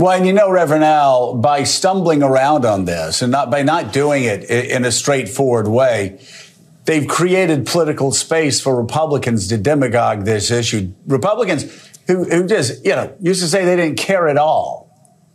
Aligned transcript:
Well, 0.00 0.12
and 0.12 0.26
you 0.26 0.32
know, 0.32 0.50
Reverend 0.50 0.82
Al, 0.82 1.34
by 1.34 1.64
stumbling 1.64 2.22
around 2.22 2.64
on 2.64 2.86
this 2.86 3.20
and 3.20 3.30
not 3.30 3.50
by 3.50 3.62
not 3.62 3.92
doing 3.92 4.24
it 4.24 4.44
in 4.44 4.86
a 4.86 4.90
straightforward 4.90 5.68
way, 5.68 6.18
they've 6.86 7.06
created 7.06 7.66
political 7.66 8.10
space 8.10 8.62
for 8.62 8.74
Republicans 8.74 9.46
to 9.48 9.58
demagogue 9.58 10.24
this 10.24 10.50
issue. 10.50 10.94
Republicans 11.06 11.64
who, 12.06 12.24
who 12.24 12.46
just, 12.46 12.82
you 12.82 12.92
know, 12.92 13.14
used 13.20 13.42
to 13.42 13.46
say 13.46 13.66
they 13.66 13.76
didn't 13.76 13.98
care 13.98 14.26
at 14.26 14.38
all 14.38 14.88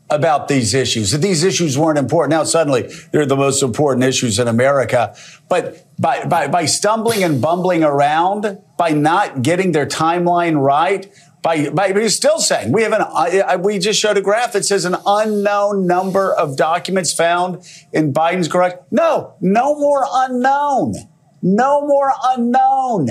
about 0.09 0.47
these 0.47 0.73
issues, 0.73 1.11
that 1.11 1.19
these 1.19 1.43
issues 1.43 1.77
weren't 1.77 1.99
important. 1.99 2.31
Now 2.31 2.43
suddenly 2.43 2.89
they're 3.11 3.27
the 3.27 3.35
most 3.35 3.61
important 3.61 4.03
issues 4.03 4.39
in 4.39 4.47
America. 4.47 5.15
But 5.47 5.85
by, 5.99 6.25
by, 6.25 6.47
by 6.47 6.65
stumbling 6.65 7.23
and 7.23 7.39
bumbling 7.39 7.83
around, 7.83 8.59
by 8.79 8.89
not 8.89 9.43
getting 9.43 9.73
their 9.73 9.85
timeline 9.85 10.59
right, 10.59 11.11
by, 11.45 11.69
by 11.69 11.93
he's 11.93 12.15
still 12.15 12.39
saying 12.39 12.71
we 12.71 12.81
have 12.81 12.91
an 12.91 13.03
uh, 13.03 13.59
we 13.61 13.77
just 13.77 13.99
showed 13.99 14.17
a 14.17 14.21
graph 14.21 14.53
that 14.53 14.65
says 14.65 14.83
an 14.83 14.95
unknown 15.05 15.85
number 15.85 16.33
of 16.33 16.57
documents 16.57 17.13
found 17.13 17.63
in 17.93 18.11
Biden's 18.11 18.47
garage. 18.47 18.73
No, 18.89 19.35
no 19.41 19.75
more 19.75 20.07
unknown. 20.11 20.95
No 21.43 21.85
more 21.85 22.11
unknown. 22.23 23.09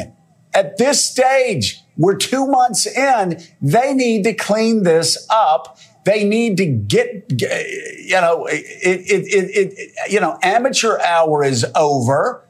At 0.53 0.79
this 0.79 1.07
stage, 1.07 1.81
we're 1.97 2.17
two 2.17 2.49
months 2.49 2.89
in. 2.89 3.41
They 3.63 3.95
need 3.95 4.25
to 4.25 4.35
clean 4.35 4.83
this 4.83 5.29
up. 5.31 5.79
They 6.05 6.25
need 6.25 6.57
to 6.57 6.67
get, 6.67 7.31
you 7.31 8.21
know, 8.21 8.47
it, 8.47 8.65
it, 8.83 9.27
it, 9.29 9.75
it, 9.79 10.13
you 10.13 10.19
know, 10.19 10.41
amateur 10.43 10.99
hour 10.99 11.45
is 11.45 11.65
over. 11.77 12.45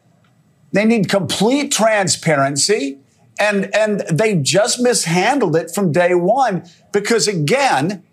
They 0.72 0.86
need 0.86 1.10
complete 1.10 1.72
transparency. 1.72 3.00
And, 3.38 3.74
and 3.74 4.00
they 4.00 4.36
just 4.36 4.80
mishandled 4.80 5.56
it 5.56 5.70
from 5.74 5.92
day 5.92 6.14
one 6.14 6.68
because 6.92 7.26
again, 7.26 8.04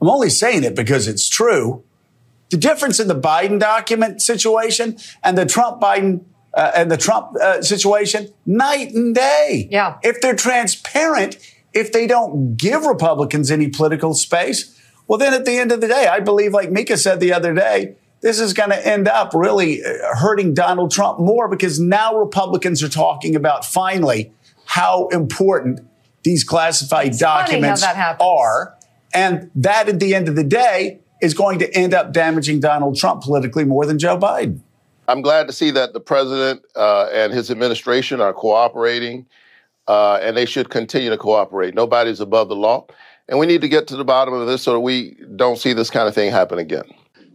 I'm 0.00 0.08
only 0.08 0.30
saying 0.30 0.64
it 0.64 0.74
because 0.74 1.06
it's 1.06 1.28
true. 1.28 1.84
The 2.50 2.56
difference 2.56 2.98
in 2.98 3.08
the 3.08 3.20
Biden 3.20 3.60
document 3.60 4.22
situation 4.22 4.96
and 5.22 5.36
the 5.36 5.46
Trump 5.46 5.80
Biden 5.80 6.24
uh, 6.54 6.72
and 6.74 6.90
the 6.90 6.96
Trump 6.96 7.36
uh, 7.36 7.62
situation, 7.62 8.32
night 8.46 8.92
and 8.92 9.14
day. 9.14 9.68
Yeah. 9.70 9.98
If 10.02 10.20
they're 10.20 10.34
transparent, 10.34 11.38
if 11.72 11.92
they 11.92 12.06
don't 12.06 12.56
give 12.56 12.84
Republicans 12.84 13.50
any 13.50 13.68
political 13.68 14.14
space, 14.14 14.74
well, 15.06 15.18
then 15.18 15.34
at 15.34 15.44
the 15.44 15.58
end 15.58 15.72
of 15.72 15.80
the 15.80 15.88
day, 15.88 16.06
I 16.06 16.20
believe, 16.20 16.52
like 16.52 16.70
Mika 16.70 16.96
said 16.96 17.20
the 17.20 17.32
other 17.32 17.54
day, 17.54 17.96
this 18.20 18.40
is 18.40 18.52
going 18.52 18.70
to 18.70 18.86
end 18.86 19.08
up 19.08 19.32
really 19.34 19.82
uh, 19.84 20.14
hurting 20.16 20.54
Donald 20.54 20.90
Trump 20.90 21.18
more 21.20 21.48
because 21.48 21.78
now 21.78 22.16
Republicans 22.16 22.82
are 22.82 22.88
talking 22.88 23.36
about 23.36 23.64
finally 23.64 24.32
how 24.64 25.08
important 25.08 25.80
these 26.24 26.44
classified 26.44 27.08
it's 27.08 27.18
documents 27.18 27.82
are. 27.84 28.76
And 29.14 29.50
that 29.54 29.88
at 29.88 30.00
the 30.00 30.14
end 30.14 30.28
of 30.28 30.36
the 30.36 30.44
day 30.44 31.00
is 31.22 31.34
going 31.34 31.58
to 31.60 31.74
end 31.74 31.94
up 31.94 32.12
damaging 32.12 32.60
Donald 32.60 32.96
Trump 32.96 33.22
politically 33.22 33.64
more 33.64 33.86
than 33.86 33.98
Joe 33.98 34.18
Biden. 34.18 34.60
I'm 35.08 35.22
glad 35.22 35.46
to 35.46 35.52
see 35.54 35.70
that 35.70 35.94
the 35.94 36.00
president 36.00 36.62
uh, 36.76 37.08
and 37.12 37.32
his 37.32 37.50
administration 37.50 38.20
are 38.20 38.34
cooperating, 38.34 39.24
uh, 39.86 40.18
and 40.20 40.36
they 40.36 40.44
should 40.44 40.68
continue 40.68 41.08
to 41.08 41.16
cooperate. 41.16 41.74
Nobody's 41.74 42.20
above 42.20 42.48
the 42.48 42.56
law. 42.56 42.86
And 43.26 43.38
we 43.38 43.46
need 43.46 43.62
to 43.62 43.68
get 43.68 43.86
to 43.88 43.96
the 43.96 44.04
bottom 44.04 44.34
of 44.34 44.46
this 44.46 44.62
so 44.62 44.72
that 44.72 44.80
we 44.80 45.16
don't 45.36 45.58
see 45.58 45.72
this 45.72 45.90
kind 45.90 46.08
of 46.08 46.14
thing 46.14 46.30
happen 46.30 46.58
again. 46.58 46.84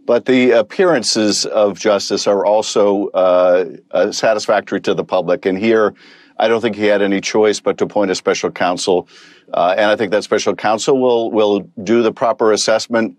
But 0.06 0.26
the 0.26 0.52
appearances 0.52 1.46
of 1.46 1.80
justice 1.80 2.28
are 2.28 2.46
also 2.46 3.08
uh, 3.10 3.66
uh, 3.92 4.12
satisfactory 4.12 4.82
to 4.82 4.94
the 4.94 5.04
public. 5.04 5.46
And 5.46 5.58
here, 5.58 5.94
I 6.38 6.48
don't 6.48 6.62
think 6.62 6.76
he 6.76 6.86
had 6.86 7.02
any 7.02 7.22
choice 7.22 7.60
but 7.60 7.78
to 7.78 7.86
appoint 7.86 8.12
a 8.12 8.16
special 8.16 8.52
counsel. 8.52 9.08
Uh, 9.54 9.76
and 9.78 9.86
I 9.86 9.96
think 9.96 10.12
that 10.12 10.24
special 10.24 10.56
counsel 10.56 11.00
will 11.00 11.32
will 11.32 11.62
do 11.84 12.02
the 12.02 12.12
proper 12.12 12.52
assessment. 12.52 13.18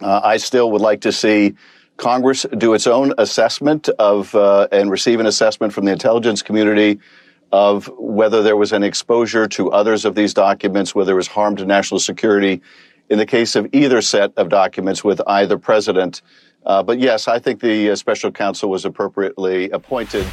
Uh, 0.00 0.20
I 0.24 0.36
still 0.38 0.70
would 0.72 0.80
like 0.80 1.00
to 1.02 1.12
see 1.12 1.54
Congress 1.96 2.44
do 2.58 2.74
its 2.74 2.86
own 2.86 3.14
assessment 3.18 3.88
of 3.98 4.34
uh, 4.34 4.68
and 4.72 4.90
receive 4.90 5.20
an 5.20 5.26
assessment 5.26 5.72
from 5.72 5.84
the 5.84 5.92
intelligence 5.92 6.42
community 6.42 6.98
of 7.52 7.90
whether 7.98 8.42
there 8.42 8.56
was 8.56 8.72
an 8.72 8.82
exposure 8.82 9.46
to 9.46 9.70
others 9.70 10.04
of 10.04 10.14
these 10.14 10.34
documents, 10.34 10.94
whether 10.94 11.06
there 11.06 11.16
was 11.16 11.28
harm 11.28 11.56
to 11.56 11.64
national 11.64 12.00
security 12.00 12.60
in 13.08 13.18
the 13.18 13.26
case 13.26 13.56
of 13.56 13.68
either 13.72 14.00
set 14.02 14.32
of 14.36 14.48
documents 14.48 15.04
with 15.04 15.20
either 15.26 15.58
president. 15.58 16.22
Uh, 16.64 16.82
but 16.82 16.98
yes, 16.98 17.28
I 17.28 17.38
think 17.38 17.60
the 17.60 17.90
uh, 17.90 17.96
special 17.96 18.32
counsel 18.32 18.70
was 18.70 18.84
appropriately 18.84 19.70
appointed. 19.70 20.26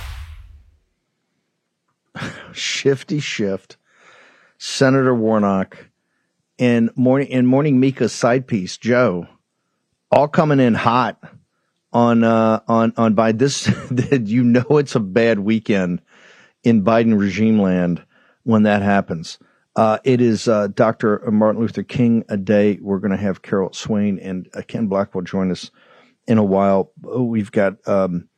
Shifty 2.54 3.20
Schiff, 3.20 3.68
Senator 4.58 5.14
Warnock, 5.16 5.90
and 6.60 6.90
morning 6.96 7.32
and 7.32 7.48
morning 7.48 7.80
Mika's 7.80 8.14
side 8.14 8.48
piece, 8.48 8.78
Joe, 8.78 9.28
all 10.12 10.28
coming 10.28 10.60
in 10.60 10.74
hot 10.76 11.18
on 11.92 12.24
uh, 12.24 12.62
on 12.68 12.94
on 12.98 13.14
by 13.14 13.32
this. 13.32 13.70
you 14.12 14.44
know, 14.44 14.66
it's 14.78 14.96
a 14.96 15.00
bad 15.00 15.40
weekend 15.40 16.02
in 16.64 16.84
Biden 16.84 17.18
regime 17.18 17.60
land 17.60 18.04
when 18.44 18.64
that 18.64 18.82
happens. 18.82 19.40
Uh, 19.76 19.98
it 20.04 20.22
is 20.22 20.48
uh, 20.48 20.68
Dr. 20.68 21.20
Martin 21.32 21.62
Luther 21.62 21.84
King 21.84 22.24
a 22.30 22.38
day. 22.38 22.78
We're 22.80 23.00
going 23.00 23.12
to 23.12 23.18
have 23.18 23.42
Carol 23.42 23.74
Swain 23.74 24.20
and 24.20 24.48
uh, 24.54 24.62
Ken 24.68 24.88
Blackwell 24.88 25.24
join 25.24 25.52
us 25.52 25.72
in 26.28 26.38
a 26.38 26.44
while. 26.44 26.92
We've 27.02 27.52
got 27.52 27.76
um, 27.88 28.30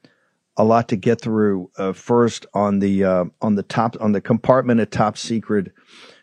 a 0.55 0.63
lot 0.63 0.87
to 0.89 0.95
get 0.95 1.19
through. 1.19 1.71
Uh, 1.77 1.91
first, 1.91 2.45
on 2.53 2.79
the 2.79 3.03
uh, 3.03 3.25
on 3.41 3.55
the 3.55 3.63
top 3.63 3.97
on 3.99 4.13
the 4.13 4.21
compartment 4.21 4.79
of 4.79 4.89
top 4.89 5.17
secret 5.17 5.73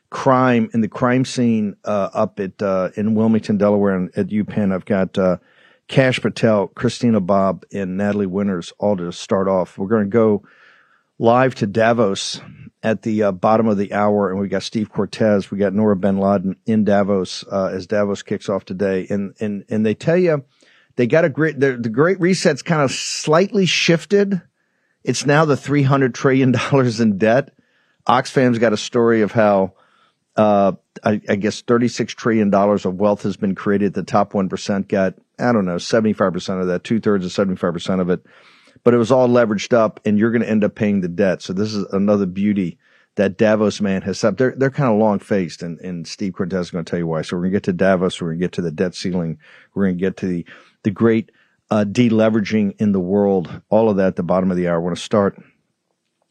crime 0.09 0.71
in 0.73 0.81
the 0.81 0.89
crime 0.89 1.27
scene 1.27 1.77
uh, 1.85 2.09
up 2.15 2.41
at 2.41 2.61
in 2.97 3.15
Wilmington, 3.15 3.59
Delaware, 3.59 3.97
and 3.97 4.11
at 4.17 4.29
UPenn. 4.29 4.73
I've 4.73 4.87
got 4.87 5.41
Kash 5.89 6.21
Patel, 6.23 6.69
Christina 6.69 7.21
Bobb, 7.21 7.67
and 7.71 7.99
Natalie 7.99 8.25
Winters 8.25 8.73
all 8.79 8.97
to 8.97 9.13
start 9.13 9.47
off. 9.47 9.77
We're 9.77 9.89
going 9.89 10.05
to 10.05 10.11
go 10.11 10.43
live 11.19 11.55
to 11.57 11.67
Davos 11.67 12.41
at 12.83 13.03
the 13.03 13.23
uh, 13.25 13.33
bottom 13.33 13.69
of 13.69 13.79
the 13.79 13.93
hour, 13.93 14.31
and 14.31 14.41
we 14.41 14.49
got 14.49 14.63
Steve 14.63 14.91
Cortes, 14.91 15.51
we 15.51 15.59
got 15.59 15.73
Noor 15.73 15.95
bin 15.95 16.19
Laden 16.19 16.57
in 16.67 16.85
Davos 16.85 17.45
uh, 17.51 17.67
as 17.67 17.87
Davos 17.87 18.23
kicks 18.23 18.49
off 18.49 18.65
today, 18.65 19.07
and 19.09 19.35
and 19.41 19.65
and 19.69 19.87
they 19.87 19.95
tell 19.95 20.17
you 20.17 20.45
they 20.97 21.07
got 21.07 21.25
a 21.25 21.29
great 21.29 21.61
the, 21.61 21.77
the 21.77 21.89
Great 21.89 22.21
Reset's 22.21 22.63
kind 22.63 22.83
of 22.83 22.91
slightly 22.91 23.67
shifted. 23.67 24.43
It's 25.05 25.27
now 25.27 25.45
the 25.45 25.57
three 25.57 25.83
hundred 25.83 26.15
trillion 26.15 26.53
dollars 26.71 27.01
in 27.01 27.19
debt. 27.19 27.55
Oxfam's 28.07 28.59
got 28.59 28.73
a 28.73 28.77
story 28.77 29.23
of 29.23 29.31
how 29.31 29.75
uh, 30.37 30.73
I, 31.05 31.21
I, 31.29 31.37
guess 31.37 31.61
thirty 31.61 31.89
six 31.89 32.15
trillion 32.15 32.51
dollars 32.51 32.85
of 32.85 32.95
wealth 32.95 33.23
has 33.23 33.37
been 33.37 33.55
created. 33.55 33.95
The 33.95 34.03
top 34.03 34.35
one 34.35 34.49
percent 34.49 34.89
got 34.89 35.15
I 35.39 35.53
don't 35.53 35.67
know 35.67 35.79
seventy 35.79 36.15
five 36.15 36.33
percent 36.33 36.61
of 36.61 36.67
that, 36.67 36.83
two 36.83 37.01
thirds 37.01 37.25
of 37.25 37.33
seventy 37.33 37.57
five 37.57 37.75
percent 37.75 38.01
of 38.01 38.11
it 38.11 38.27
but 38.85 38.95
it 38.95 38.99
was 38.99 39.13
all 39.13 39.29
leveraged 39.29 39.73
up 39.73 40.01
and 40.05 40.19
you're 40.19 40.31
going 40.31 40.43
to 40.43 40.51
end 40.51 40.65
up 40.65 40.75
paying 40.75 41.01
the 41.01 41.09
debt. 41.09 41.43
So 41.43 41.53
this 41.53 41.75
is 41.75 41.85
another 41.93 42.27
beauty 42.27 42.79
that 43.17 43.37
Davos 43.37 43.81
man 43.81 44.03
has 44.03 44.19
set 44.19 44.29
up. 44.29 44.39
They're, 44.39 44.55
they're 44.57 44.71
kind 44.71 44.91
of 44.93 44.99
long 44.99 45.19
faced 45.19 45.63
and, 45.63 45.79
and 45.81 46.07
Steve 46.07 46.33
Cortes 46.33 46.55
is 46.55 46.71
going 46.71 46.85
to 46.85 46.91
tell 46.91 46.99
you 46.99 47.07
why. 47.07 47.23
So 47.23 47.37
we're 47.37 47.43
going 47.43 47.53
to 47.53 47.57
get 47.57 47.65
to 47.65 47.73
Davos. 47.73 48.21
We're 48.21 48.29
going 48.29 48.39
to 48.39 48.45
get 48.45 48.53
to 48.53 48.63
the 48.63 48.71
debt 48.71 48.95
ceiling. 48.95 49.39
We're 49.75 49.85
going 49.85 49.99
to 49.99 50.01
get 50.01 50.17
to 50.19 50.27
the, 50.27 50.47
the 50.83 50.91
great, 50.91 51.31
uh, 51.71 51.85
deleveraging 51.85 52.81
in 52.81 52.93
the 52.93 53.01
world. 53.01 53.63
All 53.69 53.89
of 53.89 53.97
that 53.97 54.09
at 54.09 54.17
the 54.17 54.23
bottom 54.23 54.51
of 54.51 54.57
the 54.57 54.69
hour. 54.69 54.77
I 54.77 54.79
want 54.79 54.97
to 54.97 55.03
start 55.03 55.41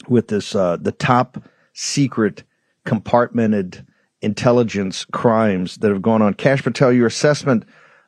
with 0.07 0.27
this, 0.27 0.55
uh, 0.55 0.77
the 0.77 0.91
top 0.91 1.43
secret 1.73 2.43
compartmented 2.85 3.85
intelligence 4.21 5.05
crimes 5.05 5.77
that 5.77 5.89
have 5.89 6.01
gone 6.01 6.21
on. 6.21 6.33
Kash 6.33 6.63
Patel, 6.63 6.91
your 6.91 7.07
assessment 7.07 7.63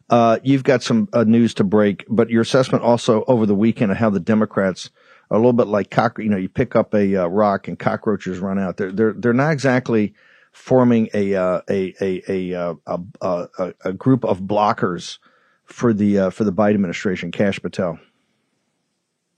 uh, 0.09 0.39
you've 0.43 0.63
got 0.63 0.83
some 0.83 1.07
uh, 1.13 1.23
news 1.23 1.53
to 1.55 1.63
break, 1.63 2.05
but 2.09 2.29
your 2.29 2.41
assessment 2.41 2.83
also 2.83 3.23
over 3.27 3.45
the 3.45 3.55
weekend 3.55 3.91
of 3.91 3.97
how 3.97 4.09
the 4.09 4.19
Democrats 4.19 4.89
are 5.29 5.37
a 5.37 5.39
little 5.39 5.53
bit 5.53 5.67
like 5.67 5.89
cock. 5.89 6.19
You 6.19 6.29
know, 6.29 6.37
you 6.37 6.49
pick 6.49 6.75
up 6.75 6.93
a 6.93 7.15
uh, 7.15 7.27
rock 7.27 7.67
and 7.67 7.77
cockroaches 7.79 8.39
run 8.39 8.59
out. 8.59 8.77
They're 8.77 8.91
they're 8.91 9.13
they're 9.13 9.33
not 9.33 9.51
exactly 9.51 10.13
forming 10.51 11.09
a 11.13 11.35
uh, 11.35 11.61
a 11.69 11.93
a 12.01 12.23
a, 12.27 12.53
uh, 12.53 12.75
a, 12.87 13.47
a, 13.57 13.73
a 13.85 13.93
group 13.93 14.23
of 14.23 14.41
blockers 14.41 15.19
for 15.65 15.93
the 15.93 16.19
uh, 16.19 16.29
for 16.29 16.43
the 16.43 16.53
Biden 16.53 16.75
administration. 16.75 17.31
Kash 17.31 17.59
Patel. 17.59 17.99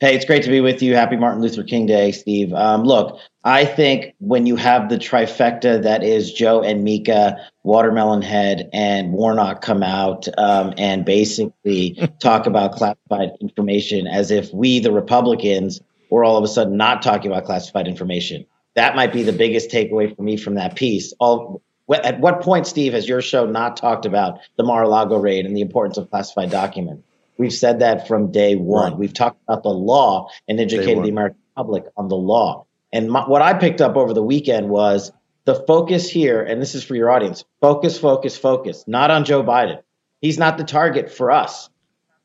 Hey, 0.01 0.13
it's 0.13 0.25
great 0.25 0.43
to 0.43 0.49
be 0.49 0.59
with 0.59 0.81
you. 0.81 0.93
Happy 0.93 1.15
Martin 1.15 1.41
Luther 1.41 1.63
King 1.63 1.85
Day, 1.85 2.11
Steve. 2.11 2.51
Um, 2.51 2.83
look, 2.83 3.17
I 3.45 3.63
think 3.63 4.13
when 4.19 4.45
you 4.45 4.57
have 4.57 4.89
the 4.89 4.97
trifecta 4.97 5.81
that 5.83 6.03
is 6.03 6.33
Joe 6.33 6.61
and 6.61 6.83
Mika, 6.83 7.37
Watermelon 7.63 8.21
Head, 8.21 8.69
and 8.73 9.13
Warnock 9.13 9.61
come 9.61 9.83
out 9.83 10.27
um, 10.37 10.73
and 10.77 11.05
basically 11.05 11.97
talk 12.19 12.45
about 12.45 12.73
classified 12.73 13.29
information 13.39 14.05
as 14.05 14.31
if 14.31 14.53
we, 14.53 14.79
the 14.79 14.91
Republicans, 14.91 15.79
were 16.09 16.25
all 16.25 16.35
of 16.35 16.43
a 16.43 16.49
sudden 16.49 16.75
not 16.75 17.01
talking 17.01 17.31
about 17.31 17.45
classified 17.45 17.87
information. 17.87 18.45
That 18.73 18.97
might 18.97 19.13
be 19.13 19.23
the 19.23 19.31
biggest 19.31 19.71
takeaway 19.71 20.13
for 20.13 20.23
me 20.23 20.35
from 20.35 20.55
that 20.55 20.75
piece. 20.75 21.13
All, 21.21 21.61
at 21.89 22.19
what 22.19 22.41
point, 22.41 22.67
Steve, 22.67 22.91
has 22.91 23.07
your 23.07 23.21
show 23.21 23.45
not 23.45 23.77
talked 23.77 24.05
about 24.05 24.39
the 24.57 24.63
Mar-a-Lago 24.63 25.17
raid 25.17 25.45
and 25.45 25.55
the 25.55 25.61
importance 25.61 25.95
of 25.97 26.09
classified 26.09 26.51
documents? 26.51 27.07
We've 27.37 27.53
said 27.53 27.79
that 27.79 28.07
from 28.07 28.31
day 28.31 28.55
one. 28.55 28.91
Right. 28.91 28.99
We've 28.99 29.13
talked 29.13 29.41
about 29.47 29.63
the 29.63 29.69
law 29.69 30.29
and 30.47 30.59
educated 30.59 31.03
the 31.03 31.09
American 31.09 31.39
public 31.55 31.85
on 31.97 32.07
the 32.07 32.15
law. 32.15 32.65
And 32.93 33.09
my, 33.09 33.27
what 33.27 33.41
I 33.41 33.53
picked 33.53 33.81
up 33.81 33.95
over 33.97 34.13
the 34.13 34.23
weekend 34.23 34.69
was 34.69 35.11
the 35.45 35.55
focus 35.67 36.09
here, 36.09 36.41
and 36.41 36.61
this 36.61 36.75
is 36.75 36.83
for 36.83 36.95
your 36.95 37.11
audience 37.11 37.43
focus, 37.61 37.97
focus, 37.97 38.37
focus, 38.37 38.83
not 38.87 39.11
on 39.11 39.25
Joe 39.25 39.43
Biden. 39.43 39.81
He's 40.21 40.37
not 40.37 40.57
the 40.57 40.63
target 40.63 41.11
for 41.11 41.31
us. 41.31 41.69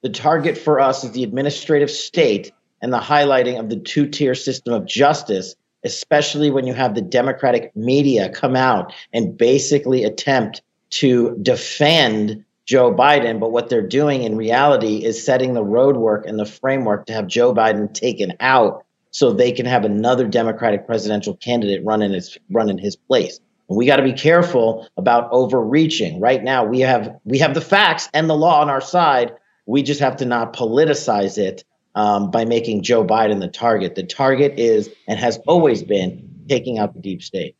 The 0.03 0.09
target 0.09 0.57
for 0.57 0.81
us 0.81 1.05
is 1.05 1.13
the 1.13 1.25
administrative 1.25 1.91
state 1.91 2.53
and 2.81 2.93
the 2.93 2.99
highlighting 2.99 3.59
of 3.59 3.69
the 3.69 3.79
two 3.79 4.07
tier 4.07 4.35
system 4.35 4.73
of 4.73 4.87
justice, 4.87 5.55
especially 5.85 6.51
when 6.51 6.67
you 6.67 6.73
have 6.73 6.95
the 6.95 7.03
Democratic 7.03 7.75
media 7.77 8.31
come 8.31 8.57
out 8.57 8.95
and 9.13 9.37
basically 9.37 10.05
attempt 10.05 10.63
to 10.91 11.37
defend 11.43 12.45
Joe 12.71 12.95
Biden, 12.95 13.41
but 13.41 13.51
what 13.51 13.69
they're 13.69 13.85
doing 13.85 14.23
in 14.23 14.37
reality 14.37 15.05
is 15.05 15.25
setting 15.25 15.55
the 15.55 15.65
roadwork 15.65 16.25
and 16.25 16.39
the 16.39 16.47
framework 16.47 17.07
to 17.07 17.13
have 17.13 17.27
Joe 17.27 17.53
Biden 17.53 17.93
taken 17.93 18.35
out 18.39 18.87
so 19.11 19.33
they 19.33 19.51
can 19.51 19.67
have 19.67 19.85
another 19.85 20.29
Democratic 20.29 20.87
presidential 20.87 21.35
candidate 21.35 21.85
run 21.85 22.01
in 22.01 22.13
his 22.13 22.39
run 22.49 22.71
in 22.71 22.79
his 22.79 22.95
place. 22.95 23.41
And 23.69 23.77
we 23.77 23.87
got 23.87 23.97
to 23.97 24.05
be 24.05 24.13
careful 24.13 24.87
about 24.97 25.33
overreaching. 25.33 26.21
Right 26.21 26.45
now, 26.45 26.65
we 26.65 26.79
have 26.83 27.17
we 27.25 27.41
have 27.41 27.55
the 27.55 27.61
facts 27.61 28.09
and 28.15 28.31
the 28.31 28.37
law 28.37 28.61
on 28.61 28.71
our 28.71 28.81
side. 28.81 29.33
We 29.67 29.83
just 29.83 29.99
have 29.99 30.19
to 30.19 30.25
not 30.25 30.53
politicize 30.53 31.39
it 31.39 31.65
um, 31.97 32.31
by 32.31 32.45
making 32.45 32.85
Joe 32.85 33.05
Biden 33.05 33.41
the 33.41 33.49
target. 33.49 33.97
The 33.97 34.05
target 34.05 34.61
is 34.61 34.89
and 35.09 35.19
has 35.19 35.41
always 35.49 35.83
been 35.83 36.45
taking 36.49 36.79
out 36.79 36.95
the 36.95 37.01
deep 37.01 37.25
state 37.25 37.57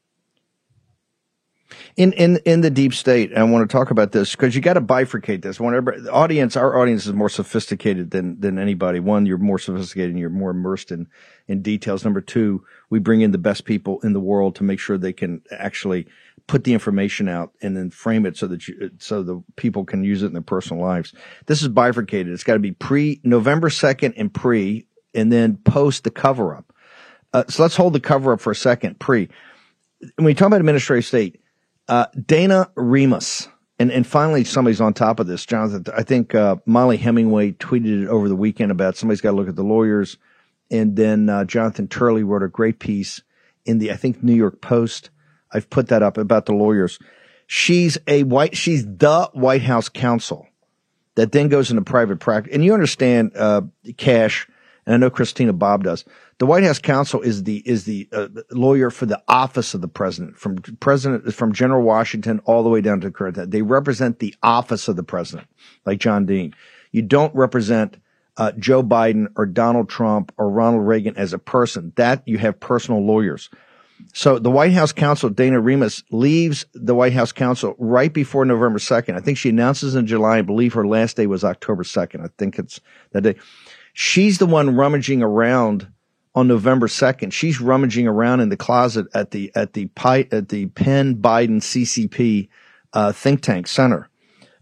in 2.01 2.15
in 2.15 2.39
in 2.47 2.63
the 2.63 2.71
deep 2.71 2.95
state. 2.95 3.37
I 3.37 3.43
want 3.43 3.69
to 3.69 3.77
talk 3.77 3.91
about 3.91 4.13
this 4.13 4.31
because 4.31 4.55
you 4.55 4.63
got 4.63 4.73
to 4.73 4.81
bifurcate 4.81 5.43
this. 5.43 5.61
Whenever 5.61 6.01
the 6.01 6.11
audience, 6.11 6.57
our 6.57 6.81
audience 6.81 7.05
is 7.05 7.13
more 7.13 7.29
sophisticated 7.29 8.11
than 8.11 8.41
than 8.41 8.59
anybody. 8.59 9.01
One, 9.01 9.27
you're 9.27 9.37
more 9.37 9.59
sophisticated 9.59 10.13
and 10.13 10.19
you're 10.19 10.31
more 10.31 10.53
immersed 10.53 10.91
in 10.93 11.09
in 11.47 11.61
details. 11.61 12.03
Number 12.03 12.23
two, 12.23 12.65
we 12.89 13.01
bring 13.01 13.21
in 13.21 13.33
the 13.33 13.39
best 13.39 13.67
people 13.67 14.01
in 14.01 14.15
the 14.15 14.21
world 14.21 14.55
to 14.55 14.65
make 14.65 14.81
sure 14.81 14.97
they 14.97 15.13
can 15.13 15.43
actually 15.51 16.07
put 16.47 16.65
the 16.65 16.73
information 16.73 17.29
out 17.29 17.53
and 17.61 17.77
then 17.77 17.91
frame 17.91 18.25
it 18.25 18.35
so 18.35 18.47
that 18.47 18.67
you, 18.67 18.91
so 18.97 19.23
the 19.23 19.43
people 19.57 19.85
can 19.85 20.03
use 20.03 20.23
it 20.23 20.29
in 20.29 20.33
their 20.33 20.41
personal 20.41 20.83
lives. 20.83 21.13
This 21.45 21.61
is 21.61 21.69
bifurcated. 21.69 22.33
It's 22.33 22.45
got 22.45 22.55
to 22.55 22.61
be 22.61 22.73
pre 22.73 23.21
November 23.25 23.69
second 23.69 24.15
and 24.17 24.33
pre, 24.33 24.87
and 25.15 25.31
then 25.31 25.59
post 25.59 26.05
the 26.05 26.11
cover 26.11 26.57
up. 26.57 26.73
Uh, 27.35 27.45
so 27.49 27.63
let's 27.63 27.77
hold 27.77 27.93
the 27.93 28.01
cover 28.01 28.33
up 28.33 28.41
for 28.41 28.53
a 28.53 28.57
second. 28.57 28.99
Pre. 28.99 29.29
When 30.17 30.25
we 30.25 30.33
talk 30.33 30.47
about 30.47 30.61
administrative 30.61 31.05
state, 31.05 31.41
uh, 31.91 32.07
Dana 32.25 32.71
Remus. 32.77 33.49
And, 33.79 33.91
and 33.91 34.07
finally, 34.07 34.45
somebody's 34.45 34.81
on 34.81 34.95
top 34.95 35.21
of 35.21 35.27
this, 35.27 35.45
Jonathan. 35.45 35.85
I 35.95 36.03
think 36.03 36.35
uh, 36.35 36.57
Mollie 36.67 36.99
Hemingway 36.99 37.53
tweeted 37.53 38.05
it 38.05 38.09
over 38.09 38.29
the 38.29 38.37
weekend 38.37 38.71
about 38.71 38.97
somebody's 38.97 39.21
got 39.21 39.31
to 39.31 39.37
look 39.37 39.49
at 39.49 39.57
the 39.57 39.65
lawyers. 39.65 40.17
And 40.71 40.97
then 40.97 41.29
uh, 41.29 41.45
Jonathan 41.45 41.89
Turley 41.89 42.23
wrote 42.23 42.43
a 42.43 42.49
great 42.49 42.79
piece 42.79 43.23
in 43.65 43.79
the, 43.79 43.91
I 43.91 43.97
think, 43.97 44.23
New 44.23 44.35
York 44.35 44.61
Post. 44.61 45.11
I've 45.53 45.69
put 45.69 45.89
that 45.89 46.03
up 46.03 46.17
about 46.17 46.47
the 46.47 46.53
lawyers. 46.53 46.99
She's 47.47 47.99
a 48.07 48.23
white, 48.23 48.57
she's 48.57 48.85
the 48.85 49.29
White 49.33 49.63
House 49.63 49.89
counsel 49.89 50.47
that 51.17 51.33
then 51.33 51.49
goes 51.49 51.71
into 51.71 51.83
private 51.83 52.21
practice. 52.21 52.55
And 52.55 52.65
you 52.65 52.73
understand, 52.73 53.33
uh, 53.37 53.63
Kash, 53.97 54.47
and 54.91 55.05
I 55.05 55.07
know 55.07 55.11
Christina 55.11 55.53
Bobb 55.53 55.85
does. 55.85 56.05
The 56.39 56.47
White 56.47 56.65
House 56.65 56.81
counsel 56.81 57.21
is 57.21 57.45
the 57.45 57.59
is 57.59 57.85
the 57.85 58.09
uh, 58.11 58.27
lawyer 58.51 58.91
for 58.91 59.07
the 59.07 59.23
office 59.29 59.73
of 59.73 59.83
the 59.83 59.89
president, 59.89 60.37
from 60.37 60.57
president 60.81 61.33
from 61.33 61.53
General 61.53 61.83
Washington 61.83 62.41
all 62.45 62.65
the 62.65 62.69
way 62.69 62.81
down 62.81 63.01
to 63.03 63.11
current. 63.13 63.53
They 63.53 63.63
represent 63.63 64.19
the 64.19 64.35
office 64.43 64.89
of 64.89 64.97
the 64.97 65.05
president, 65.05 65.47
like 65.87 66.01
John 66.01 66.27
Dean. 66.27 66.57
You 66.91 67.03
don't 67.03 67.33
represent 67.37 67.99
uh, 68.37 68.51
Joe 68.59 68.83
Biden 68.83 69.29
or 69.37 69.47
Donald 69.47 69.89
Trump 69.89 70.33
or 70.37 70.51
Ronald 70.51 70.85
Reagan 70.85 71.17
as 71.17 71.33
a 71.33 71.39
person. 71.39 71.93
That 71.95 72.27
you 72.27 72.39
have 72.39 72.59
personal 72.59 73.01
lawyers. 73.07 73.49
So 74.13 74.41
the 74.41 74.51
White 74.51 74.73
House 74.73 74.93
counsel, 74.93 75.31
Dana 75.31 75.61
Remus, 75.61 76.03
leaves 76.11 76.65
the 76.75 76.97
White 76.97 77.13
House 77.13 77.31
counsel 77.31 77.77
right 77.79 78.13
before 78.13 78.45
November 78.45 78.81
2nd. 78.81 79.15
I 79.15 79.21
think 79.21 79.39
she 79.39 79.51
announces 79.51 79.95
in 79.95 80.07
July. 80.07 80.39
I 80.39 80.43
believe 80.43 80.73
her 80.73 80.87
last 80.87 81.17
day 81.17 81.29
was 81.29 81.45
October 81.45 81.85
2nd. 81.85 82.25
I 82.25 82.31
think 82.39 82.59
it's 82.59 82.81
that 83.13 83.21
day. 83.23 83.37
She's 83.93 84.39
the 84.39 84.47
one 84.47 84.77
rummaging 84.77 85.23
around 85.23 85.89
on 86.35 86.49
November 86.49 86.87
2nd. 86.87 87.33
She's 87.33 87.61
rummaging 87.61 88.07
around 88.07 88.41
in 88.41 88.49
the 88.49 88.57
closet 88.57 89.07
at 89.15 89.33
the, 89.33 89.51
at 89.55 89.73
the, 89.73 89.91
at 90.33 90.49
the 90.49 90.67
Penn 90.67 91.17
Biden 91.17 91.59
CCP, 91.59 92.49
uh, 92.93 93.13
think 93.13 93.43
tank 93.43 93.67
center. 93.67 94.09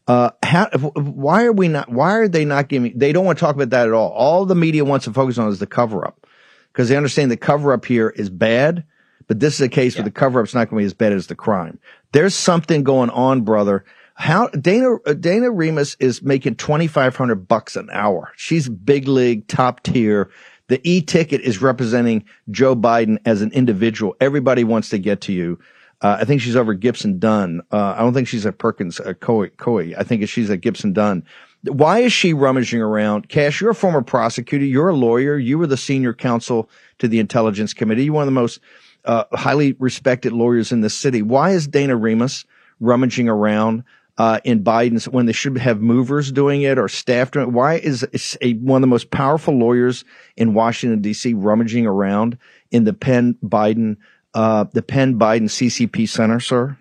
Uh, 0.07 0.31
how, 0.43 0.71
why 0.71 1.45
are 1.45 1.53
we 1.53 1.69
not, 1.69 1.91
why 1.91 2.15
are 2.15 2.29
they 2.29 2.47
not 2.47 2.69
giving, 2.69 2.99
they 2.99 3.13
don't 3.13 3.27
want 3.27 3.39
to 3.39 3.45
talk 3.45 3.55
about 3.55 3.71
that 3.71 3.87
at 3.87 3.93
all. 3.93 4.11
All 4.13 4.47
the 4.47 4.55
media 4.55 4.85
wants 4.85 5.05
to 5.05 5.13
focus 5.13 5.37
on 5.37 5.49
is 5.49 5.59
the 5.59 5.67
cover 5.67 6.07
up 6.07 6.27
because 6.73 6.89
they 6.89 6.97
understand 6.97 7.31
the 7.31 7.37
cover 7.37 7.75
up 7.75 7.85
here 7.85 8.09
is 8.09 8.31
bad, 8.31 8.85
but 9.27 9.41
this 9.41 9.55
is 9.55 9.61
a 9.61 9.69
case 9.69 9.95
yeah. 9.95 10.01
where 10.01 10.05
the 10.05 10.11
cover 10.11 10.41
up's 10.41 10.55
not 10.55 10.71
going 10.71 10.81
to 10.81 10.83
be 10.83 10.87
as 10.87 10.95
bad 10.95 11.13
as 11.13 11.27
the 11.27 11.35
crime. 11.35 11.79
There's 12.13 12.35
something 12.35 12.85
going 12.85 13.11
on, 13.11 13.43
brother. 13.43 13.85
How 14.21 14.49
Dana 14.49 14.97
uh, 15.07 15.15
Dana 15.15 15.49
Remus 15.49 15.97
is 16.01 16.23
making 16.23 16.57
twenty 16.57 16.89
five 16.89 17.15
hundred 17.15 17.47
bucks 17.47 17.77
an 17.77 17.89
hour. 17.93 18.33
She's 18.37 18.69
big 18.69 19.07
league, 19.07 19.47
top 19.47 19.85
tier. 19.85 20.29
The 20.67 20.81
e-ticket 20.87 21.41
is 21.41 21.63
representing 21.63 22.25
Joe 22.51 22.77
Biden 22.77 23.19
as 23.25 23.41
an 23.43 23.53
individual. 23.53 24.17
Everybody 24.21 24.65
wants 24.65 24.91
to 24.91 24.99
get 24.99 25.23
to 25.23 25.33
you. 25.33 25.59
Uh, 26.03 26.19
I 26.21 26.25
think 26.25 26.43
she's 26.43 26.57
over 26.57 26.75
Gibson 26.75 27.19
Dunn. 27.19 27.63
Uh, 27.73 27.95
I 27.97 28.01
don't 28.01 28.13
think 28.13 28.29
she's 28.29 28.45
at 28.45 28.59
Perkins 28.59 29.01
uh, 29.01 29.15
Coie. 29.15 29.95
I 29.97 30.03
think 30.03 30.29
she's 30.29 30.51
at 30.51 30.61
Gibson 30.61 30.93
Dunn. 30.93 31.25
Why 31.63 32.01
is 32.01 32.13
she 32.13 32.35
rummaging 32.35 32.83
around? 32.83 33.29
Kash, 33.29 33.61
you're 33.61 33.71
a 33.71 33.75
former 33.75 34.03
prosecutor. 34.03 34.65
You're 34.65 34.91
a 34.91 34.95
lawyer. 34.95 35.39
You 35.39 35.59
were 35.59 35.67
the 35.67 35.77
senior 35.77 36.13
counsel 36.13 36.69
to 36.99 37.09
the 37.09 37.19
Intelligence 37.19 37.73
Committee. 37.73 38.05
You're 38.05 38.15
one 38.15 38.23
of 38.23 38.27
the 38.27 38.33
most 38.33 38.61
uh, 39.05 39.25
highly 39.33 39.73
respected 39.79 40.33
lawyers 40.33 40.71
in 40.71 40.83
the 40.83 40.91
city. 40.91 41.23
Why 41.23 41.51
is 41.51 41.67
Dana 41.67 41.97
Remus 41.97 42.45
rummaging 42.79 43.29
around 43.29 43.85
uh, 44.19 44.41
in 44.45 44.63
Biden's 44.63 45.09
when 45.09 45.27
they 45.27 45.33
should 45.33 45.57
have 45.59 45.81
movers 45.81 46.31
doing 46.31 46.63
it 46.63 46.79
or 46.79 46.89
staff 46.89 47.31
doing 47.31 47.49
it? 47.49 47.53
Why 47.53 47.75
is 47.77 48.07
a, 48.43 48.55
one 48.55 48.79
of 48.79 48.81
the 48.83 48.89
most 48.89 49.11
powerful 49.11 49.55
lawyers 49.55 50.05
in 50.37 50.55
Washington 50.55 51.01
D.C. 51.01 51.35
rummaging 51.35 51.87
around 51.87 52.37
in 52.71 52.85
the 52.85 52.93
Penn 52.93 53.37
Biden 53.45 53.97
uh, 54.35 54.65
the 54.73 54.83
Penn 54.83 55.19
Biden 55.19 55.45
CCP 55.45 56.09
Center, 56.09 56.41
sir? 56.41 56.77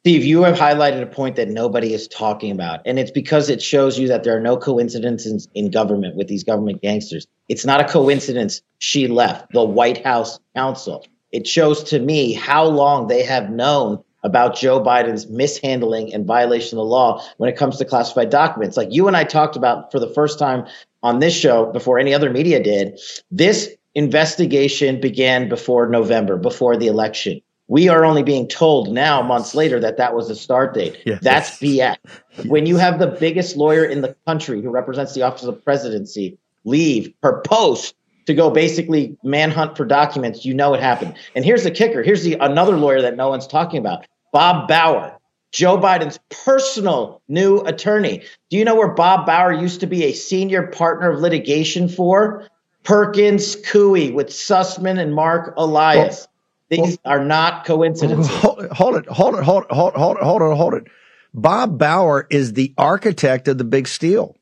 Steve, 0.00 0.24
you 0.24 0.44
have 0.44 0.56
highlighted 0.56 1.02
a 1.02 1.06
point 1.06 1.34
that 1.34 1.48
nobody 1.48 1.92
is 1.92 2.06
talking 2.06 2.52
about, 2.52 2.80
and 2.86 2.96
it's 2.96 3.10
because 3.10 3.50
it 3.50 3.60
shows 3.60 3.98
you 3.98 4.06
that 4.06 4.22
there 4.22 4.36
are 4.36 4.40
no 4.40 4.56
coincidences 4.56 5.48
in 5.54 5.68
government 5.68 6.14
with 6.14 6.28
these 6.28 6.44
government 6.44 6.80
gangsters. 6.80 7.26
It's 7.48 7.64
not 7.64 7.80
a 7.80 7.84
coincidence 7.84 8.62
she 8.78 9.08
left 9.08 9.52
the 9.52 9.64
White 9.64 10.04
House 10.04 10.38
counsel. 10.54 11.04
It 11.32 11.46
shows 11.46 11.82
to 11.84 11.98
me 11.98 12.34
how 12.34 12.66
long 12.66 13.08
they 13.08 13.24
have 13.24 13.50
known 13.50 14.04
about 14.26 14.56
Joe 14.56 14.82
Biden's 14.82 15.28
mishandling 15.28 16.12
and 16.12 16.26
violation 16.26 16.76
of 16.76 16.82
the 16.82 16.90
law 16.90 17.24
when 17.36 17.48
it 17.48 17.56
comes 17.56 17.78
to 17.78 17.84
classified 17.84 18.28
documents. 18.28 18.76
Like 18.76 18.92
you 18.92 19.06
and 19.06 19.16
I 19.16 19.22
talked 19.22 19.54
about 19.54 19.92
for 19.92 20.00
the 20.00 20.08
first 20.08 20.38
time 20.38 20.66
on 21.04 21.20
this 21.20 21.34
show 21.34 21.66
before 21.72 22.00
any 22.00 22.12
other 22.12 22.28
media 22.28 22.60
did, 22.60 22.98
this 23.30 23.70
investigation 23.94 25.00
began 25.00 25.48
before 25.48 25.88
November, 25.88 26.36
before 26.36 26.76
the 26.76 26.88
election. 26.88 27.40
We 27.68 27.88
are 27.88 28.04
only 28.04 28.24
being 28.24 28.48
told 28.48 28.92
now, 28.92 29.22
months 29.22 29.54
later, 29.54 29.78
that 29.80 29.96
that 29.96 30.14
was 30.14 30.28
the 30.28 30.34
start 30.34 30.74
date. 30.74 31.00
That's 31.22 31.50
BS. 31.60 31.96
When 32.46 32.66
you 32.66 32.76
have 32.78 32.98
the 32.98 33.06
biggest 33.06 33.56
lawyer 33.56 33.84
in 33.84 34.02
the 34.02 34.16
country 34.26 34.60
who 34.60 34.70
represents 34.70 35.14
the 35.14 35.22
office 35.22 35.44
of 35.44 35.64
presidency 35.64 36.36
leave 36.64 37.14
her 37.22 37.42
post 37.42 37.94
to 38.26 38.34
go 38.34 38.50
basically 38.50 39.16
manhunt 39.22 39.76
for 39.76 39.84
documents, 39.84 40.44
you 40.44 40.52
know 40.52 40.74
it 40.74 40.80
happened. 40.80 41.14
And 41.34 41.44
here's 41.44 41.62
the 41.62 41.70
kicker. 41.70 42.02
Here's 42.02 42.24
the 42.24 42.34
another 42.34 42.76
lawyer 42.76 43.00
that 43.02 43.16
no 43.16 43.28
one's 43.28 43.46
talking 43.46 43.78
about. 43.78 44.06
Bob 44.36 44.68
Bauer, 44.68 45.18
Joe 45.50 45.78
Biden's 45.78 46.18
personal 46.28 47.22
new 47.26 47.60
attorney. 47.60 48.22
Do 48.50 48.58
you 48.58 48.66
know 48.66 48.74
where 48.74 48.92
Bob 48.92 49.24
Bauer 49.24 49.50
used 49.50 49.80
to 49.80 49.86
be 49.86 50.04
a 50.04 50.12
senior 50.12 50.66
partner 50.66 51.12
of 51.12 51.20
litigation 51.20 51.88
for? 51.88 52.46
Perkins 52.82 53.56
Coie 53.56 54.12
with 54.12 54.26
Sussman 54.26 55.00
and 55.00 55.14
Mark 55.14 55.54
Elias. 55.56 56.28
Well, 56.70 56.84
These 56.84 56.98
well, 57.02 57.14
are 57.14 57.24
not 57.24 57.64
coincidences. 57.64 58.30
Hold 58.30 58.64
it, 58.64 58.72
hold 58.72 58.96
it, 58.96 59.06
hold 59.06 59.36
it, 59.36 59.42
hold 59.42 59.64
it, 59.64 59.70
hold 59.70 59.94
it, 59.94 59.98
hold 59.98 60.16
it, 60.18 60.22
hold 60.22 60.42
it, 60.42 60.54
hold 60.54 60.74
it. 60.74 60.84
Bob 61.32 61.78
Bauer 61.78 62.26
is 62.28 62.52
the 62.52 62.74
architect 62.76 63.48
of 63.48 63.56
the 63.56 63.64
big 63.64 63.88
steal. 63.88 64.36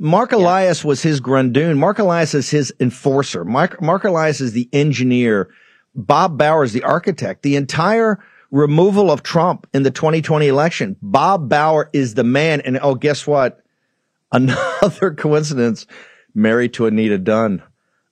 Mark 0.00 0.32
yeah. 0.32 0.38
Elias 0.38 0.84
was 0.84 1.00
his 1.00 1.20
grundoon. 1.20 1.78
Mark 1.78 2.00
Elias 2.00 2.34
is 2.34 2.50
his 2.50 2.74
enforcer. 2.80 3.44
Mark, 3.44 3.80
Mark 3.80 4.02
Elias 4.02 4.40
is 4.40 4.50
the 4.50 4.68
engineer. 4.72 5.48
Bob 5.94 6.36
Bauer 6.36 6.64
is 6.64 6.72
the 6.72 6.82
architect. 6.82 7.44
The 7.44 7.54
entire 7.54 8.18
removal 8.50 9.10
of 9.10 9.22
Trump 9.22 9.66
in 9.72 9.82
the 9.82 9.90
2020 9.90 10.46
election, 10.48 10.96
Bob 11.02 11.48
Bauer 11.48 11.90
is 11.92 12.14
the 12.14 12.24
man. 12.24 12.60
And 12.60 12.78
oh, 12.82 12.94
guess 12.94 13.26
what? 13.26 13.60
Another 14.32 15.14
coincidence, 15.14 15.86
married 16.34 16.74
to 16.74 16.86
Anita 16.86 17.18
Dunn. 17.18 17.62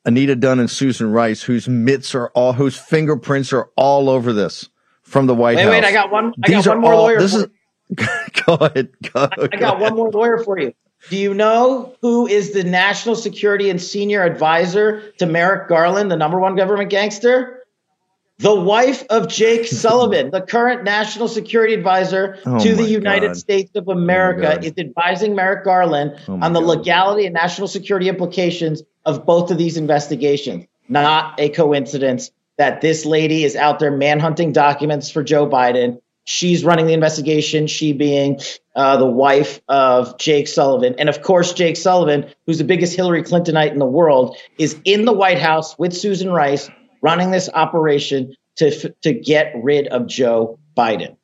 Anita 0.07 0.37
Dunn 0.37 0.61
and 0.61 0.71
Susan 0.71 1.11
Rice, 1.11 1.43
whose 1.43 1.69
mitts 1.69 2.15
are 2.15 2.29
all, 2.29 2.53
whose 2.53 2.77
fingerprints 2.77 3.53
are 3.53 3.71
all 3.77 4.09
over 4.09 4.33
this 4.33 4.71
from 5.03 5.27
the 5.27 5.35
White 5.35 5.57
wait, 5.57 5.65
House. 5.65 5.71
Wait, 5.73 5.85
I 5.85 5.93
got 5.93 6.11
one. 6.11 6.33
I 6.45 6.49
These 6.49 6.65
got 6.65 6.77
one 6.77 6.81
more 6.81 6.95
all, 6.95 7.03
lawyer. 7.03 7.21
This 7.21 7.35
is, 7.35 7.47
go 8.47 8.55
ahead. 8.55 8.91
Go, 9.03 9.11
I, 9.21 9.25
I 9.25 9.47
got 9.49 9.77
ahead. 9.77 9.81
one 9.81 9.97
more 9.97 10.11
lawyer 10.11 10.39
for 10.39 10.59
you. 10.59 10.73
Do 11.11 11.17
you 11.17 11.35
know 11.35 11.95
who 12.03 12.27
is 12.27 12.53
the 12.53 12.65
national 12.65 13.17
security 13.17 13.69
and 13.69 13.81
senior 13.81 14.23
advisor 14.23 15.13
to 15.19 15.27
Merrick 15.27 15.69
Garland, 15.69 16.11
the 16.11 16.17
number 16.17 16.39
one 16.39 16.57
government 16.57 16.91
gangster? 16.91 17.56
The 18.39 18.55
wife 18.55 19.05
of 19.09 19.29
Jake 19.29 19.67
Sullivan, 19.67 20.31
the 20.31 20.43
current 20.43 20.85
national 20.85 21.29
security 21.29 21.75
advisor 21.75 22.39
oh 22.45 22.59
to 22.59 22.75
the 22.75 22.85
United 22.85 23.29
God. 23.29 23.37
States 23.37 23.71
of 23.75 23.89
America, 23.89 24.59
oh 24.61 24.65
is 24.65 24.75
advising 24.77 25.35
Merrick 25.35 25.65
Garland 25.65 26.19
oh 26.29 26.39
on 26.41 26.53
the 26.53 26.61
God. 26.61 26.79
legality 26.79 27.27
and 27.27 27.35
national 27.35 27.69
security 27.69 28.09
implications 28.09 28.83
of 29.05 29.25
both 29.25 29.51
of 29.51 29.59
these 29.59 29.77
investigations. 29.77 30.67
Not 30.89 31.41
a 31.41 31.49
coincidence 31.49 32.31
that 32.59 32.81
this 32.81 33.05
lady 33.05 33.45
is 33.45 33.57
out 33.57 33.79
there 33.79 33.91
manhunting 33.91 34.53
documents 34.53 35.11
for 35.11 35.23
Joe 35.23 35.49
Biden 35.49 36.01
She's 36.29 36.65
running 36.65 36.89
the 36.89 36.93
investigation, 36.93 37.69
she 37.69 37.93
being 37.93 38.41
uh, 38.75 38.97
the 38.97 39.07
wife 39.07 39.61
of 39.69 40.19
Jake 40.19 40.49
Sullivan. 40.49 40.97
And 40.99 41.09
of 41.09 41.23
course, 41.23 41.53
Jake 41.53 41.77
Sullivan, 41.77 42.27
who's 42.47 42.59
the 42.59 42.65
biggest 42.65 42.97
Hillary 42.97 43.23
Clintonite 43.23 43.71
in 43.71 43.79
the 43.79 43.87
world, 43.87 44.37
is 44.59 44.77
in 44.85 45.05
the 45.05 45.13
White 45.13 45.39
House 45.39 45.79
with 45.79 45.97
Susan 45.97 46.29
Rice 46.31 46.69
running 47.03 47.31
this 47.31 47.49
operation 47.53 48.35
to, 48.57 48.95
to 49.03 49.13
get 49.13 49.53
rid 49.57 49.89
of 49.89 50.07
Joe 50.07 50.59
Biden. 50.77 51.17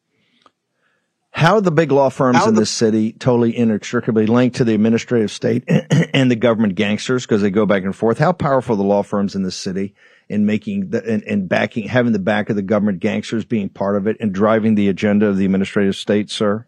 How 1.30 1.60
the 1.60 1.70
big 1.70 1.90
law 1.90 2.10
firms 2.10 2.38
How 2.38 2.48
in 2.48 2.54
the- 2.54 2.60
this 2.60 2.70
city 2.70 3.12
totally 3.12 3.56
inextricably 3.56 4.26
linked 4.26 4.56
to 4.56 4.64
the 4.64 4.74
administrative 4.74 5.30
state 5.30 5.64
and 6.12 6.30
the 6.30 6.36
government 6.36 6.74
gangsters 6.74 7.24
because 7.24 7.40
they 7.40 7.50
go 7.50 7.64
back 7.64 7.84
and 7.84 7.96
forth? 7.96 8.18
How 8.18 8.32
powerful 8.32 8.76
the 8.76 8.82
law 8.82 9.02
firms 9.02 9.34
in 9.34 9.42
this 9.42 9.56
city? 9.56 9.94
in 10.32 10.46
making 10.46 10.88
the, 10.88 11.04
and, 11.04 11.22
and 11.24 11.46
backing, 11.46 11.86
having 11.86 12.12
the 12.12 12.18
back 12.18 12.48
of 12.48 12.56
the 12.56 12.62
government 12.62 13.00
gangsters 13.00 13.44
being 13.44 13.68
part 13.68 13.96
of 13.96 14.06
it 14.06 14.16
and 14.18 14.32
driving 14.32 14.74
the 14.74 14.88
agenda 14.88 15.26
of 15.26 15.36
the 15.36 15.44
administrative 15.44 15.94
state, 15.94 16.30
sir? 16.30 16.66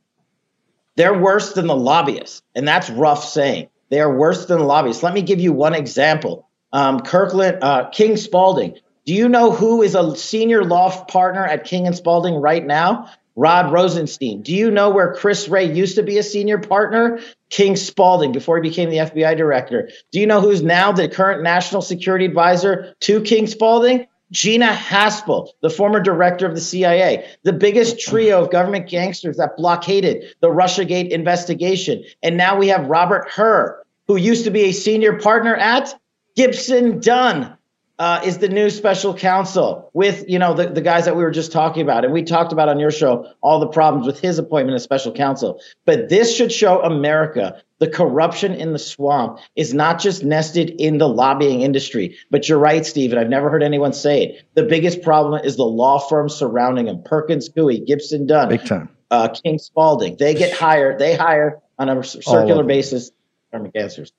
They're 0.97 1.19
worse 1.19 1.55
than 1.55 1.67
the 1.67 1.75
lobbyists. 1.77 2.43
And 2.55 2.69
that's 2.69 2.91
rough 2.91 3.25
saying. 3.25 3.69
They 3.89 4.01
are 4.01 4.15
worse 4.15 4.45
than 4.47 4.59
the 4.59 4.65
lobbyists. 4.65 5.03
Let 5.03 5.15
me 5.15 5.23
give 5.23 5.41
you 5.41 5.55
one 5.55 5.75
example. 5.75 6.49
Um, 6.75 7.01
Kirkland, 7.01 7.63
uh, 7.63 7.89
King 7.89 8.19
Spalding. 8.19 8.79
Do 9.07 9.13
you 9.13 9.29
know 9.29 9.51
who 9.51 9.83
is 9.83 9.95
a 9.95 10.17
senior 10.17 10.65
law 10.65 11.05
partner 11.05 11.45
at 11.45 11.65
King 11.65 11.87
and 11.87 11.95
Spalding 11.95 12.37
right 12.37 12.65
now? 12.65 13.11
Rod 13.37 13.73
Rosenstein. 13.73 14.43
Do 14.43 14.55
you 14.55 14.71
know 14.71 14.91
where 14.91 15.15
Chris 15.15 15.49
Wray 15.49 15.73
used 15.73 15.97
to 15.97 16.03
be 16.03 16.19
a 16.19 16.23
senior 16.23 16.59
partner? 16.59 17.21
King 17.51 17.77
Spalding 17.77 18.33
before 18.33 18.63
he 18.63 18.69
became 18.69 18.91
the 18.91 18.99
FBI 18.99 19.37
director. 19.37 19.91
Do 20.13 20.21
you 20.21 20.27
know 20.27 20.41
who's 20.41 20.63
now 20.63 20.93
the 20.93 21.09
current 21.09 21.43
national 21.43 21.83
security 21.83 22.25
advisor 22.25 22.95
to 23.01 23.21
King 23.23 23.47
Spalding? 23.47 24.07
Gina 24.31 24.69
Haspel, 24.69 25.49
the 25.61 25.71
former 25.71 26.01
director 26.01 26.47
of 26.47 26.55
the 26.55 26.61
CIA, 26.61 27.29
the 27.43 27.53
biggest 27.53 28.01
trio 28.01 28.43
of 28.43 28.51
government 28.51 28.89
gangsters 28.89 29.37
that 29.37 29.57
blockaded 29.57 30.25
the 30.41 30.49
Russiagate 30.49 31.11
investigation. 31.11 32.05
And 32.23 32.37
now 32.37 32.59
we 32.59 32.69
have 32.69 32.89
Robert 32.89 33.29
Hur, 33.29 33.81
who 34.07 34.17
used 34.17 34.45
to 34.45 34.51
be 34.51 34.63
a 34.63 34.73
senior 34.73 35.21
partner 35.21 35.55
at 35.55 35.95
Gibson 36.37 37.01
Dunn, 37.01 37.57
uh, 37.99 38.21
is 38.25 38.39
the 38.39 38.49
new 38.49 38.71
special 38.71 39.15
counsel 39.15 39.91
with 39.93 40.25
you 40.29 40.39
know 40.39 40.55
the, 40.55 40.69
the 40.69 40.81
guys 40.81 41.05
that 41.05 41.17
we 41.17 41.23
were 41.23 41.31
just 41.31 41.53
talking 41.53 41.83
about. 41.83 42.05
And 42.05 42.13
we 42.13 42.23
talked 42.25 42.53
about 42.53 42.69
on 42.69 42.81
your 42.81 42.91
show 42.91 43.31
all 43.41 43.61
the 43.61 43.69
problems 43.69 44.07
with 44.07 44.19
his 44.19 44.39
appointment 44.39 44.75
as 44.75 44.83
special 44.83 45.13
counsel. 45.13 45.61
But 45.85 46.09
this 46.09 46.35
should 46.35 46.51
show 46.51 46.83
america 46.83 47.63
the 47.79 47.89
corruption 47.89 48.55
in 48.55 48.73
the 48.73 48.79
swamp 48.79 49.39
is 49.55 49.75
not 49.75 50.01
just 50.01 50.25
nested 50.25 50.71
in 50.71 50.99
the 50.99 51.09
lobbying 51.09 51.63
industry. 51.63 52.17
But 52.31 52.49
you're 52.49 52.59
right 52.59 52.85
stephen 52.85 53.17
i've 53.19 53.29
never 53.29 53.49
heard 53.49 53.63
anyone 53.63 53.93
say 53.93 54.25
it. 54.25 54.49
The 54.55 54.65
biggest 54.65 55.03
problem 55.03 55.45
is 55.45 55.57
the 55.57 55.65
law 55.65 55.99
firms 56.01 56.35
surrounding 56.35 56.89
him. 56.89 57.03
Perkins 57.05 57.49
coie 57.49 57.87
gibson 57.87 58.27
dunn 58.27 58.49
big 58.49 58.65
time. 58.65 58.89
uh, 59.13 59.29
king 59.29 59.59
spalding. 59.59 60.17
They 60.17 60.35
get 60.35 60.53
hired 60.53 60.99
they 60.99 61.15
hire 61.15 61.61
on 61.79 61.89
a 61.89 62.03
circular 62.03 62.65
basis 62.65 63.13
government 63.53 63.77
answers 63.77 64.13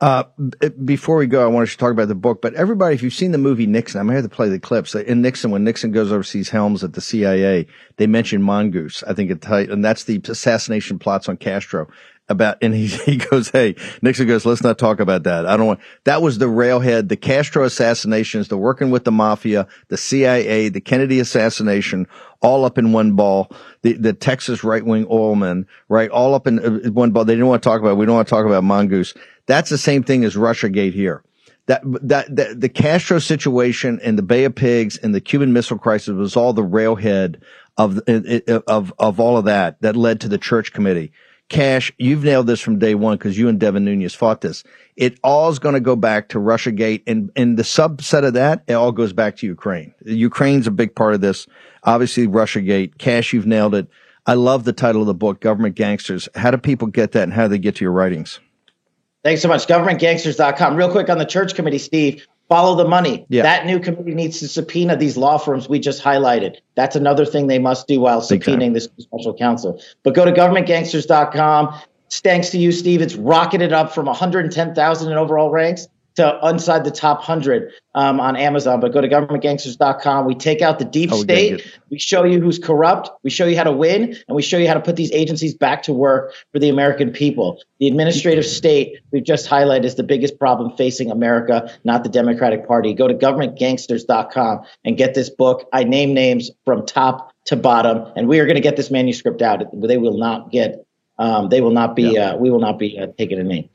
uh, 0.00 0.24
before 0.84 1.16
we 1.16 1.26
go, 1.26 1.44
I 1.44 1.46
want 1.46 1.68
to 1.68 1.76
talk 1.76 1.92
about 1.92 2.08
the 2.08 2.14
book, 2.14 2.42
but 2.42 2.54
everybody, 2.54 2.94
if 2.94 3.02
you've 3.02 3.14
seen 3.14 3.32
the 3.32 3.38
movie 3.38 3.66
Nixon, 3.66 4.00
I'm 4.00 4.08
going 4.08 4.22
to 4.22 4.28
play 4.28 4.48
the 4.48 4.58
clips. 4.58 4.94
In 4.94 5.22
Nixon, 5.22 5.50
when 5.50 5.64
Nixon 5.64 5.92
goes 5.92 6.10
overseas 6.10 6.48
Helms 6.48 6.82
at 6.82 6.94
the 6.94 7.00
CIA, 7.00 7.66
they 7.96 8.06
mention 8.06 8.42
Mongoose. 8.42 9.02
I 9.04 9.14
think 9.14 9.30
it, 9.30 9.44
and 9.46 9.84
that's 9.84 10.04
the 10.04 10.20
assassination 10.28 10.98
plots 10.98 11.28
on 11.28 11.36
Castro 11.36 11.88
about, 12.28 12.58
and 12.62 12.74
he, 12.74 12.86
he 13.04 13.16
goes, 13.16 13.50
Hey, 13.50 13.76
Nixon 14.02 14.26
goes, 14.26 14.46
let's 14.46 14.62
not 14.62 14.78
talk 14.78 15.00
about 15.00 15.24
that. 15.24 15.46
I 15.46 15.56
don't 15.56 15.66
want, 15.66 15.80
that 16.04 16.22
was 16.22 16.38
the 16.38 16.48
railhead, 16.48 17.08
the 17.08 17.16
Castro 17.16 17.64
assassinations, 17.64 18.48
the 18.48 18.56
working 18.56 18.90
with 18.90 19.04
the 19.04 19.12
mafia, 19.12 19.66
the 19.88 19.96
CIA, 19.96 20.68
the 20.68 20.80
Kennedy 20.80 21.20
assassination, 21.20 22.06
all 22.40 22.64
up 22.64 22.78
in 22.78 22.92
one 22.92 23.12
ball. 23.12 23.50
The, 23.82 23.94
the 23.94 24.12
Texas 24.12 24.64
right 24.64 24.84
wing 24.84 25.06
oilmen, 25.06 25.66
right? 25.88 26.10
All 26.10 26.34
up 26.34 26.46
in 26.46 26.58
uh, 26.58 26.90
one 26.90 27.12
ball. 27.12 27.24
They 27.24 27.34
didn't 27.34 27.48
want 27.48 27.62
to 27.62 27.68
talk 27.68 27.80
about, 27.80 27.92
it. 27.92 27.96
we 27.96 28.06
don't 28.06 28.16
want 28.16 28.28
to 28.28 28.34
talk 28.34 28.46
about 28.46 28.64
Mongoose. 28.64 29.14
That's 29.46 29.70
the 29.70 29.78
same 29.78 30.02
thing 30.02 30.24
as 30.24 30.34
Russiagate 30.34 30.92
here. 30.92 31.22
That, 31.66 31.82
that, 31.84 32.36
that, 32.36 32.60
the 32.60 32.68
Castro 32.68 33.18
situation 33.18 33.98
and 34.02 34.16
the 34.16 34.22
Bay 34.22 34.44
of 34.44 34.54
Pigs 34.54 34.96
and 34.98 35.12
the 35.12 35.20
Cuban 35.20 35.52
Missile 35.52 35.78
Crisis 35.78 36.14
was 36.14 36.36
all 36.36 36.52
the 36.52 36.62
railhead 36.62 37.40
of, 37.76 37.98
of, 38.68 38.92
of 38.98 39.20
all 39.20 39.36
of 39.36 39.46
that 39.46 39.80
that 39.82 39.96
led 39.96 40.20
to 40.20 40.28
the 40.28 40.38
church 40.38 40.72
committee. 40.72 41.12
Kash, 41.48 41.92
you've 41.98 42.24
nailed 42.24 42.48
this 42.48 42.60
from 42.60 42.78
day 42.78 42.94
one 42.96 43.16
because 43.16 43.38
you 43.38 43.48
and 43.48 43.60
Devin 43.60 43.84
Nunes 43.84 44.14
fought 44.14 44.40
this. 44.40 44.64
It 44.96 45.18
all 45.22 45.48
is 45.48 45.58
going 45.58 45.74
to 45.74 45.80
go 45.80 45.94
back 45.94 46.30
to 46.30 46.38
Russiagate 46.38 47.02
and, 47.06 47.30
and 47.36 47.56
the 47.56 47.62
subset 47.62 48.24
of 48.24 48.34
that, 48.34 48.64
it 48.66 48.72
all 48.72 48.90
goes 48.90 49.12
back 49.12 49.36
to 49.36 49.46
Ukraine. 49.46 49.94
Ukraine's 50.04 50.66
a 50.66 50.72
big 50.72 50.94
part 50.94 51.14
of 51.14 51.20
this. 51.20 51.46
Obviously, 51.84 52.26
Russiagate. 52.26 52.98
Kash, 52.98 53.32
you've 53.32 53.46
nailed 53.46 53.74
it. 53.74 53.86
I 54.26 54.34
love 54.34 54.64
the 54.64 54.72
title 54.72 55.02
of 55.02 55.06
the 55.06 55.14
book, 55.14 55.40
Government 55.40 55.76
Gangsters. 55.76 56.28
How 56.34 56.50
do 56.50 56.58
people 56.58 56.88
get 56.88 57.12
that 57.12 57.22
and 57.22 57.32
how 57.32 57.44
do 57.44 57.50
they 57.50 57.58
get 57.58 57.76
to 57.76 57.84
your 57.84 57.92
writings? 57.92 58.40
Thanks 59.22 59.40
so 59.40 59.48
much. 59.48 59.66
Governmentgangsters.com. 59.68 60.76
Real 60.76 60.90
quick 60.90 61.08
on 61.08 61.18
the 61.18 61.24
church 61.24 61.54
committee, 61.54 61.78
Steve. 61.78 62.26
Follow 62.48 62.76
the 62.76 62.88
money. 62.88 63.26
Yeah. 63.28 63.42
That 63.42 63.66
new 63.66 63.80
committee 63.80 64.14
needs 64.14 64.38
to 64.40 64.48
subpoena 64.48 64.96
these 64.96 65.16
law 65.16 65.36
firms 65.36 65.68
we 65.68 65.80
just 65.80 66.02
highlighted. 66.02 66.56
That's 66.76 66.94
another 66.94 67.24
thing 67.24 67.48
they 67.48 67.58
must 67.58 67.88
do 67.88 68.00
while 68.00 68.20
subpoenaing 68.20 68.72
this 68.72 68.88
special 68.98 69.34
counsel. 69.34 69.80
But 70.04 70.14
go 70.14 70.24
to 70.24 70.32
governmentgangsters.com. 70.32 71.80
Thanks 72.10 72.50
to 72.50 72.58
you, 72.58 72.70
Steve. 72.70 73.02
It's 73.02 73.16
rocketed 73.16 73.72
up 73.72 73.92
from 73.92 74.06
110,000 74.06 75.10
in 75.10 75.18
overall 75.18 75.50
ranks 75.50 75.88
to 76.16 76.38
inside 76.42 76.84
the 76.84 76.90
top 76.90 77.18
100 77.18 77.72
um, 77.94 78.20
on 78.20 78.36
Amazon, 78.36 78.80
but 78.80 78.92
go 78.92 79.00
to 79.00 79.08
governmentgangsters.com. 79.08 80.26
We 80.26 80.34
take 80.34 80.62
out 80.62 80.78
the 80.78 80.84
deep 80.84 81.10
oh, 81.12 81.22
state. 81.22 81.66
We 81.90 81.98
show 81.98 82.24
you 82.24 82.40
who's 82.40 82.58
corrupt. 82.58 83.10
We 83.22 83.30
show 83.30 83.46
you 83.46 83.56
how 83.56 83.64
to 83.64 83.72
win, 83.72 84.16
and 84.26 84.34
we 84.34 84.42
show 84.42 84.58
you 84.58 84.66
how 84.66 84.74
to 84.74 84.80
put 84.80 84.96
these 84.96 85.12
agencies 85.12 85.54
back 85.54 85.82
to 85.84 85.92
work 85.92 86.32
for 86.52 86.58
the 86.58 86.68
American 86.68 87.10
people. 87.10 87.60
The 87.78 87.86
administrative 87.86 88.46
state 88.46 88.98
we've 89.12 89.24
just 89.24 89.48
highlighted 89.48 89.84
is 89.84 89.94
the 89.94 90.02
biggest 90.02 90.38
problem 90.38 90.76
facing 90.76 91.10
America, 91.10 91.70
not 91.84 92.02
the 92.02 92.10
Democratic 92.10 92.66
Party. 92.66 92.94
Go 92.94 93.08
to 93.08 93.14
governmentgangsters.com 93.14 94.64
and 94.84 94.96
get 94.96 95.14
this 95.14 95.30
book. 95.30 95.68
I 95.72 95.84
name 95.84 96.14
names 96.14 96.50
from 96.64 96.86
top 96.86 97.32
to 97.46 97.56
bottom, 97.56 98.10
and 98.16 98.26
we 98.26 98.40
are 98.40 98.46
going 98.46 98.56
to 98.56 98.62
get 98.62 98.76
this 98.76 98.90
manuscript 98.90 99.42
out. 99.42 99.62
They 99.72 99.98
will 99.98 100.18
not 100.18 100.50
get. 100.50 100.86
Um, 101.18 101.48
they 101.48 101.60
will 101.60 101.70
not 101.70 101.94
be. 101.94 102.04
Yeah. 102.04 102.32
Uh, 102.32 102.36
we 102.36 102.50
will 102.50 102.60
not 102.60 102.78
be 102.78 102.98
uh, 102.98 103.08
taking 103.18 103.38
a 103.38 103.44
name. 103.44 103.68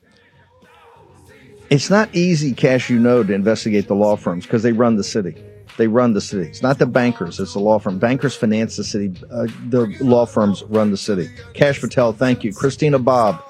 It's 1.71 1.89
not 1.89 2.13
easy, 2.13 2.51
Kash, 2.53 2.89
you 2.89 2.99
know, 2.99 3.23
to 3.23 3.33
investigate 3.33 3.87
the 3.87 3.95
law 3.95 4.17
firms 4.17 4.45
because 4.45 4.61
they 4.61 4.73
run 4.73 4.97
the 4.97 5.05
city. 5.05 5.41
They 5.77 5.87
run 5.87 6.11
the 6.11 6.19
city. 6.19 6.49
It's 6.49 6.61
not 6.61 6.79
the 6.79 6.85
bankers, 6.85 7.39
it's 7.39 7.53
the 7.53 7.59
law 7.59 7.79
firm. 7.79 7.97
Bankers 7.97 8.35
finance 8.35 8.75
the 8.75 8.83
city. 8.83 9.13
Uh, 9.31 9.47
the 9.69 9.85
law 10.01 10.25
firms 10.25 10.63
run 10.63 10.91
the 10.91 10.97
city. 10.97 11.29
Kash 11.53 11.79
Patel, 11.79 12.11
thank 12.11 12.43
you. 12.43 12.51
Christina 12.51 12.99
Bobb, 12.99 13.41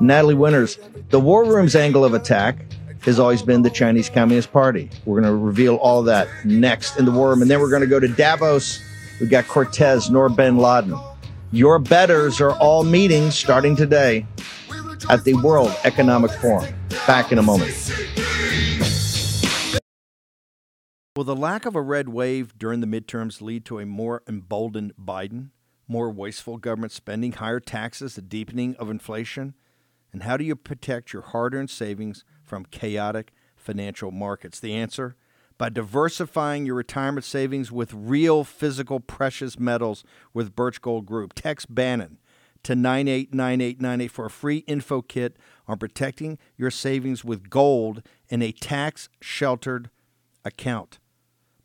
Natalie 0.00 0.34
Winters. 0.34 0.78
The 1.10 1.20
war 1.20 1.44
room's 1.44 1.76
angle 1.76 2.06
of 2.06 2.14
attack 2.14 2.64
has 3.02 3.18
always 3.18 3.42
been 3.42 3.60
the 3.60 3.70
Chinese 3.70 4.08
Communist 4.08 4.50
Party. 4.50 4.88
We're 5.04 5.20
going 5.20 5.30
to 5.30 5.38
reveal 5.38 5.76
all 5.76 6.02
that 6.04 6.26
next 6.46 6.96
in 6.98 7.04
the 7.04 7.12
war 7.12 7.28
room. 7.28 7.42
And 7.42 7.50
then 7.50 7.60
we're 7.60 7.70
going 7.70 7.82
to 7.82 7.86
go 7.86 8.00
to 8.00 8.08
Davos. 8.08 8.80
We've 9.20 9.28
got 9.30 9.46
Cortes, 9.46 10.08
Noor 10.08 10.30
bin 10.30 10.56
Laden. 10.56 10.98
Your 11.52 11.78
betters 11.78 12.40
are 12.40 12.52
all 12.52 12.82
meeting 12.82 13.30
starting 13.30 13.76
today. 13.76 14.26
at 15.10 15.24
the 15.24 15.34
World 15.34 15.74
Economic 15.84 16.30
Forum. 16.30 16.77
Back 17.06 17.32
in 17.32 17.38
a 17.38 17.42
moment. 17.42 17.74
Will 21.16 21.24
the 21.24 21.34
lack 21.34 21.66
of 21.66 21.74
a 21.74 21.82
red 21.82 22.08
wave 22.08 22.56
during 22.56 22.80
the 22.80 22.86
midterms 22.86 23.42
lead 23.42 23.64
to 23.64 23.78
a 23.78 23.86
more 23.86 24.22
emboldened 24.28 24.94
Biden? 24.96 25.50
More 25.88 26.10
wasteful 26.10 26.58
government 26.58 26.92
spending, 26.92 27.32
higher 27.32 27.60
taxes, 27.60 28.14
the 28.14 28.22
deepening 28.22 28.76
of 28.76 28.88
inflation? 28.88 29.54
And 30.12 30.22
how 30.22 30.36
do 30.36 30.44
you 30.44 30.54
protect 30.54 31.12
your 31.12 31.22
hard 31.22 31.54
earned 31.54 31.70
savings 31.70 32.24
from 32.44 32.66
chaotic 32.66 33.32
financial 33.56 34.10
markets? 34.10 34.60
The 34.60 34.74
answer? 34.74 35.16
By 35.58 35.70
diversifying 35.70 36.66
your 36.66 36.76
retirement 36.76 37.24
savings 37.24 37.72
with 37.72 37.92
real 37.92 38.44
physical 38.44 39.00
precious 39.00 39.58
metals 39.58 40.04
with 40.32 40.54
Birch 40.54 40.80
Gold 40.80 41.04
Group. 41.04 41.32
Text 41.34 41.74
Bannon 41.74 42.18
to 42.64 42.74
989898 42.74 44.08
for 44.08 44.26
a 44.26 44.30
free 44.30 44.58
info 44.66 45.02
kit 45.02 45.36
on 45.66 45.78
protecting 45.78 46.38
your 46.56 46.70
savings 46.70 47.24
with 47.24 47.50
gold 47.50 48.02
in 48.28 48.42
a 48.42 48.52
tax 48.52 49.08
sheltered 49.20 49.90
account. 50.44 50.98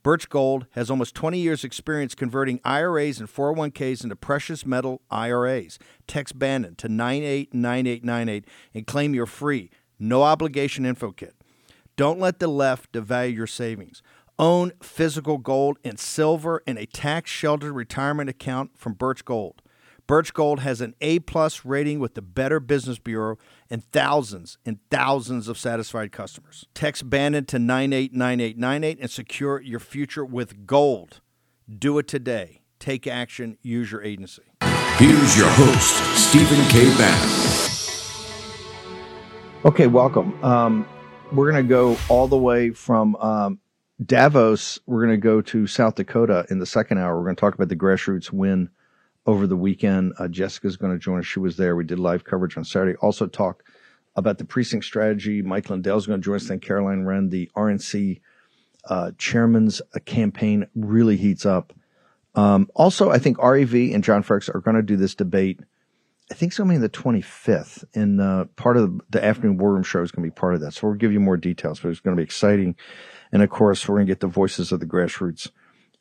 Birch 0.03 0.29
Gold 0.29 0.67
has 0.71 0.91
almost 0.91 1.15
20 1.15 1.39
years' 1.39 1.63
experience 1.63 2.13
converting 2.13 2.59
IRAs 2.65 3.21
and 3.21 3.29
401ks 3.29 4.03
into 4.03 4.17
precious 4.17 4.65
metal 4.65 5.01
IRAs. 5.09 5.79
Text 6.07 6.37
Bannon 6.37 6.75
to 6.75 6.89
989898 6.89 8.45
and 8.73 8.85
claim 8.85 9.15
your 9.15 9.25
free, 9.25 9.69
no 9.97 10.23
obligation 10.23 10.85
info 10.85 11.11
kit. 11.11 11.35
Don't 11.95 12.19
let 12.19 12.39
the 12.39 12.47
left 12.47 12.91
devalue 12.91 13.33
your 13.33 13.47
savings. 13.47 14.01
Own 14.37 14.73
physical 14.81 15.37
gold 15.37 15.77
and 15.85 15.97
silver 15.97 16.61
in 16.67 16.77
a 16.77 16.85
tax 16.85 17.31
sheltered 17.31 17.71
retirement 17.71 18.29
account 18.29 18.71
from 18.77 18.93
Birch 18.93 19.23
Gold. 19.23 19.61
Birch 20.05 20.33
Gold 20.33 20.59
has 20.59 20.81
an 20.81 20.95
A 20.99 21.19
plus 21.19 21.63
rating 21.63 21.99
with 21.99 22.13
the 22.13 22.21
Better 22.21 22.59
Business 22.59 22.99
Bureau 22.99 23.37
and 23.69 23.81
thousands 23.81 24.57
and 24.65 24.79
thousands 24.91 25.47
of 25.47 25.57
satisfied 25.57 26.11
customers. 26.11 26.65
Text 26.73 27.09
Bannon 27.09 27.45
to 27.45 27.57
989898 27.57 28.99
and 28.99 29.09
secure 29.09 29.61
your 29.61 29.79
future 29.79 30.25
with 30.25 30.65
gold. 30.65 31.21
Do 31.69 31.97
it 31.99 32.07
today. 32.09 32.63
Take 32.79 33.07
action. 33.07 33.57
Use 33.61 33.93
your 33.93 34.03
agency. 34.03 34.43
Here's 34.97 35.37
your 35.37 35.49
host, 35.49 36.29
Stephen 36.29 36.63
K. 36.67 36.85
Bannon. 36.97 37.29
Okay, 39.63 39.87
welcome. 39.87 40.43
Um, 40.43 40.85
we're 41.31 41.49
going 41.49 41.63
to 41.63 41.69
go 41.69 41.97
all 42.09 42.27
the 42.27 42.37
way 42.37 42.71
from 42.71 43.15
um, 43.15 43.59
Davos. 44.05 44.79
We're 44.85 45.05
going 45.05 45.15
to 45.15 45.23
go 45.23 45.39
to 45.41 45.65
South 45.65 45.95
Dakota 45.95 46.45
in 46.49 46.59
the 46.59 46.65
second 46.65 46.97
hour. 46.97 47.17
We're 47.17 47.23
going 47.23 47.37
to 47.37 47.39
talk 47.39 47.55
about 47.55 47.69
the 47.69 47.77
grassroots 47.77 48.31
win 48.31 48.69
over 49.25 49.47
the 49.47 49.55
weekend. 49.55 50.13
Uh, 50.19 50.27
Jessica's 50.27 50.77
going 50.77 50.93
to 50.93 50.99
join 50.99 51.19
us. 51.19 51.25
She 51.25 51.39
was 51.39 51.57
there. 51.57 51.75
We 51.75 51.83
did 51.83 51.99
live 51.99 52.23
coverage 52.23 52.57
on 52.57 52.65
Saturday. 52.65 52.97
Also 52.97 53.27
talk 53.27 53.63
about 54.15 54.37
the 54.37 54.45
precinct 54.45 54.85
strategy. 54.85 55.41
Mike 55.41 55.69
Lindell's 55.69 56.07
going 56.07 56.21
to 56.21 56.25
join 56.25 56.35
us. 56.35 56.47
Then 56.47 56.59
Caroline 56.59 57.05
Wren, 57.05 57.29
the 57.29 57.49
RNC 57.55 58.21
uh, 58.85 59.11
chairman's 59.17 59.81
uh, 59.95 59.99
campaign 60.05 60.67
really 60.75 61.17
heats 61.17 61.45
up. 61.45 61.73
Um, 62.35 62.69
also, 62.75 63.11
I 63.11 63.19
think 63.19 63.41
REV 63.41 63.73
and 63.93 64.03
John 64.03 64.23
Fredericks 64.23 64.49
are 64.49 64.59
going 64.59 64.75
to 64.75 64.81
do 64.81 64.97
this 64.97 65.15
debate. 65.15 65.59
I 66.31 66.35
think 66.35 66.51
it's 66.51 66.57
going 66.57 66.69
to 66.69 66.75
be 66.75 66.81
the 66.81 66.89
25th, 66.89 67.83
and 67.93 68.19
uh, 68.19 68.45
part 68.55 68.77
of 68.77 69.01
the 69.09 69.23
afternoon 69.23 69.57
war 69.57 69.73
room 69.73 69.83
show 69.83 70.01
is 70.01 70.11
going 70.11 70.27
to 70.27 70.33
be 70.33 70.39
part 70.39 70.55
of 70.55 70.61
that. 70.61 70.73
So 70.73 70.87
we'll 70.87 70.95
give 70.95 71.11
you 71.11 71.19
more 71.19 71.37
details, 71.37 71.79
but 71.79 71.89
it's 71.89 71.99
going 71.99 72.15
to 72.15 72.19
be 72.19 72.23
exciting. 72.23 72.75
And 73.31 73.43
of 73.43 73.49
course, 73.49 73.87
we're 73.87 73.97
going 73.97 74.07
to 74.07 74.11
get 74.11 74.21
the 74.21 74.27
voices 74.27 74.71
of 74.71 74.79
the 74.79 74.85
grassroots 74.85 75.51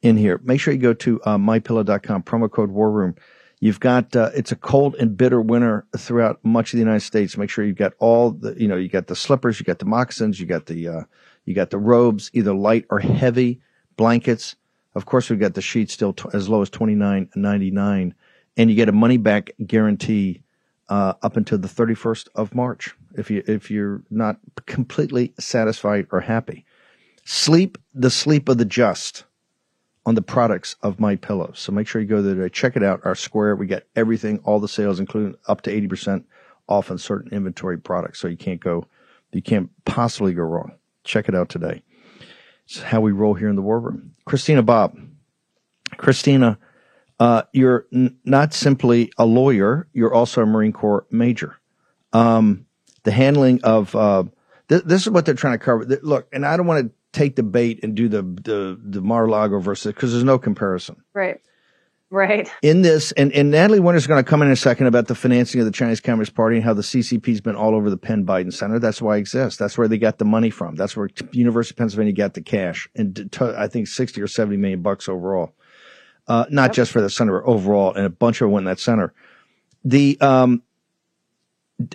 in 0.02 0.16
here. 0.16 0.40
Make 0.44 0.60
sure 0.60 0.74
you 0.74 0.80
go 0.80 0.94
to 0.94 1.22
uh, 1.22 1.38
mypillow.com, 1.38 2.24
promo 2.24 2.50
code 2.50 2.70
war 2.70 2.90
room. 2.90 3.14
You've 3.60 3.80
got 3.80 4.14
uh, 4.16 4.30
it's 4.34 4.50
a 4.50 4.56
cold 4.56 4.96
and 4.96 5.16
bitter 5.16 5.40
winter 5.40 5.86
throughout 5.96 6.44
much 6.44 6.72
of 6.72 6.78
the 6.78 6.82
United 6.82 7.00
States. 7.06 7.36
Make 7.36 7.48
sure 7.48 7.64
you've 7.64 7.76
got 7.76 7.92
all 8.00 8.32
the 8.32 8.60
you 8.60 8.66
know 8.66 8.76
you 8.76 8.88
got 8.88 9.06
the 9.06 9.14
slippers, 9.14 9.60
you 9.60 9.64
got 9.64 9.78
the 9.78 9.84
moccasins, 9.84 10.40
you 10.40 10.46
got 10.46 10.66
the 10.66 10.88
uh, 10.88 11.02
you 11.44 11.54
got 11.54 11.70
the 11.70 11.78
robes, 11.78 12.28
either 12.34 12.52
light 12.52 12.86
or 12.90 12.98
heavy 12.98 13.60
blankets. 13.96 14.56
Of 14.96 15.06
course, 15.06 15.30
we've 15.30 15.38
got 15.38 15.54
the 15.54 15.62
sheets 15.62 15.92
still 15.94 16.12
t- 16.12 16.28
as 16.32 16.48
low 16.48 16.60
as 16.60 16.70
twenty 16.70 16.96
nine 16.96 17.28
ninety 17.36 17.70
nine, 17.70 18.14
and 18.56 18.68
you 18.68 18.74
get 18.74 18.88
a 18.88 18.92
money 18.92 19.16
back 19.16 19.52
guarantee 19.64 20.42
uh, 20.88 21.14
up 21.22 21.36
until 21.36 21.58
the 21.58 21.68
thirty 21.68 21.94
first 21.94 22.28
of 22.34 22.56
March 22.56 22.96
if 23.16 23.30
you 23.30 23.44
if 23.46 23.70
you're 23.70 24.02
not 24.10 24.38
completely 24.66 25.34
satisfied 25.38 26.08
or 26.10 26.20
happy. 26.20 26.64
Sleep 27.24 27.78
the 27.94 28.10
sleep 28.10 28.48
of 28.48 28.58
the 28.58 28.64
just 28.64 29.22
on 30.04 30.14
the 30.14 30.22
products 30.22 30.76
of 30.82 30.98
my 30.98 31.16
pillows. 31.16 31.58
So 31.58 31.72
make 31.72 31.86
sure 31.86 32.00
you 32.00 32.08
go 32.08 32.22
there 32.22 32.34
today. 32.34 32.48
check 32.48 32.76
it 32.76 32.82
out. 32.82 33.00
Our 33.04 33.14
square, 33.14 33.54
we 33.54 33.66
get 33.66 33.86
everything, 33.94 34.40
all 34.44 34.58
the 34.58 34.68
sales, 34.68 34.98
including 34.98 35.36
up 35.46 35.62
to 35.62 35.70
80% 35.88 36.24
off 36.68 36.90
on 36.90 36.98
certain 36.98 37.32
inventory 37.32 37.78
products. 37.78 38.20
So 38.20 38.28
you 38.28 38.36
can't 38.36 38.60
go, 38.60 38.86
you 39.32 39.42
can't 39.42 39.70
possibly 39.84 40.34
go 40.34 40.42
wrong. 40.42 40.72
Check 41.04 41.28
it 41.28 41.34
out 41.34 41.48
today. 41.48 41.82
It's 42.64 42.80
how 42.80 43.00
we 43.00 43.12
roll 43.12 43.34
here 43.34 43.48
in 43.48 43.56
the 43.56 43.62
war 43.62 43.80
room. 43.80 44.14
Christina 44.24 44.62
Bobb. 44.62 44.96
Christina, 45.96 46.58
uh, 47.20 47.42
you're 47.52 47.86
n- 47.92 48.16
not 48.24 48.54
simply 48.54 49.12
a 49.18 49.26
lawyer, 49.26 49.88
you're 49.92 50.14
also 50.14 50.42
a 50.42 50.46
Marine 50.46 50.72
Corps 50.72 51.06
major. 51.10 51.58
Um, 52.12 52.66
the 53.04 53.10
handling 53.10 53.62
of, 53.62 53.94
uh, 53.94 54.24
th- 54.68 54.84
this 54.84 55.02
is 55.02 55.10
what 55.10 55.26
they're 55.26 55.34
trying 55.34 55.58
to 55.58 55.64
cover. 55.64 55.84
Look, 56.02 56.28
and 56.32 56.46
I 56.46 56.56
don't 56.56 56.66
want 56.66 56.86
to 56.86 56.92
take 57.12 57.36
the 57.36 57.42
bait 57.42 57.80
and 57.82 57.94
do 57.94 58.08
the 58.08 58.22
the 58.22 58.78
the 58.82 59.00
Mar-a-Lago 59.00 59.60
versus 59.60 59.92
because 59.92 60.12
there's 60.12 60.24
no 60.24 60.38
comparison. 60.38 60.96
Right. 61.14 61.40
Right. 62.12 62.46
In 62.60 62.82
this, 62.82 63.12
and, 63.12 63.32
and 63.32 63.50
Natalie 63.50 63.80
Winter's 63.80 64.06
going 64.06 64.22
to 64.22 64.28
come 64.28 64.42
in, 64.42 64.50
a 64.50 64.54
second 64.54 64.86
about 64.86 65.06
the 65.06 65.14
financing 65.14 65.62
of 65.62 65.64
the 65.64 65.72
Chinese 65.72 65.98
Communist 65.98 66.34
Party 66.34 66.56
and 66.56 66.64
how 66.64 66.74
the 66.74 66.82
CCP's 66.82 67.40
been 67.40 67.56
all 67.56 67.74
over 67.74 67.88
the 67.88 67.96
Penn 67.96 68.26
Biden 68.26 68.52
Center. 68.52 68.78
That's 68.78 69.00
why 69.00 69.16
it 69.16 69.20
exists. 69.20 69.58
That's 69.58 69.78
where 69.78 69.88
they 69.88 69.96
got 69.96 70.18
the 70.18 70.26
money 70.26 70.50
from. 70.50 70.74
That's 70.74 70.94
where 70.94 71.08
University 71.30 71.72
of 71.72 71.78
Pennsylvania 71.78 72.12
got 72.12 72.34
the 72.34 72.42
cash, 72.42 72.86
and 72.94 73.34
I 73.40 73.66
think 73.66 73.88
sixty 73.88 74.20
or 74.20 74.26
seventy 74.26 74.58
million 74.58 74.82
bucks 74.82 75.08
overall. 75.08 75.54
Uh, 76.28 76.44
not 76.50 76.64
yep. 76.64 76.72
just 76.72 76.92
for 76.92 77.00
the 77.00 77.08
center, 77.08 77.46
overall, 77.46 77.94
and 77.94 78.04
a 78.04 78.10
bunch 78.10 78.42
of 78.42 78.44
them 78.44 78.52
went 78.52 78.64
in 78.64 78.66
that 78.66 78.78
center. 78.78 79.14
The 79.82 80.20
um, 80.20 80.62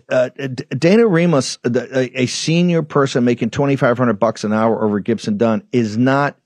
uh, 0.09 0.29
Dana 0.29 1.07
Remus, 1.07 1.59
a, 1.63 2.25
senior 2.25 2.83
person 2.83 3.23
making 3.23 3.49
twenty 3.49 3.75
five 3.75 3.97
hundred 3.97 4.19
bucks 4.19 4.43
an 4.43 4.53
hour 4.53 4.83
over 4.83 4.99
Gibson 4.99 5.37
Dunn, 5.37 5.67
is 5.71 5.97
not 5.97 6.37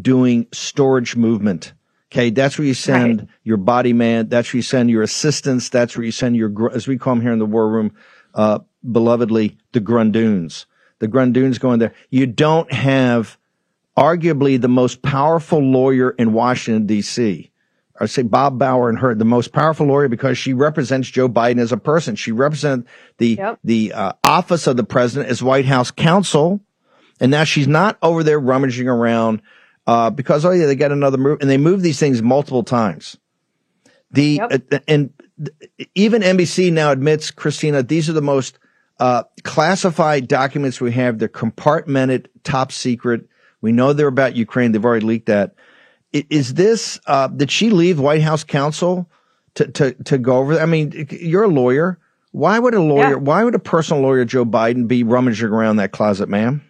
doing 0.00 0.46
storage 0.52 1.16
movement. 1.16 1.72
Okay, 2.12 2.30
that's 2.30 2.58
where 2.58 2.66
you 2.66 2.74
send 2.74 3.20
right. 3.20 3.28
your 3.44 3.56
body 3.56 3.92
man. 3.92 4.28
That's 4.28 4.52
where 4.52 4.58
you 4.58 4.62
send 4.62 4.90
your 4.90 5.02
assistants. 5.02 5.68
That's 5.68 5.96
where 5.96 6.04
you 6.04 6.10
send 6.10 6.36
your, 6.36 6.72
as 6.72 6.88
we 6.88 6.98
call 6.98 7.14
them 7.14 7.22
here 7.22 7.32
in 7.32 7.38
the 7.38 7.46
war 7.46 7.68
room, 7.68 7.92
uh, 8.34 8.58
belovedly, 8.84 9.56
the 9.72 9.80
grundoons. 9.80 10.66
The 10.98 11.06
grundoons 11.06 11.60
going 11.60 11.78
there. 11.78 11.94
You 12.10 12.26
don't 12.26 12.70
have 12.72 13.38
arguably 13.96 14.60
the 14.60 14.68
most 14.68 15.02
powerful 15.02 15.60
lawyer 15.60 16.10
in 16.10 16.32
Washington 16.32 16.86
D.C. 16.86 17.50
I 18.00 18.06
say 18.06 18.22
Bob 18.22 18.58
Bauer 18.58 18.88
and 18.88 18.98
her, 18.98 19.14
the 19.14 19.26
most 19.26 19.52
powerful 19.52 19.86
lawyer 19.86 20.08
because 20.08 20.38
she 20.38 20.54
represents 20.54 21.08
Joe 21.08 21.28
Biden 21.28 21.58
as 21.58 21.70
a 21.70 21.76
person. 21.76 22.16
She 22.16 22.32
represents 22.32 22.88
the 23.18 23.34
yep. 23.34 23.58
the 23.62 23.92
uh, 23.92 24.12
office 24.24 24.66
of 24.66 24.76
the 24.76 24.84
president 24.84 25.30
as 25.30 25.42
White 25.42 25.66
House 25.66 25.90
counsel, 25.90 26.60
and 27.20 27.30
now 27.30 27.44
she's 27.44 27.68
not 27.68 27.98
over 28.02 28.22
there 28.24 28.40
rummaging 28.40 28.88
around 28.88 29.42
uh, 29.86 30.08
because 30.08 30.44
oh 30.44 30.50
yeah, 30.50 30.66
they 30.66 30.76
got 30.76 30.92
another 30.92 31.18
move, 31.18 31.38
and 31.42 31.50
they 31.50 31.58
move 31.58 31.82
these 31.82 32.00
things 32.00 32.22
multiple 32.22 32.64
times. 32.64 33.18
The 34.12 34.40
yep. 34.40 34.72
uh, 34.72 34.78
and 34.88 35.12
even 35.94 36.22
NBC 36.22 36.72
now 36.72 36.90
admits, 36.90 37.30
Christina, 37.30 37.82
these 37.82 38.08
are 38.08 38.14
the 38.14 38.22
most 38.22 38.58
uh, 38.98 39.24
classified 39.44 40.26
documents 40.26 40.80
we 40.80 40.92
have. 40.92 41.18
They're 41.18 41.28
compartmented, 41.28 42.26
top 42.44 42.72
secret. 42.72 43.26
We 43.60 43.72
know 43.72 43.92
they're 43.92 44.08
about 44.08 44.36
Ukraine. 44.36 44.72
They've 44.72 44.84
already 44.84 45.06
leaked 45.06 45.26
that 45.26 45.54
is 46.12 46.54
this 46.54 47.00
uh, 47.06 47.28
did 47.28 47.50
she 47.50 47.70
leave 47.70 48.00
White 48.00 48.22
House 48.22 48.44
counsel 48.44 49.08
to 49.54 49.66
to 49.68 49.92
to 50.04 50.18
go 50.18 50.38
over? 50.38 50.58
I 50.58 50.66
mean, 50.66 51.06
you're 51.10 51.44
a 51.44 51.48
lawyer. 51.48 51.98
Why 52.32 52.58
would 52.58 52.74
a 52.74 52.82
lawyer? 52.82 53.10
Yeah. 53.10 53.14
Why 53.16 53.42
would 53.44 53.54
a 53.54 53.60
personal 53.60 54.02
lawyer, 54.02 54.24
Joe 54.24 54.44
Biden, 54.44 54.86
be 54.86 55.02
rummaging 55.02 55.48
around 55.48 55.76
that 55.76 55.92
closet, 55.92 56.28
ma'am? 56.28 56.62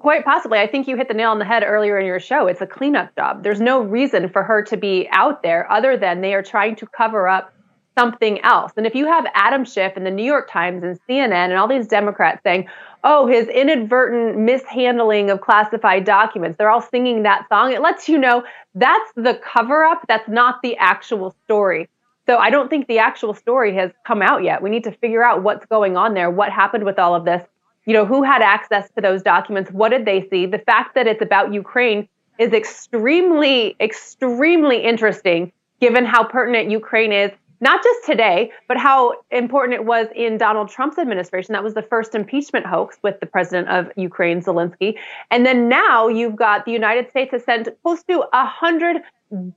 Quite 0.00 0.24
possibly. 0.24 0.58
I 0.58 0.66
think 0.66 0.86
you 0.86 0.96
hit 0.96 1.08
the 1.08 1.14
nail 1.14 1.30
on 1.30 1.38
the 1.38 1.46
head 1.46 1.64
earlier 1.66 1.98
in 1.98 2.04
your 2.04 2.20
show. 2.20 2.46
It's 2.46 2.60
a 2.60 2.66
cleanup 2.66 3.14
job. 3.16 3.42
There's 3.42 3.62
no 3.62 3.80
reason 3.80 4.28
for 4.28 4.42
her 4.42 4.62
to 4.64 4.76
be 4.76 5.08
out 5.10 5.42
there 5.42 5.70
other 5.72 5.96
than 5.96 6.20
they 6.20 6.34
are 6.34 6.42
trying 6.42 6.76
to 6.76 6.86
cover 6.86 7.26
up 7.26 7.54
something 7.98 8.38
else. 8.42 8.72
And 8.76 8.86
if 8.86 8.94
you 8.94 9.06
have 9.06 9.26
Adam 9.34 9.64
Schiff 9.64 9.94
and 9.96 10.04
the 10.04 10.10
New 10.10 10.24
York 10.24 10.50
Times 10.50 10.82
and 10.82 11.00
CNN 11.08 11.32
and 11.32 11.54
all 11.54 11.66
these 11.66 11.88
Democrats 11.88 12.42
saying, 12.42 12.68
oh, 13.04 13.26
his 13.26 13.48
inadvertent 13.48 14.38
mishandling 14.38 15.30
of 15.30 15.40
classified 15.40 16.04
documents. 16.04 16.58
They're 16.58 16.70
all 16.70 16.82
singing 16.82 17.22
that 17.22 17.46
song. 17.48 17.72
It 17.72 17.80
lets 17.80 18.08
you 18.08 18.18
know 18.18 18.44
that's 18.74 19.12
the 19.14 19.34
cover 19.34 19.84
up, 19.84 20.02
that's 20.08 20.28
not 20.28 20.62
the 20.62 20.76
actual 20.76 21.34
story. 21.44 21.88
So 22.26 22.38
I 22.38 22.50
don't 22.50 22.68
think 22.68 22.88
the 22.88 22.98
actual 22.98 23.34
story 23.34 23.74
has 23.76 23.92
come 24.04 24.20
out 24.20 24.42
yet. 24.42 24.60
We 24.60 24.70
need 24.70 24.84
to 24.84 24.92
figure 24.92 25.22
out 25.22 25.42
what's 25.42 25.64
going 25.66 25.96
on 25.96 26.14
there, 26.14 26.30
what 26.30 26.50
happened 26.50 26.84
with 26.84 26.98
all 26.98 27.14
of 27.14 27.24
this. 27.24 27.46
You 27.84 27.92
know, 27.92 28.04
who 28.04 28.24
had 28.24 28.42
access 28.42 28.90
to 28.96 29.00
those 29.00 29.22
documents? 29.22 29.70
What 29.70 29.90
did 29.90 30.04
they 30.04 30.28
see? 30.28 30.46
The 30.46 30.58
fact 30.58 30.96
that 30.96 31.06
it's 31.06 31.22
about 31.22 31.54
Ukraine 31.54 32.08
is 32.38 32.52
extremely, 32.52 33.76
extremely 33.80 34.82
interesting 34.82 35.52
given 35.80 36.04
how 36.04 36.24
pertinent 36.24 36.70
Ukraine 36.70 37.12
is 37.12 37.30
not 37.60 37.82
just 37.82 38.04
today, 38.04 38.50
but 38.68 38.76
how 38.76 39.14
important 39.30 39.74
it 39.74 39.84
was 39.84 40.08
in 40.14 40.38
Donald 40.38 40.68
Trump's 40.68 40.98
administration. 40.98 41.52
That 41.52 41.64
was 41.64 41.74
the 41.74 41.82
first 41.82 42.14
impeachment 42.14 42.66
hoax 42.66 42.98
with 43.02 43.20
the 43.20 43.26
president 43.26 43.68
of 43.68 43.90
Ukraine, 43.96 44.42
Zelensky. 44.42 44.96
And 45.30 45.46
then 45.46 45.68
now 45.68 46.08
you've 46.08 46.36
got 46.36 46.64
the 46.64 46.72
United 46.72 47.10
States 47.10 47.32
has 47.32 47.44
sent 47.44 47.68
close 47.82 48.02
to 48.04 48.24
a 48.32 48.46
hundred 48.46 49.02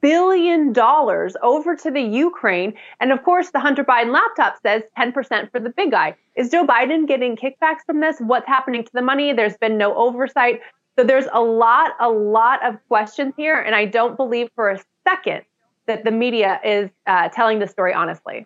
billion 0.02 0.74
dollars 0.74 1.36
over 1.44 1.76
to 1.76 1.92
the 1.92 2.02
Ukraine. 2.02 2.74
And 3.00 3.12
of 3.12 3.24
course, 3.24 3.52
the 3.52 3.60
Hunter 3.60 3.84
Biden 3.84 4.12
laptop 4.12 4.58
says 4.62 4.84
10% 4.98 5.52
for 5.52 5.60
the 5.60 5.70
big 5.70 5.92
guy. 5.92 6.16
Is 6.36 6.50
Joe 6.50 6.66
Biden 6.66 7.08
getting 7.08 7.36
kickbacks 7.36 7.86
from 7.86 8.00
this? 8.00 8.18
What's 8.20 8.48
happening 8.48 8.84
to 8.84 8.92
the 8.94 9.02
money? 9.02 9.34
There's 9.34 9.58
been 9.58 9.78
no 9.78 9.94
oversight. 9.96 10.62
So 10.98 11.04
there's 11.06 11.28
a 11.32 11.42
lot, 11.42 11.92
a 12.00 12.10
lot 12.10 12.66
of 12.66 12.76
questions 12.88 13.34
here. 13.38 13.56
And 13.56 13.76
I 13.76 13.86
don't 13.86 14.18
believe 14.18 14.50
for 14.56 14.70
a 14.70 14.80
second 15.08 15.44
that 15.90 16.06
the 16.06 16.12
media 16.12 16.60
is 16.64 16.90
uh, 17.06 17.30
telling 17.30 17.60
the 17.60 17.68
story 17.68 17.94
honestly. 17.94 18.46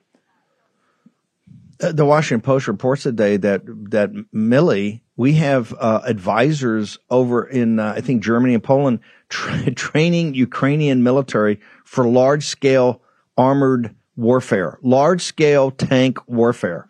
Uh, 1.82 1.91
the 1.91 2.06
Washington 2.06 2.41
Post 2.41 2.67
reports 2.67 3.03
today 3.03 3.38
that 3.38 3.62
that 3.91 4.12
Milley, 4.34 5.01
we 5.17 5.34
have 5.34 5.73
uh, 5.77 6.01
advisors 6.06 6.97
over 7.10 7.43
in 7.45 7.79
uh, 7.79 7.93
I 7.95 8.01
think 8.01 8.23
Germany 8.23 8.53
and 8.53 8.63
Poland 8.63 8.99
tra- 9.29 9.71
training 9.71 10.34
Ukrainian 10.34 11.03
military 11.03 11.60
for 11.84 12.08
large 12.08 12.45
scale 12.45 13.01
armored 13.38 13.93
warfare, 14.15 14.79
large 14.82 15.21
scale 15.21 15.71
tank 15.71 16.19
warfare, 16.27 16.88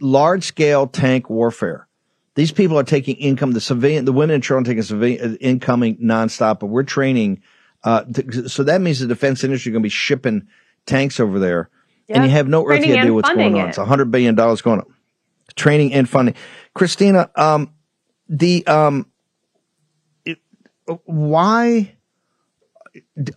large 0.00 0.44
scale 0.44 0.86
tank 0.86 1.28
warfare. 1.28 1.86
These 2.36 2.52
people 2.52 2.78
are 2.78 2.84
taking 2.84 3.16
income. 3.16 3.52
The 3.52 3.60
civilian, 3.60 4.06
the 4.06 4.12
women 4.12 4.36
and 4.36 4.42
children 4.42 4.64
taking 4.64 4.82
civilian 4.82 5.34
uh, 5.34 5.36
incoming 5.40 5.98
nonstop, 5.98 6.60
but 6.60 6.66
we're 6.66 6.84
training. 6.84 7.42
Uh, 7.82 8.04
th- 8.04 8.48
so 8.50 8.62
that 8.62 8.80
means 8.80 9.00
the 9.00 9.06
defense 9.06 9.42
industry 9.42 9.70
is 9.70 9.72
going 9.72 9.82
to 9.82 9.86
be 9.86 9.90
shipping 9.90 10.46
tanks 10.86 11.18
over 11.18 11.38
there 11.38 11.70
and 12.10 12.24
you 12.24 12.30
have 12.30 12.48
no 12.48 12.66
earthly 12.66 12.98
idea 12.98 13.12
what's 13.12 13.30
going 13.30 13.54
on. 13.54 13.66
It. 13.66 13.68
It's 13.70 13.78
a 13.78 13.84
hundred 13.84 14.10
billion 14.10 14.34
dollars 14.34 14.62
going 14.62 14.80
on. 14.80 14.94
Training 15.56 15.92
and 15.92 16.08
funding. 16.08 16.34
Christina, 16.74 17.30
um, 17.36 17.72
the 18.28 18.66
um, 18.66 19.06
it, 20.24 20.38
why? 21.04 21.94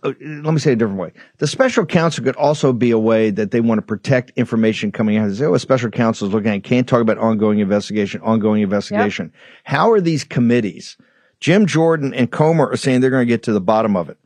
Uh, 0.02 0.12
let 0.20 0.52
me 0.52 0.58
say 0.58 0.70
it 0.70 0.74
a 0.74 0.76
different 0.76 0.98
way. 0.98 1.12
The 1.38 1.46
special 1.46 1.86
counsel 1.86 2.24
could 2.24 2.36
also 2.36 2.72
be 2.72 2.90
a 2.90 2.98
way 2.98 3.30
that 3.30 3.50
they 3.50 3.60
want 3.60 3.78
to 3.78 3.82
protect 3.82 4.32
information 4.36 4.90
coming 4.90 5.16
out. 5.16 5.28
They 5.28 5.34
say, 5.34 5.44
oh, 5.44 5.54
a 5.54 5.58
special 5.60 5.90
counsel 5.90 6.26
is 6.28 6.34
looking 6.34 6.50
at 6.50 6.64
can't 6.64 6.88
talk 6.88 7.00
about 7.00 7.18
ongoing 7.18 7.60
investigation, 7.60 8.20
ongoing 8.22 8.62
investigation. 8.62 9.26
Yep. 9.26 9.42
How 9.64 9.92
are 9.92 10.00
these 10.00 10.24
committees? 10.24 10.96
Jim 11.40 11.66
Jordan 11.66 12.14
and 12.14 12.30
Comer 12.30 12.70
are 12.70 12.76
saying 12.76 13.00
they're 13.00 13.10
going 13.10 13.26
to 13.26 13.32
get 13.32 13.42
to 13.44 13.52
the 13.52 13.60
bottom 13.60 13.96
of 13.96 14.08
it. 14.08 14.18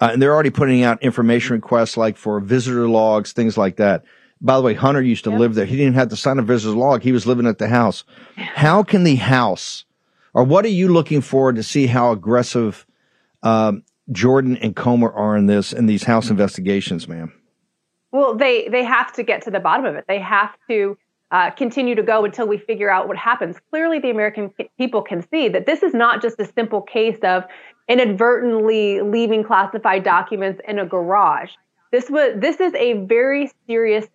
Uh, 0.00 0.10
and 0.12 0.20
they're 0.20 0.34
already 0.34 0.50
putting 0.50 0.82
out 0.82 1.02
information 1.02 1.54
requests 1.54 1.96
like 1.96 2.16
for 2.16 2.40
visitor 2.40 2.88
logs, 2.88 3.32
things 3.32 3.56
like 3.56 3.76
that. 3.76 4.04
By 4.40 4.56
the 4.56 4.62
way, 4.62 4.74
Hunter 4.74 5.00
used 5.00 5.24
to 5.24 5.30
yep. 5.30 5.38
live 5.38 5.54
there. 5.54 5.64
He 5.64 5.76
didn't 5.76 5.94
have 5.94 6.08
to 6.08 6.16
sign 6.16 6.38
a 6.38 6.42
visitor 6.42 6.76
log. 6.76 7.02
He 7.02 7.12
was 7.12 7.26
living 7.26 7.46
at 7.46 7.58
the 7.58 7.68
house. 7.68 8.04
How 8.36 8.82
can 8.82 9.04
the 9.04 9.14
house, 9.14 9.84
or 10.34 10.44
what 10.44 10.64
are 10.64 10.68
you 10.68 10.88
looking 10.88 11.20
for 11.20 11.52
to 11.52 11.62
see 11.62 11.86
how 11.86 12.12
aggressive 12.12 12.84
um, 13.42 13.84
Jordan 14.12 14.56
and 14.58 14.76
Comer 14.76 15.10
are 15.10 15.36
in 15.36 15.46
this 15.46 15.72
in 15.72 15.86
these 15.86 16.02
house 16.02 16.28
investigations, 16.28 17.08
ma'am? 17.08 17.32
Well, 18.10 18.36
they 18.36 18.68
they 18.68 18.84
have 18.84 19.12
to 19.14 19.22
get 19.22 19.42
to 19.42 19.50
the 19.50 19.60
bottom 19.60 19.86
of 19.86 19.94
it. 19.94 20.04
They 20.08 20.20
have 20.20 20.50
to 20.68 20.98
uh, 21.30 21.50
continue 21.50 21.94
to 21.94 22.02
go 22.02 22.24
until 22.24 22.46
we 22.46 22.58
figure 22.58 22.90
out 22.90 23.08
what 23.08 23.16
happens. 23.16 23.56
Clearly, 23.70 23.98
the 23.98 24.10
American 24.10 24.52
people 24.78 25.02
can 25.02 25.26
see 25.30 25.48
that 25.48 25.66
this 25.66 25.82
is 25.82 25.94
not 25.94 26.20
just 26.20 26.38
a 26.38 26.44
simple 26.44 26.82
case 26.82 27.18
of 27.22 27.44
inadvertently 27.88 29.00
leaving 29.00 29.44
classified 29.44 30.02
documents 30.02 30.60
in 30.66 30.78
a 30.78 30.86
garage. 30.86 31.50
This 31.92 32.10
was 32.10 32.34
this 32.36 32.60
is 32.60 32.74
a 32.74 32.94
very 33.04 33.50
serious 33.66 34.06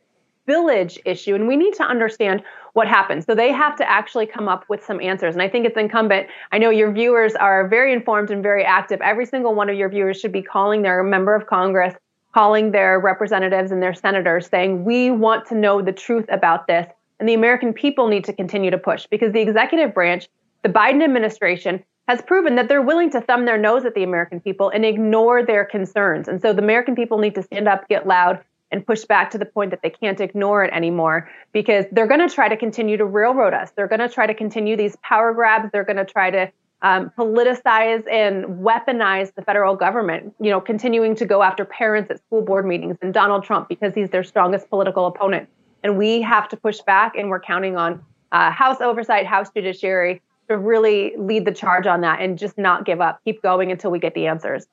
village 0.47 0.99
issue, 1.05 1.35
and 1.35 1.47
we 1.47 1.55
need 1.55 1.75
to 1.75 1.83
understand 1.83 2.41
what 2.73 2.87
happened. 2.87 3.23
So 3.23 3.35
they 3.35 3.51
have 3.51 3.75
to 3.77 3.89
actually 3.89 4.25
come 4.25 4.47
up 4.47 4.65
with 4.67 4.83
some 4.83 4.99
answers. 4.99 5.35
And 5.35 5.41
I 5.41 5.47
think 5.47 5.65
it's 5.65 5.77
incumbent. 5.77 6.27
I 6.51 6.57
know 6.57 6.69
your 6.69 6.91
viewers 6.91 7.35
are 7.35 7.67
very 7.67 7.93
informed 7.93 8.31
and 8.31 8.41
very 8.41 8.63
active. 8.63 8.99
Every 9.01 9.25
single 9.25 9.53
one 9.53 9.69
of 9.69 9.75
your 9.75 9.89
viewers 9.89 10.19
should 10.19 10.31
be 10.31 10.41
calling 10.41 10.81
their 10.81 11.03
member 11.03 11.35
of 11.35 11.45
Congress, 11.47 11.93
calling 12.33 12.71
their 12.71 12.99
representatives 12.99 13.71
and 13.71 13.81
their 13.81 13.93
senators, 13.93 14.47
saying, 14.47 14.85
We 14.85 15.11
want 15.11 15.45
to 15.47 15.55
know 15.55 15.81
the 15.81 15.91
truth 15.91 16.25
about 16.29 16.67
this. 16.67 16.87
And 17.19 17.27
the 17.27 17.33
American 17.33 17.73
people 17.73 18.07
need 18.07 18.23
to 18.25 18.33
continue 18.33 18.71
to 18.71 18.77
push 18.77 19.05
because 19.07 19.33
the 19.33 19.41
executive 19.41 19.93
branch, 19.93 20.27
the 20.63 20.69
Biden 20.69 21.03
administration, 21.03 21.83
has 22.09 22.23
proven 22.23 22.55
that 22.55 22.67
they're 22.67 22.81
willing 22.81 23.11
to 23.11 23.21
thumb 23.21 23.45
their 23.45 23.55
nose 23.55 23.85
at 23.85 23.93
the 23.93 24.01
American 24.01 24.39
people 24.39 24.71
and 24.71 24.83
ignore 24.83 25.45
their 25.45 25.63
concerns. 25.63 26.27
And 26.27 26.41
so 26.41 26.53
the 26.53 26.63
American 26.63 26.95
people 26.95 27.19
need 27.19 27.35
to 27.35 27.43
stand 27.43 27.67
up, 27.67 27.87
get 27.87 28.07
loud, 28.07 28.43
and 28.71 28.83
push 28.83 29.05
back 29.05 29.29
to 29.29 29.37
the 29.37 29.45
point 29.45 29.69
that 29.69 29.83
they 29.83 29.91
can't 29.91 30.19
ignore 30.19 30.63
it 30.63 30.73
anymore 30.73 31.29
because 31.53 31.85
they're 31.91 32.07
going 32.07 32.27
to 32.27 32.33
try 32.33 32.49
to 32.49 32.57
continue 32.57 32.97
to 32.97 33.05
railroad 33.05 33.53
us. 33.53 33.69
They're 33.75 33.87
going 33.87 33.99
to 33.99 34.09
try 34.09 34.25
to 34.25 34.33
continue 34.33 34.75
these 34.75 34.95
power 35.03 35.35
grabs. 35.35 35.71
They're 35.71 35.83
going 35.83 35.97
to 35.97 36.05
try 36.05 36.31
to 36.31 36.51
um, 36.81 37.11
politicize 37.15 38.11
and 38.11 38.43
weaponize 38.65 39.35
the 39.35 39.43
federal 39.43 39.75
government, 39.75 40.33
you 40.39 40.49
know, 40.49 40.59
continuing 40.59 41.13
to 41.17 41.27
go 41.27 41.43
after 41.43 41.63
parents 41.63 42.09
at 42.09 42.17
school 42.25 42.41
board 42.41 42.65
meetings 42.65 42.97
and 43.03 43.13
Donald 43.13 43.43
Trump 43.43 43.69
because 43.69 43.93
he's 43.93 44.09
their 44.09 44.23
strongest 44.23 44.67
political 44.71 45.05
opponent. 45.05 45.47
And 45.83 45.95
we 45.95 46.23
have 46.23 46.49
to 46.49 46.57
push 46.57 46.79
back, 46.79 47.15
and 47.15 47.29
we're 47.29 47.39
counting 47.39 47.77
on 47.77 48.03
uh, 48.31 48.49
House 48.49 48.81
oversight, 48.81 49.27
House 49.27 49.51
judiciary 49.55 50.23
really 50.57 51.13
lead 51.17 51.45
the 51.45 51.51
charge 51.51 51.87
on 51.87 52.01
that 52.01 52.21
and 52.21 52.37
just 52.37 52.57
not 52.57 52.85
give 52.85 53.01
up. 53.01 53.21
Keep 53.25 53.41
going 53.41 53.71
until 53.71 53.91
we 53.91 53.99
get 53.99 54.13
the 54.13 54.27
answers. 54.27 54.67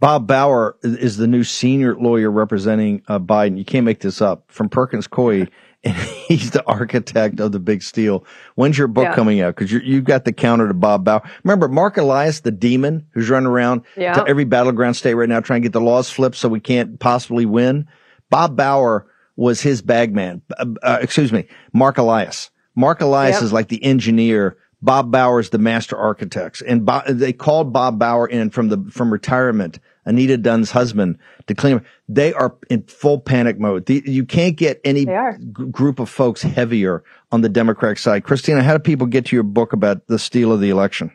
Bob 0.00 0.26
Bauer 0.26 0.76
is 0.82 1.16
the 1.16 1.26
new 1.26 1.42
senior 1.42 1.96
lawyer 1.96 2.30
representing 2.30 3.02
uh, 3.08 3.18
Biden. 3.18 3.58
You 3.58 3.64
can't 3.64 3.84
make 3.84 4.00
this 4.00 4.20
up. 4.22 4.44
From 4.50 4.68
Perkins 4.68 5.08
Coie, 5.08 5.48
and 5.84 5.96
he's 5.96 6.50
the 6.50 6.64
architect 6.66 7.40
of 7.40 7.52
the 7.52 7.60
big 7.60 7.82
steal. 7.82 8.24
When's 8.56 8.76
your 8.76 8.88
book 8.88 9.04
yeah. 9.04 9.14
coming 9.14 9.40
out? 9.40 9.54
Because 9.56 9.72
you've 9.72 10.04
got 10.04 10.24
the 10.24 10.32
counter 10.32 10.68
to 10.68 10.74
Bob 10.74 11.04
Bauer. 11.04 11.22
Remember 11.44 11.68
Mark 11.68 11.96
Elias, 11.96 12.40
the 12.40 12.50
demon 12.50 13.06
who's 13.12 13.30
running 13.30 13.46
around 13.46 13.82
yeah. 13.96 14.12
to 14.14 14.26
every 14.26 14.44
battleground 14.44 14.96
state 14.96 15.14
right 15.14 15.28
now 15.28 15.40
trying 15.40 15.62
to 15.62 15.66
get 15.66 15.72
the 15.72 15.80
laws 15.80 16.10
flipped 16.10 16.36
so 16.36 16.48
we 16.48 16.60
can't 16.60 16.98
possibly 16.98 17.46
win? 17.46 17.86
Bob 18.30 18.56
Bauer 18.56 19.06
was 19.36 19.60
his 19.60 19.82
bagman. 19.82 20.42
Uh, 20.58 20.66
uh, 20.82 20.98
excuse 21.00 21.32
me, 21.32 21.46
Mark 21.72 21.96
Elias. 21.96 22.50
Mark 22.78 23.00
Elias 23.00 23.36
yep. 23.36 23.42
is 23.42 23.52
like 23.52 23.68
the 23.68 23.82
engineer. 23.82 24.56
Bob 24.80 25.10
Bauer 25.10 25.40
is 25.40 25.50
the 25.50 25.58
master 25.58 25.96
architects, 25.96 26.62
and 26.62 26.86
Bob, 26.86 27.04
they 27.08 27.32
called 27.32 27.72
Bob 27.72 27.98
Bauer 27.98 28.28
in 28.28 28.50
from 28.50 28.68
the 28.68 28.78
from 28.90 29.12
retirement. 29.12 29.80
Anita 30.04 30.38
Dunn's 30.38 30.70
husband 30.70 31.18
to 31.48 31.54
clean. 31.54 31.82
They 32.08 32.32
are 32.32 32.56
in 32.70 32.84
full 32.84 33.20
panic 33.20 33.58
mode. 33.58 33.84
The, 33.84 34.02
you 34.06 34.24
can't 34.24 34.56
get 34.56 34.80
any 34.82 35.04
g- 35.04 35.64
group 35.70 35.98
of 35.98 36.08
folks 36.08 36.40
heavier 36.40 37.04
on 37.30 37.42
the 37.42 37.48
Democratic 37.50 37.98
side. 37.98 38.24
Christina, 38.24 38.62
how 38.62 38.72
do 38.72 38.78
people 38.78 39.06
get 39.06 39.26
to 39.26 39.36
your 39.36 39.42
book 39.42 39.74
about 39.74 40.06
the 40.06 40.18
steal 40.18 40.50
of 40.50 40.60
the 40.60 40.70
election? 40.70 41.12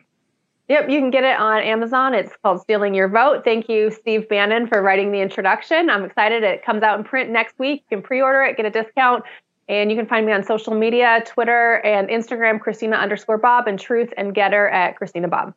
Yep, 0.68 0.88
you 0.88 0.98
can 0.98 1.10
get 1.10 1.24
it 1.24 1.38
on 1.38 1.62
Amazon. 1.62 2.14
It's 2.14 2.32
called 2.42 2.60
Stealing 2.60 2.94
Your 2.94 3.08
Vote. 3.08 3.42
Thank 3.44 3.68
you, 3.68 3.90
Steve 3.90 4.28
Bannon, 4.30 4.66
for 4.66 4.80
writing 4.80 5.12
the 5.12 5.20
introduction. 5.20 5.90
I'm 5.90 6.04
excited. 6.04 6.42
It 6.42 6.64
comes 6.64 6.82
out 6.82 6.98
in 6.98 7.04
print 7.04 7.30
next 7.30 7.58
week. 7.58 7.84
You 7.90 7.96
can 7.98 8.02
pre 8.02 8.22
order 8.22 8.42
it, 8.44 8.56
get 8.56 8.64
a 8.64 8.70
discount. 8.70 9.24
And 9.68 9.90
you 9.90 9.96
can 9.96 10.06
find 10.06 10.26
me 10.26 10.32
on 10.32 10.42
social 10.44 10.74
media, 10.74 11.22
Twitter 11.26 11.76
and 11.84 12.08
Instagram, 12.08 12.60
Christina 12.60 12.96
underscore 12.96 13.38
Bobb, 13.38 13.66
and 13.66 13.78
Truth 13.78 14.12
and 14.16 14.34
Gettr 14.34 14.70
at 14.70 14.96
Christina 14.96 15.28
Bobb. 15.28 15.54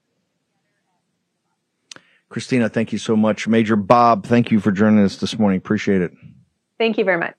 Christina, 2.30 2.70
thank 2.70 2.92
you 2.92 2.98
so 2.98 3.16
much. 3.16 3.48
Major 3.48 3.76
Bobb, 3.76 4.26
thank 4.26 4.52
you 4.52 4.60
for 4.60 4.72
joining 4.72 5.04
us 5.04 5.18
this 5.18 5.38
morning. 5.38 5.58
Appreciate 5.58 6.02
it. 6.02 6.14
Thank 6.78 6.98
you 6.98 7.04
very 7.04 7.18
much. 7.18 7.36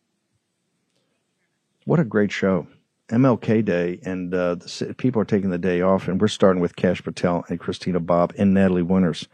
What 1.84 2.00
a 2.00 2.04
great 2.04 2.32
show. 2.32 2.66
MLK 3.08 3.64
Day, 3.64 4.00
and 4.02 4.34
uh, 4.34 4.56
the, 4.56 4.94
people 4.98 5.22
are 5.22 5.26
taking 5.26 5.48
the 5.48 5.58
day 5.58 5.80
off, 5.80 6.08
and 6.08 6.20
we're 6.20 6.28
starting 6.28 6.60
with 6.60 6.76
Kash 6.76 7.02
Patel 7.02 7.44
and 7.48 7.58
Christina 7.58 8.00
Bobb 8.00 8.34
and 8.36 8.52
Natalie 8.52 8.82
Winters. 8.82 9.26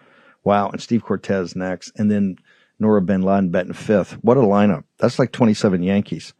Wow, 0.45 0.69
and 0.69 0.81
Steve 0.81 1.03
Cortes 1.03 1.57
next, 1.57 1.91
and 1.97 2.11
then 2.11 2.37
Noor 2.79 3.01
bin 3.01 3.23
Laden 3.23 3.51
betting 3.51 3.73
fifth. 3.73 4.13
What 4.23 4.37
a 4.37 4.41
lineup. 4.41 4.85
That's 4.99 5.19
like 5.19 5.33
27 5.33 5.83
Yankees. 5.83 6.35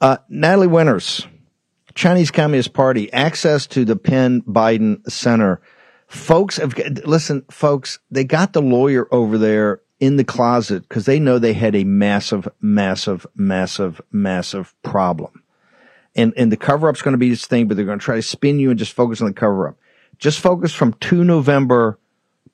Uh, 0.00 0.18
Natalie 0.28 0.66
Winters, 0.66 1.26
Chinese 1.94 2.30
Communist 2.30 2.74
Party, 2.74 3.10
access 3.12 3.66
to 3.68 3.84
the 3.84 3.96
Penn 3.96 4.42
Biden 4.42 5.08
Center. 5.10 5.60
Folks 6.06 6.58
have, 6.58 6.76
listen, 7.04 7.44
folks, 7.50 7.98
they 8.10 8.24
got 8.24 8.52
the 8.52 8.62
lawyer 8.62 9.08
over 9.12 9.38
there 9.38 9.80
in 9.98 10.16
the 10.16 10.24
closet 10.24 10.82
because 10.82 11.06
they 11.06 11.18
know 11.18 11.38
they 11.38 11.54
had 11.54 11.74
a 11.74 11.84
massive, 11.84 12.46
massive, 12.60 13.26
massive, 13.34 14.00
massive 14.12 14.74
problem. 14.82 15.42
And, 16.14 16.34
and 16.36 16.52
the 16.52 16.56
cover 16.56 16.88
up's 16.88 17.02
going 17.02 17.12
to 17.12 17.18
be 17.18 17.30
this 17.30 17.46
thing, 17.46 17.66
but 17.66 17.76
they're 17.76 17.86
going 17.86 17.98
to 17.98 18.04
try 18.04 18.16
to 18.16 18.22
spin 18.22 18.58
you 18.58 18.70
and 18.70 18.78
just 18.78 18.92
focus 18.92 19.20
on 19.20 19.28
the 19.28 19.32
cover 19.32 19.68
up. 19.68 19.76
Just 20.18 20.40
focus 20.40 20.72
from 20.72 20.92
2 20.94 21.24
November 21.24 21.98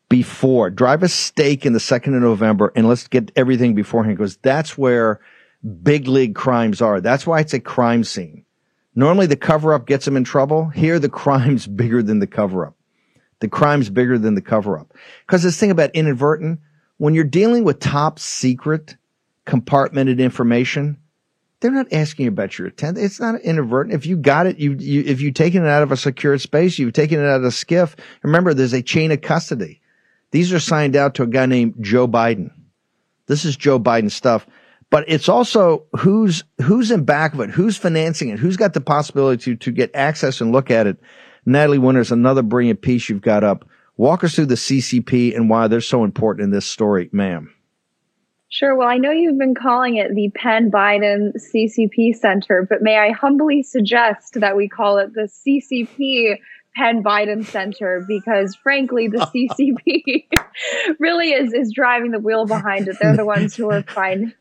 before. 0.08 0.70
Drive 0.70 1.02
a 1.02 1.08
stake 1.08 1.66
in 1.66 1.72
the 1.72 1.78
2nd 1.78 2.14
of 2.14 2.22
November 2.22 2.72
and 2.76 2.88
let's 2.88 3.08
get 3.08 3.32
everything 3.34 3.74
beforehand 3.74 4.16
because 4.16 4.36
that's 4.38 4.78
where 4.78 5.20
big 5.82 6.08
league 6.08 6.34
crimes 6.34 6.80
are. 6.80 7.00
That's 7.00 7.26
why 7.26 7.40
it's 7.40 7.54
a 7.54 7.60
crime 7.60 8.04
scene. 8.04 8.44
Normally 8.94 9.26
the 9.26 9.36
cover 9.36 9.72
up 9.72 9.86
gets 9.86 10.04
them 10.04 10.16
in 10.16 10.24
trouble. 10.24 10.68
Here 10.68 10.98
the 10.98 11.08
crime's 11.08 11.66
bigger 11.82 12.02
than 12.02 12.18
the 12.18 12.26
cover 12.26 12.66
up. 12.66 12.74
The 13.40 13.48
crime's 13.48 13.90
bigger 13.90 14.18
than 14.18 14.34
the 14.34 14.42
cover 14.42 14.78
up. 14.78 14.94
Because 15.26 15.42
this 15.42 15.58
thing 15.58 15.70
about 15.70 15.90
inadvertent, 15.94 16.60
when 16.98 17.14
you're 17.14 17.24
dealing 17.24 17.64
with 17.64 17.80
top 17.80 18.18
secret, 18.18 18.96
compartmented 19.46 20.18
information, 20.18 20.98
they're 21.58 21.70
not 21.70 21.92
asking 21.92 22.26
about 22.26 22.58
your 22.58 22.68
intent. 22.68 22.98
It's 22.98 23.20
not 23.20 23.40
inadvertent. 23.40 23.94
If 23.94 24.06
you 24.06 24.16
got 24.16 24.46
it, 24.46 24.58
you, 24.58 24.76
you 24.78 25.02
if 25.06 25.20
you've 25.20 25.34
taken 25.34 25.64
it 25.64 25.68
out 25.68 25.82
of 25.82 25.92
a 25.92 25.96
secured 25.96 26.40
space, 26.40 26.78
you've 26.78 26.92
taken 26.92 27.20
it 27.20 27.26
out 27.26 27.40
of 27.40 27.44
a 27.44 27.48
SCIF. 27.48 27.96
Remember, 28.22 28.52
there's 28.52 28.72
a 28.72 28.82
chain 28.82 29.12
of 29.12 29.20
custody. 29.20 29.80
These 30.32 30.52
are 30.52 30.60
signed 30.60 30.96
out 30.96 31.14
to 31.14 31.22
a 31.22 31.26
guy 31.26 31.46
named 31.46 31.76
Joe 31.80 32.08
Biden. 32.08 32.50
This 33.26 33.44
is 33.44 33.56
Joe 33.56 33.78
Biden 33.78 34.10
stuff. 34.10 34.46
But 34.92 35.06
it's 35.08 35.26
also 35.26 35.86
who's 35.98 36.44
who's 36.60 36.90
in 36.90 37.06
back 37.06 37.32
of 37.32 37.40
it, 37.40 37.48
who's 37.48 37.78
financing 37.78 38.28
it, 38.28 38.38
who's 38.38 38.58
got 38.58 38.74
the 38.74 38.80
possibility 38.82 39.42
to, 39.42 39.56
to 39.56 39.72
get 39.72 39.90
access 39.94 40.42
and 40.42 40.52
look 40.52 40.70
at 40.70 40.86
it. 40.86 40.98
Natalie 41.46 41.78
Winters, 41.78 42.12
another 42.12 42.42
brilliant 42.42 42.82
piece 42.82 43.08
you've 43.08 43.22
got 43.22 43.42
up. 43.42 43.66
Walk 43.96 44.22
us 44.22 44.34
through 44.34 44.46
the 44.46 44.54
CCP 44.54 45.34
and 45.34 45.48
why 45.48 45.66
they're 45.66 45.80
so 45.80 46.04
important 46.04 46.44
in 46.44 46.50
this 46.50 46.66
story, 46.66 47.08
ma'am. 47.10 47.54
Sure. 48.50 48.76
Well, 48.76 48.86
I 48.86 48.98
know 48.98 49.10
you've 49.10 49.38
been 49.38 49.54
calling 49.54 49.96
it 49.96 50.14
the 50.14 50.30
Penn 50.34 50.70
Biden 50.70 51.32
CCP 51.36 52.14
Center, 52.14 52.66
but 52.68 52.82
may 52.82 52.98
I 52.98 53.12
humbly 53.12 53.62
suggest 53.62 54.34
that 54.34 54.58
we 54.58 54.68
call 54.68 54.98
it 54.98 55.14
the 55.14 55.22
CCP 55.22 56.36
Penn 56.76 57.02
Biden 57.02 57.46
Center 57.46 58.04
because, 58.06 58.54
frankly, 58.56 59.08
the 59.08 59.20
CCP 59.20 60.26
really 60.98 61.30
is 61.30 61.54
is 61.54 61.72
driving 61.74 62.10
the 62.10 62.18
wheel 62.18 62.44
behind 62.44 62.88
it. 62.88 62.98
They're 63.00 63.16
the 63.16 63.24
ones 63.24 63.56
who 63.56 63.70
are 63.70 63.82
fine. 63.84 64.34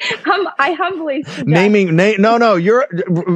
Hum, 0.24 0.48
I 0.58 0.72
humbly 0.72 1.22
suggest. 1.22 1.46
naming. 1.46 1.96
Na- 1.96 2.16
no, 2.18 2.36
no, 2.38 2.56
you're 2.56 2.86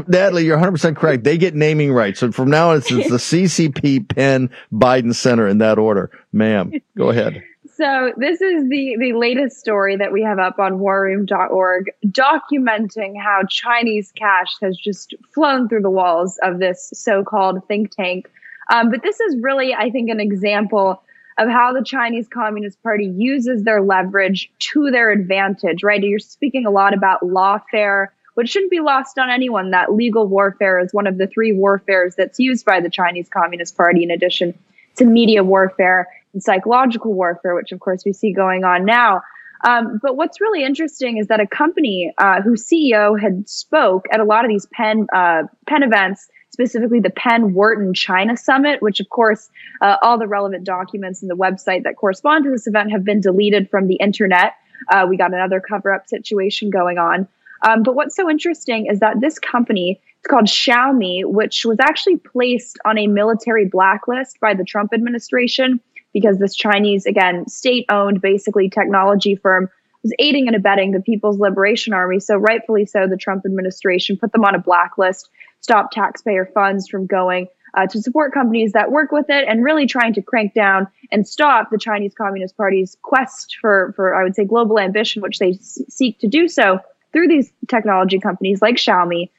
Natalie. 0.07 0.44
You're 0.44 0.57
100 0.57 0.73
percent 0.73 0.97
correct. 0.97 1.25
They 1.25 1.37
get 1.38 1.55
naming 1.55 1.92
rights. 1.92 2.21
So 2.21 2.33
from 2.33 2.51
now 2.51 2.71
on, 2.71 2.79
it's, 2.79 2.90
it's 2.90 3.11
the 3.11 3.16
CCP 3.44 4.14
Penn 4.14 4.51
Biden 4.73 5.14
Center 5.14 5.47
in 5.47 5.59
that 5.59 5.79
order, 5.79 6.11
ma'am. 6.33 6.73
Go 6.97 7.11
ahead. 7.11 7.42
So 7.77 8.12
this 8.16 8.40
is 8.40 8.68
the 8.68 8.97
the 8.99 9.12
latest 9.12 9.59
story 9.59 9.97
that 9.97 10.12
we 10.12 10.23
have 10.23 10.38
up 10.38 10.59
on 10.59 10.79
warroom.org 10.79 11.90
documenting 12.07 13.14
how 13.23 13.42
Chinese 13.49 14.12
cash 14.12 14.53
has 14.61 14.77
just 14.77 15.14
flown 15.33 15.68
through 15.68 15.83
the 15.83 15.90
walls 15.90 16.38
of 16.42 16.59
this 16.59 16.90
so-called 16.94 17.66
think 17.68 17.94
tank. 17.94 18.29
Um, 18.71 18.90
but 18.90 19.03
this 19.03 19.21
is 19.21 19.37
really, 19.40 19.75
I 19.75 19.90
think, 19.90 20.11
an 20.11 20.21
example 20.21 21.03
of 21.38 21.48
how 21.48 21.72
the 21.72 21.85
Chinese 21.85 22.29
Communist 22.29 22.83
Party 22.83 23.07
uses 23.07 23.62
their 23.62 23.81
leverage 23.81 24.51
to 24.59 24.90
their 24.90 25.11
advantage, 25.11 25.83
right? 25.83 26.03
You're 26.03 26.18
speaking 26.18 26.66
a 26.66 26.70
lot 26.70 26.94
about 26.94 27.22
lawfare, 27.22 28.09
which 28.35 28.51
shouldn't 28.51 28.70
be 28.70 28.81
lost 28.81 29.18
on 29.18 29.31
anyone 29.31 29.70
that 29.70 29.92
legal 29.92 30.27
warfare 30.27 30.81
is 30.81 30.92
one 30.92 31.07
of 31.07 31.16
the 31.16 31.29
three 31.29 31.53
warfares 31.53 32.14
that's 32.16 32.38
used 32.38 32.64
by 32.66 32.81
the 32.81 32.90
Chinese 32.90 33.29
Communist 33.29 33.77
Party 33.77 34.03
in 34.03 34.11
addition 34.11 34.59
to 34.96 35.05
media 35.05 35.44
warfare 35.44 36.09
and 36.33 36.42
psychological 36.42 37.14
warfare, 37.14 37.55
which 37.55 37.72
of 37.72 37.81
course 37.81 38.05
we 38.05 38.12
see 38.12 38.33
going 38.33 38.64
on 38.64 38.85
now. 38.85 39.22
Um, 39.64 39.98
but 40.03 40.16
what's 40.16 40.40
really 40.40 40.64
interesting 40.64 41.18
is 41.18 41.29
that 41.29 41.40
a 41.40 41.46
company 41.46 42.12
uh, 42.18 42.42
whose 42.42 42.66
CEO 42.66 43.20
had 43.20 43.48
spoke 43.48 44.07
at 44.12 44.20
a 44.20 44.24
lot 44.24 44.44
of 44.44 44.48
these 44.48 44.66
pen 44.72 45.07
uh, 45.12 45.44
Penn 45.66 45.83
events, 45.83 46.29
specifically 46.51 47.01
the 47.01 47.11
Penn 47.11 47.55
Wharton 47.55 47.95
China 47.95 48.37
Summit, 48.37 48.83
which 48.83 49.01
of 49.01 49.09
course 49.09 49.49
uh, 49.81 49.97
all 50.03 50.19
the 50.19 50.29
relevant 50.29 50.65
documents 50.65 51.23
and 51.23 51.31
the 51.31 51.37
website 51.37 51.85
that 51.85 51.97
correspond 51.97 52.45
to 52.45 52.51
this 52.51 52.67
event 52.67 52.91
have 52.93 53.05
been 53.05 53.21
deleted 53.21 53.71
from 53.71 53.87
the 53.87 53.97
internet. 53.97 54.55
Uh, 54.91 55.07
we 55.09 55.17
got 55.17 55.33
another 55.33 55.61
cover 55.61 55.93
up 55.93 56.09
situation 56.09 56.71
going 56.71 56.99
on. 56.99 57.29
Um, 57.67 57.83
but 57.83 57.95
what's 57.95 58.15
so 58.15 58.31
interesting 58.31 58.87
is 58.87 59.01
that 59.01 59.21
this 59.21 59.39
company 59.39 60.01
it's 60.19 60.27
called 60.27 60.47
Xiaomi, 60.47 61.25
which 61.25 61.65
was 61.65 61.79
actually 61.81 62.17
placed 62.17 62.79
on 62.85 62.99
a 62.99 63.07
military 63.07 63.67
blacklist 63.67 64.41
by 64.41 64.55
the 64.55 64.65
Trump 64.65 64.93
administration 64.93 65.81
because 66.13 66.39
this 66.39 66.57
Chinese, 66.57 67.07
again, 67.07 67.47
state 67.49 67.87
owned, 67.89 68.21
basically 68.21 68.69
technology 68.69 69.37
firm 69.37 69.69
was 70.03 70.13
aiding 70.19 70.49
and 70.49 70.57
abetting 70.57 70.91
the 70.91 71.01
People's 71.01 71.39
Liberation 71.39 71.93
Army. 71.93 72.19
So, 72.19 72.37
rightfully 72.37 72.87
so, 72.87 73.07
the 73.07 73.17
Trump 73.17 73.45
administration 73.47 74.17
put 74.17 74.33
them 74.33 74.45
on 74.45 74.55
a 74.55 74.59
blacklist, 74.59 75.29
stopped 75.61 75.92
taxpayer 75.92 76.47
funds 76.55 76.88
from 76.88 77.07
going 77.07 77.47
uh, 77.77 77.87
to 77.87 78.01
support 78.01 78.33
companies 78.33 78.73
that 78.73 78.90
work 78.90 79.12
with 79.12 79.27
it, 79.29 79.47
and 79.47 79.62
really 79.62 79.87
trying 79.87 80.14
to 80.14 80.23
crank 80.23 80.55
down 80.55 80.87
and 81.12 81.29
stop 81.29 81.71
the 81.71 81.79
Chinese 81.79 82.14
Communist 82.14 82.57
Party's 82.57 82.97
quest 83.03 83.57
for, 83.61 83.92
for 83.94 84.14
I 84.14 84.25
would 84.25 84.35
say, 84.35 84.44
global 84.44 84.79
ambition, 84.79 85.23
which 85.23 85.38
they 85.38 85.51
s- 85.51 85.81
seek 85.88 86.18
to 86.21 86.29
do 86.29 86.49
so 86.49 86.81
through 87.12 87.29
these 87.29 87.53
technology 87.68 88.18
companies 88.18 88.62
like 88.62 88.77
Xiaomi. 88.77 89.31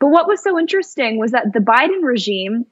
But 0.00 0.08
what 0.08 0.28
was 0.28 0.42
so 0.42 0.58
interesting 0.58 1.18
was 1.18 1.30
that 1.30 1.52
the 1.52 1.60
Biden 1.60 2.02
regime, 2.02 2.66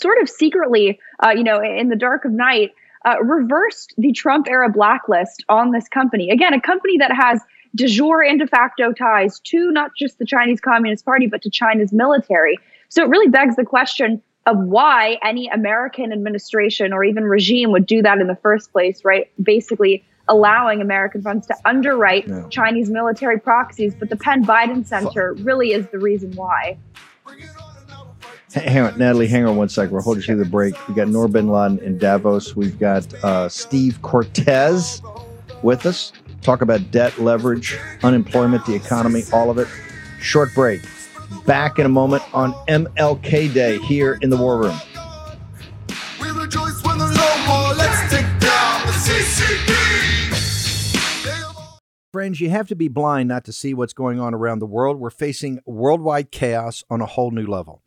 sort 0.00 0.22
of 0.22 0.28
secretly, 0.28 1.00
uh, 1.22 1.30
you 1.30 1.44
know, 1.44 1.60
in 1.60 1.88
the 1.88 1.96
dark 1.96 2.24
of 2.24 2.32
night, 2.32 2.70
uh, 3.04 3.20
reversed 3.22 3.94
the 3.98 4.12
Trump 4.12 4.46
era 4.48 4.70
blacklist 4.70 5.44
on 5.48 5.72
this 5.72 5.88
company. 5.88 6.30
Again, 6.30 6.54
a 6.54 6.60
company 6.60 6.98
that 6.98 7.12
has 7.12 7.42
de 7.74 7.86
jure 7.86 8.22
and 8.22 8.38
de 8.38 8.46
facto 8.46 8.92
ties 8.92 9.40
to 9.40 9.70
not 9.70 9.90
just 9.96 10.18
the 10.18 10.26
Chinese 10.26 10.60
Communist 10.60 11.04
Party, 11.04 11.26
but 11.26 11.42
to 11.42 11.50
China's 11.50 11.92
military. 11.92 12.58
So 12.88 13.02
it 13.02 13.08
really 13.08 13.28
begs 13.28 13.56
the 13.56 13.64
question 13.64 14.22
of 14.46 14.58
why 14.58 15.18
any 15.22 15.48
American 15.48 16.12
administration 16.12 16.92
or 16.92 17.04
even 17.04 17.24
regime 17.24 17.70
would 17.72 17.86
do 17.86 18.02
that 18.02 18.18
in 18.18 18.26
the 18.26 18.36
first 18.36 18.72
place, 18.72 19.04
right? 19.04 19.30
Basically, 19.42 20.04
allowing 20.28 20.80
American 20.80 21.22
funds 21.22 21.46
to 21.46 21.54
underwrite 21.64 22.28
no. 22.28 22.48
Chinese 22.48 22.90
military 22.90 23.38
proxies. 23.38 23.94
But 23.94 24.10
the 24.10 24.16
Penn 24.16 24.44
Biden 24.44 24.86
Center 24.86 25.34
really 25.34 25.72
is 25.72 25.86
the 25.88 25.98
reason 25.98 26.32
why. 26.34 26.76
Hang 28.54 28.78
on, 28.80 28.98
Natalie, 28.98 29.28
hang 29.28 29.46
on 29.46 29.56
one 29.56 29.70
second. 29.70 29.94
We're 29.94 30.02
holding 30.02 30.20
you 30.20 30.26
through 30.26 30.44
the 30.44 30.44
break. 30.44 30.74
We've 30.86 30.96
got 30.96 31.08
Noor 31.08 31.26
bin 31.26 31.48
Laden 31.48 31.78
in 31.78 31.96
Davos. 31.96 32.54
We've 32.54 32.78
got 32.78 33.12
uh, 33.24 33.48
Steve 33.48 34.02
Cortes 34.02 35.00
with 35.62 35.86
us. 35.86 36.12
Talk 36.42 36.60
about 36.60 36.90
debt, 36.90 37.18
leverage, 37.18 37.78
unemployment, 38.02 38.66
the 38.66 38.74
economy, 38.74 39.22
all 39.32 39.48
of 39.48 39.58
it. 39.58 39.68
Short 40.20 40.52
break. 40.54 40.82
Back 41.46 41.78
in 41.78 41.86
a 41.86 41.88
moment 41.88 42.22
on 42.34 42.52
MLK 42.66 43.52
Day 43.54 43.78
here 43.78 44.18
in 44.20 44.28
the 44.28 44.36
War 44.36 44.60
Room. 44.60 44.76
Friends, 52.12 52.40
you 52.40 52.50
have 52.50 52.68
to 52.68 52.76
be 52.76 52.88
blind 52.88 53.28
not 53.28 53.44
to 53.44 53.52
see 53.52 53.72
what's 53.72 53.92
going 53.94 54.20
on 54.20 54.34
around 54.34 54.58
the 54.58 54.66
world. 54.66 54.98
We're 54.98 55.10
facing 55.10 55.60
worldwide 55.64 56.30
chaos 56.30 56.84
on 56.90 57.00
a 57.00 57.06
whole 57.06 57.30
new 57.30 57.46
level 57.46 57.82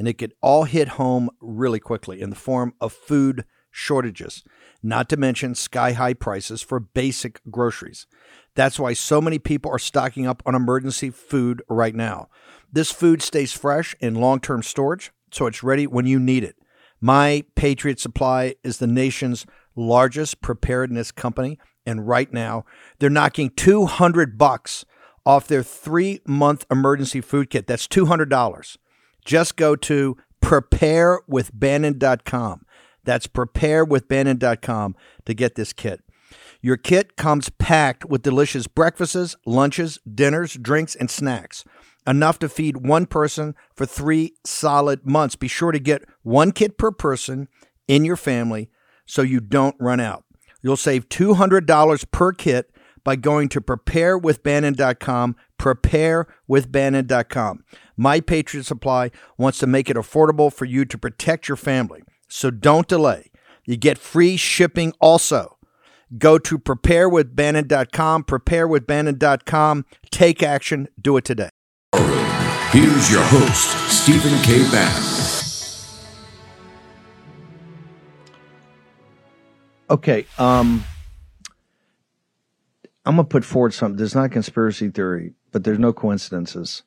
and 0.00 0.08
it 0.08 0.14
could 0.14 0.32
all 0.40 0.64
hit 0.64 0.88
home 0.88 1.28
really 1.42 1.78
quickly 1.78 2.22
in 2.22 2.30
the 2.30 2.36
form 2.36 2.72
of 2.80 2.90
food 2.90 3.44
shortages, 3.70 4.44
not 4.82 5.08
to 5.08 5.16
mention 5.16 5.54
sky 5.54 5.92
high 5.92 6.14
prices 6.14 6.62
for 6.62 6.80
basic 6.80 7.40
groceries. 7.50 8.06
That's 8.54 8.78
why 8.78 8.94
so 8.94 9.20
many 9.20 9.38
people 9.38 9.70
are 9.70 9.78
stocking 9.78 10.26
up 10.26 10.42
on 10.46 10.54
emergency 10.54 11.10
food 11.10 11.62
right 11.68 11.94
now. 11.94 12.28
This 12.72 12.92
food 12.92 13.22
stays 13.22 13.52
fresh 13.52 13.94
in 14.00 14.14
long 14.14 14.40
term 14.40 14.62
storage, 14.62 15.12
so 15.30 15.46
it's 15.46 15.62
ready 15.62 15.86
when 15.86 16.06
you 16.06 16.18
need 16.18 16.44
it. 16.44 16.56
My 17.00 17.44
Patriot 17.54 17.98
Supply 17.98 18.54
is 18.62 18.78
the 18.78 18.86
nation's 18.86 19.46
largest 19.74 20.40
preparedness 20.40 21.12
company, 21.12 21.58
and 21.86 22.06
right 22.06 22.32
now 22.32 22.64
they're 22.98 23.10
knocking 23.10 23.50
200 23.50 24.36
bucks 24.36 24.84
off 25.24 25.48
their 25.48 25.62
three 25.62 26.20
month 26.26 26.66
emergency 26.70 27.20
food 27.20 27.50
kit. 27.50 27.66
That's 27.66 27.86
$200. 27.86 28.76
Just 29.24 29.56
go 29.56 29.76
to 29.76 30.16
preparewithbannon.com. 30.42 32.66
That's 33.04 33.26
preparewithbannon.com 33.26 34.96
to 35.26 35.34
get 35.34 35.54
this 35.54 35.72
kit. 35.72 36.02
Your 36.62 36.76
kit 36.76 37.16
comes 37.16 37.48
packed 37.48 38.04
with 38.04 38.22
delicious 38.22 38.66
breakfasts, 38.66 39.34
lunches, 39.46 39.98
dinners, 40.12 40.54
drinks, 40.54 40.94
and 40.94 41.10
snacks. 41.10 41.64
Enough 42.06 42.38
to 42.40 42.48
feed 42.48 42.86
one 42.86 43.06
person 43.06 43.54
for 43.74 43.86
three 43.86 44.34
solid 44.44 45.06
months. 45.06 45.36
Be 45.36 45.48
sure 45.48 45.72
to 45.72 45.78
get 45.78 46.04
one 46.22 46.52
kit 46.52 46.78
per 46.78 46.90
person 46.90 47.48
in 47.88 48.04
your 48.04 48.16
family 48.16 48.68
so 49.06 49.22
you 49.22 49.40
don't 49.40 49.76
run 49.80 50.00
out. 50.00 50.24
You'll 50.62 50.76
save 50.76 51.08
$200 51.08 52.10
per 52.10 52.32
kit 52.32 52.70
by 53.04 53.16
going 53.16 53.48
to 53.50 53.60
preparewithbannon.com, 53.60 55.36
preparewithbannon.com. 55.58 57.64
My 57.96 58.20
Patriot 58.20 58.64
Supply 58.64 59.10
wants 59.38 59.58
to 59.58 59.66
make 59.66 59.90
it 59.90 59.96
affordable 59.96 60.52
for 60.52 60.66
you 60.66 60.84
to 60.84 60.98
protect 60.98 61.48
your 61.48 61.56
family. 61.56 62.02
So 62.30 62.50
don't 62.50 62.88
delay. 62.88 63.30
You 63.66 63.76
get 63.76 63.98
free 63.98 64.36
shipping 64.36 64.92
also. 65.00 65.58
Go 66.16 66.38
to 66.38 66.58
preparewithbannon.com, 66.58 68.24
preparewithbannon.com. 68.24 69.84
Take 70.10 70.42
action, 70.42 70.88
do 71.00 71.16
it 71.16 71.24
today. 71.24 71.50
Here's 71.92 73.10
your 73.10 73.22
host, 73.22 73.90
Stephen 73.90 74.40
K. 74.42 74.62
Bannon. 74.70 75.02
Okay, 79.90 80.24
um, 80.38 80.84
I'm 83.04 83.16
gonna 83.16 83.24
put 83.24 83.44
forward 83.44 83.74
something. 83.74 83.96
There's 83.96 84.14
not 84.14 84.30
conspiracy 84.30 84.88
theory, 84.88 85.34
but 85.50 85.64
there's 85.64 85.80
no 85.80 85.92
coincidences. 85.92 86.84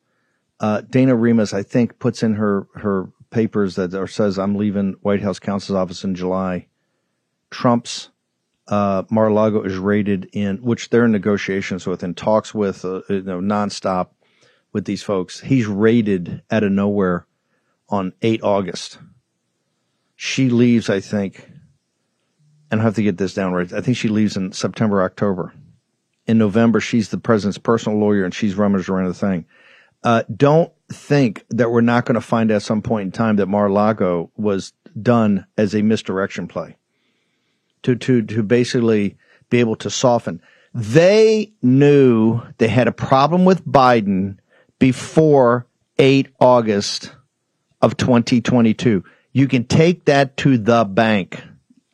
Uh, 0.62 0.82
Dana 0.90 1.16
Remus, 1.16 1.54
I 1.54 1.64
think, 1.64 2.00
puts 2.00 2.24
in 2.24 2.36
her 2.36 2.66
her 2.76 3.10
papers 3.34 3.76
that 3.76 3.94
or 3.94 4.08
says 4.08 4.40
I'm 4.40 4.56
leaving 4.56 4.96
White 5.02 5.22
House 5.22 5.40
counsel's 5.40 5.76
office 5.76 6.04
in 6.04 6.16
July. 6.16 6.68
Trump's 7.50 8.10
uh, 8.68 9.04
Mar-a-Lago 9.10 9.64
is 9.64 9.78
raided 9.78 10.30
in, 10.32 10.58
which 10.58 10.90
they're 10.90 11.06
in 11.06 11.12
negotiations 11.12 11.86
with 11.86 12.04
and 12.04 12.16
talks 12.16 12.54
with, 12.54 12.86
uh, 12.86 13.02
you 13.10 13.24
know, 13.24 13.40
nonstop 13.40 14.10
with 14.72 14.86
these 14.86 15.04
folks. 15.04 15.40
He's 15.42 15.68
raided 15.68 16.42
out 16.50 16.64
of 16.64 16.72
nowhere 16.72 17.28
on 17.90 18.14
8 18.22 18.42
August. 18.44 19.00
She 20.16 20.50
leaves, 20.50 20.90
I 20.90 21.02
think, 21.02 21.50
and 22.72 22.80
I 22.80 22.84
have 22.84 22.96
to 22.96 23.04
get 23.04 23.18
this 23.18 23.34
down 23.34 23.52
right. 23.54 23.72
I 23.74 23.82
think 23.82 23.98
she 23.98 24.08
leaves 24.08 24.38
in 24.38 24.54
September, 24.54 25.04
October. 25.04 25.54
In 26.26 26.38
November, 26.38 26.80
she's 26.80 27.10
the 27.10 27.18
president's 27.18 27.58
personal 27.58 28.00
lawyer 28.00 28.24
and 28.24 28.34
she's 28.34 28.56
rummaged 28.56 28.88
around 28.88 29.10
the 29.10 29.14
thing. 29.14 29.46
Uh, 30.04 30.24
don't 30.36 30.72
think 30.92 31.46
that 31.50 31.72
we're 31.72 31.82
not 31.82 32.06
going 32.06 32.16
to 32.16 32.22
find 32.22 32.52
at 32.52 32.62
some 32.62 32.82
point 32.82 33.08
in 33.08 33.12
time 33.12 33.38
that 33.38 33.48
Mar-a-Lago 33.48 34.32
was 34.36 34.74
done 35.02 35.46
as 35.58 35.74
a 35.74 35.82
misdirection 35.82 36.48
play 36.48 36.78
to, 37.84 37.96
to, 37.96 38.22
to 38.22 38.44
basically 38.44 39.18
be 39.50 39.60
able 39.60 39.76
to 39.78 39.90
soften. 39.90 40.42
They 40.74 41.54
knew 41.62 42.42
they 42.58 42.68
had 42.68 42.88
a 42.88 42.92
problem 42.92 43.46
with 43.46 43.66
Biden 43.66 44.38
before 44.80 45.68
8 46.00 46.30
August 46.40 47.16
of 47.82 47.96
2022. 47.98 49.04
You 49.32 49.48
can 49.48 49.66
take 49.66 50.06
that 50.06 50.36
to 50.38 50.58
the 50.58 50.84
bank. 50.86 51.42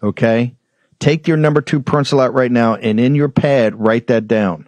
Okay. 0.02 0.56
Take 1.00 1.28
your 1.28 1.38
number 1.38 1.62
two 1.62 1.82
pencil 1.82 2.19
out 2.19 2.34
right 2.34 2.52
now 2.52 2.76
and 2.76 3.00
in 3.00 3.15
your 3.15 3.30
pad, 3.30 3.76
write 3.76 4.08
that 4.08 4.28
down. 4.28 4.67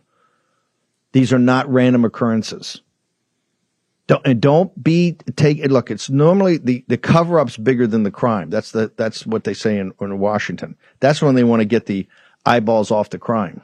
These 1.14 1.34
are 1.34 1.40
not 1.40 1.72
random 1.72 2.06
occurrences. 2.06 2.82
Don't, 4.12 4.28
and 4.28 4.42
don't 4.42 4.84
be 4.84 5.14
take 5.38 5.64
look. 5.72 5.90
It's 5.90 6.10
normally 6.10 6.58
the, 6.58 6.84
the 6.90 6.98
cover 6.98 7.40
up's 7.40 7.56
bigger 7.56 7.88
than 7.88 8.04
the 8.04 8.12
crime. 8.12 8.50
That's 8.50 8.72
the 8.72 8.92
that's 8.98 9.26
what 9.26 9.46
they 9.46 9.54
say 9.54 9.78
in, 9.78 9.94
in 10.02 10.20
Washington. 10.20 10.76
That's 11.00 11.22
when 11.22 11.36
they 11.36 11.46
want 11.46 11.62
to 11.62 11.66
get 11.66 11.86
the 11.86 12.06
eyeballs 12.46 12.92
off 12.92 13.12
the 13.12 13.18
crime. 13.18 13.62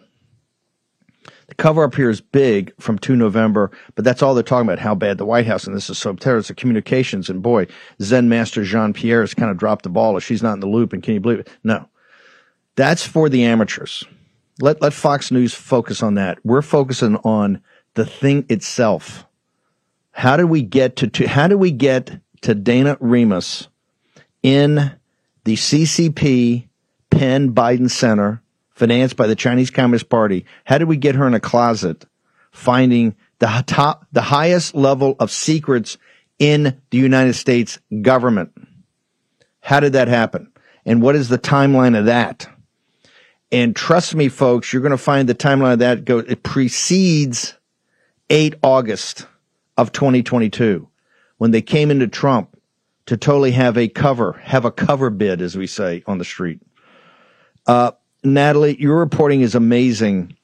The 1.48 1.56
cover 1.56 1.84
up 1.84 1.96
here 1.96 2.10
is 2.10 2.22
big 2.22 2.72
from 2.80 2.98
2 2.98 3.18
November, 3.18 3.72
but 3.96 4.06
that's 4.06 4.22
all 4.22 4.34
they're 4.34 4.42
talking 4.42 4.70
about, 4.70 4.80
how 4.80 4.96
bad 4.96 5.18
the 5.18 5.26
White 5.26 5.48
House, 5.48 5.68
and 5.68 5.76
this 5.76 5.90
is 5.90 5.98
so 5.98 6.14
terrible. 6.14 6.40
It's 6.40 6.48
the 6.48 6.56
communications, 6.56 7.30
and 7.30 7.44
boy, 7.44 7.68
Zen 8.02 8.30
Master 8.30 8.64
Jean 8.64 8.94
Pierre 8.94 9.20
has 9.20 9.34
kind 9.34 9.52
of 9.52 9.58
dropped 9.58 9.84
the 9.84 9.90
ball. 9.90 10.16
If 10.16 10.24
she's 10.24 10.42
not 10.44 10.54
in 10.54 10.60
the 10.62 10.68
loop, 10.68 10.94
and 10.94 11.04
can 11.04 11.14
you 11.14 11.20
believe 11.20 11.40
it? 11.40 11.50
No. 11.66 11.90
That's 12.78 13.06
for 13.06 13.28
the 13.28 13.44
amateurs. 13.44 14.06
Let, 14.62 14.82
let 14.82 14.94
Fox 14.94 15.30
News 15.30 15.54
focus 15.54 16.02
on 16.02 16.14
that. 16.14 16.38
We're 16.46 16.62
focusing 16.62 17.18
on 17.18 17.62
the 17.96 18.06
thing 18.06 18.46
itself. 18.48 19.27
How 20.18 20.36
did 20.36 20.46
we 20.46 20.64
get 20.64 20.96
to, 20.96 21.08
to 21.08 21.28
how 21.28 21.48
do 21.48 21.60
we 21.60 21.70
get 21.70 22.20
to 22.42 22.56
Dana 22.56 22.98
Remus 23.00 23.68
in 24.42 24.92
the 25.44 25.54
CCP 25.54 26.68
Penn 27.12 27.54
Biden 27.54 27.88
Center 27.88 28.42
financed 28.72 29.16
by 29.16 29.28
the 29.28 29.36
Chinese 29.36 29.70
Communist 29.70 30.10
Party. 30.10 30.44
How 30.66 30.80
did 30.80 30.88
we 30.88 30.98
get 30.98 31.14
her 31.14 31.28
in 31.28 31.36
a 31.36 31.40
closet 31.40 32.04
finding 32.52 33.16
the 33.38 33.64
top, 33.68 34.08
the 34.12 34.24
highest 34.24 34.74
level 34.74 35.16
of 35.20 35.30
secrets 35.30 36.00
in 36.40 36.82
the 36.90 36.98
United 36.98 37.34
States 37.34 37.78
government? 38.02 38.52
How 39.62 39.80
did 39.80 39.94
that 39.94 40.08
happen? 40.08 40.52
And 40.84 41.00
what 41.00 41.16
is 41.16 41.30
the 41.30 41.38
timeline 41.38 41.96
of 41.96 42.06
that? 42.06 42.50
And 43.52 43.76
trust 43.76 44.16
me, 44.16 44.30
folks, 44.30 44.74
you're 44.74 44.82
going 44.82 44.90
to 44.90 44.98
find 44.98 45.30
the 45.30 45.36
timeline 45.36 45.74
of 45.74 45.80
that 45.80 46.06
go, 46.06 46.18
it 46.18 46.42
precedes 46.42 47.54
8 48.32 48.56
August 48.64 49.28
of 49.78 49.92
2022 49.92 50.88
when 51.38 51.52
they 51.52 51.62
came 51.62 51.92
into 51.92 52.08
Trump 52.08 52.58
to 53.06 53.16
totally 53.18 53.52
have 53.52 53.78
a 53.78 53.88
cover, 53.88 54.34
have 54.44 54.66
a 54.66 54.72
cover 54.72 55.10
bid, 55.10 55.42
as 55.42 55.56
we 55.56 55.68
say 55.68 56.04
on 56.08 56.18
the 56.18 56.26
street. 56.26 56.60
Uh, 57.66 57.92
Natalie, 58.24 58.80
your 58.80 58.98
reporting 58.98 59.42
is 59.42 59.56
amazing. 59.56 60.36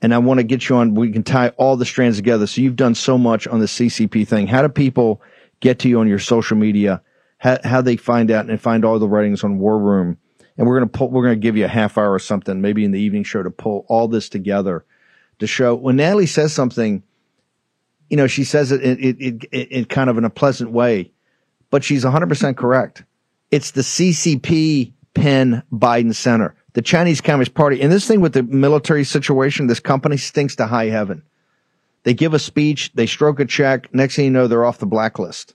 And 0.00 0.12
I 0.12 0.18
want 0.18 0.38
to 0.38 0.44
get 0.44 0.68
you 0.68 0.76
on. 0.76 0.94
We 0.94 1.12
can 1.12 1.22
tie 1.22 1.50
all 1.50 1.76
the 1.76 1.84
strands 1.84 2.16
together. 2.16 2.46
So 2.48 2.60
you've 2.60 2.76
done 2.76 2.96
so 2.96 3.16
much 3.16 3.46
on 3.46 3.60
the 3.60 3.66
CCP 3.66 4.26
thing. 4.26 4.48
How 4.48 4.62
do 4.62 4.68
people 4.68 5.22
get 5.60 5.78
to 5.80 5.88
you 5.88 6.00
on 6.00 6.08
your 6.08 6.18
social 6.18 6.56
media? 6.56 7.02
How, 7.38 7.58
how 7.62 7.82
they 7.82 7.96
find 7.96 8.30
out 8.30 8.50
and 8.50 8.60
find 8.60 8.84
all 8.84 8.98
the 8.98 9.08
writings 9.08 9.44
on 9.44 9.58
War 9.58 9.78
Room? 9.78 10.18
And 10.58 10.66
we're 10.66 10.78
going 10.78 10.90
to 10.90 10.98
pull, 10.98 11.10
we're 11.10 11.22
going 11.22 11.36
to 11.36 11.40
give 11.40 11.56
you 11.56 11.64
a 11.64 11.68
half 11.68 11.96
hour 11.96 12.12
or 12.12 12.18
something, 12.18 12.60
maybe 12.60 12.84
in 12.84 12.90
the 12.90 13.00
evening 13.00 13.22
show 13.22 13.42
to 13.42 13.50
pull 13.50 13.86
all 13.88 14.08
this 14.08 14.28
together 14.28 14.84
to 15.38 15.46
show 15.46 15.74
when 15.74 15.96
Natalie 15.96 16.26
says 16.26 16.52
something, 16.52 17.02
you 18.12 18.16
know, 18.16 18.28
she 18.28 18.44
says 18.44 18.70
it 18.70 18.82
in, 18.82 19.84
kind 19.86 20.08
of 20.08 20.18
in 20.18 20.24
a 20.24 20.30
pleasant 20.30 20.70
way, 20.70 21.10
but 21.70 21.82
she's 21.82 22.04
100% 22.04 22.56
correct. 22.56 23.02
It's 23.50 23.72
the 23.72 23.80
CCP 23.80 24.92
Penn 25.14 25.62
Biden 25.72 26.14
Center 26.14 26.54
the 26.74 26.82
Chinese 26.82 27.20
Communist 27.20 27.54
Party. 27.54 27.80
And 27.80 27.92
this 27.92 28.06
thing 28.06 28.20
with 28.20 28.32
the 28.32 28.42
military 28.42 29.04
situation, 29.04 29.66
this 29.66 29.80
company 29.80 30.16
stinks 30.16 30.56
to 30.56 30.66
high 30.66 30.86
heaven. 30.86 31.22
They 32.04 32.14
give 32.14 32.34
a 32.34 32.38
speech, 32.38 32.90
they 32.94 33.06
stroke 33.06 33.40
a 33.40 33.44
check. 33.44 33.92
Next 33.94 34.16
thing 34.16 34.26
you 34.26 34.30
know, 34.30 34.48
they're 34.48 34.64
off 34.64 34.78
the 34.78 34.86
blacklist. 34.86 35.54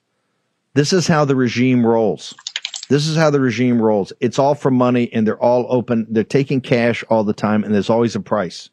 This 0.73 0.93
is 0.93 1.07
how 1.07 1.25
the 1.25 1.35
regime 1.35 1.85
rolls. 1.85 2.35
This 2.89 3.07
is 3.07 3.17
how 3.17 3.29
the 3.31 3.41
regime 3.41 3.81
rolls. 3.81 4.13
It's 4.19 4.39
all 4.39 4.55
for 4.55 4.71
money 4.71 5.11
and 5.11 5.27
they're 5.27 5.41
all 5.41 5.65
open. 5.69 6.05
They're 6.09 6.23
taking 6.23 6.61
cash 6.61 7.03
all 7.09 7.23
the 7.23 7.33
time 7.33 7.63
and 7.63 7.73
there's 7.73 7.89
always 7.89 8.15
a 8.15 8.21
price. 8.21 8.69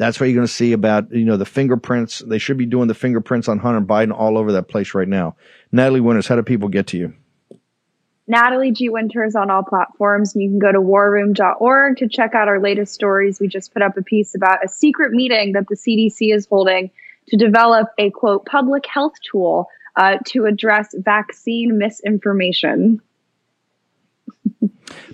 That's 0.00 0.18
what 0.18 0.30
you're 0.30 0.34
going 0.34 0.46
to 0.46 0.52
see 0.52 0.72
about, 0.72 1.12
you 1.12 1.26
know, 1.26 1.36
the 1.36 1.44
fingerprints. 1.44 2.20
They 2.20 2.38
should 2.38 2.56
be 2.56 2.64
doing 2.64 2.88
the 2.88 2.94
fingerprints 2.94 3.48
on 3.48 3.58
Hunter 3.58 3.82
Biden 3.82 4.18
all 4.18 4.38
over 4.38 4.52
that 4.52 4.66
place 4.66 4.94
right 4.94 5.06
now. 5.06 5.36
Natalie 5.72 6.00
Winters, 6.00 6.26
how 6.26 6.36
do 6.36 6.42
people 6.42 6.70
get 6.70 6.86
to 6.86 6.96
you? 6.96 7.12
Natalie 8.26 8.72
G. 8.72 8.88
Winters 8.88 9.36
on 9.36 9.50
all 9.50 9.62
platforms. 9.62 10.34
You 10.34 10.48
can 10.48 10.58
go 10.58 10.72
to 10.72 10.78
warroom.org 10.78 11.98
to 11.98 12.08
check 12.08 12.34
out 12.34 12.48
our 12.48 12.58
latest 12.58 12.94
stories. 12.94 13.40
We 13.40 13.48
just 13.48 13.74
put 13.74 13.82
up 13.82 13.98
a 13.98 14.02
piece 14.02 14.34
about 14.34 14.64
a 14.64 14.68
secret 14.68 15.12
meeting 15.12 15.52
that 15.52 15.68
the 15.68 15.76
CDC 15.76 16.34
is 16.34 16.46
holding 16.46 16.90
to 17.28 17.36
develop 17.36 17.88
a 17.98 18.08
quote 18.08 18.46
public 18.46 18.86
health 18.86 19.12
tool 19.30 19.66
uh, 19.96 20.16
to 20.28 20.46
address 20.46 20.94
vaccine 20.96 21.76
misinformation. 21.76 23.02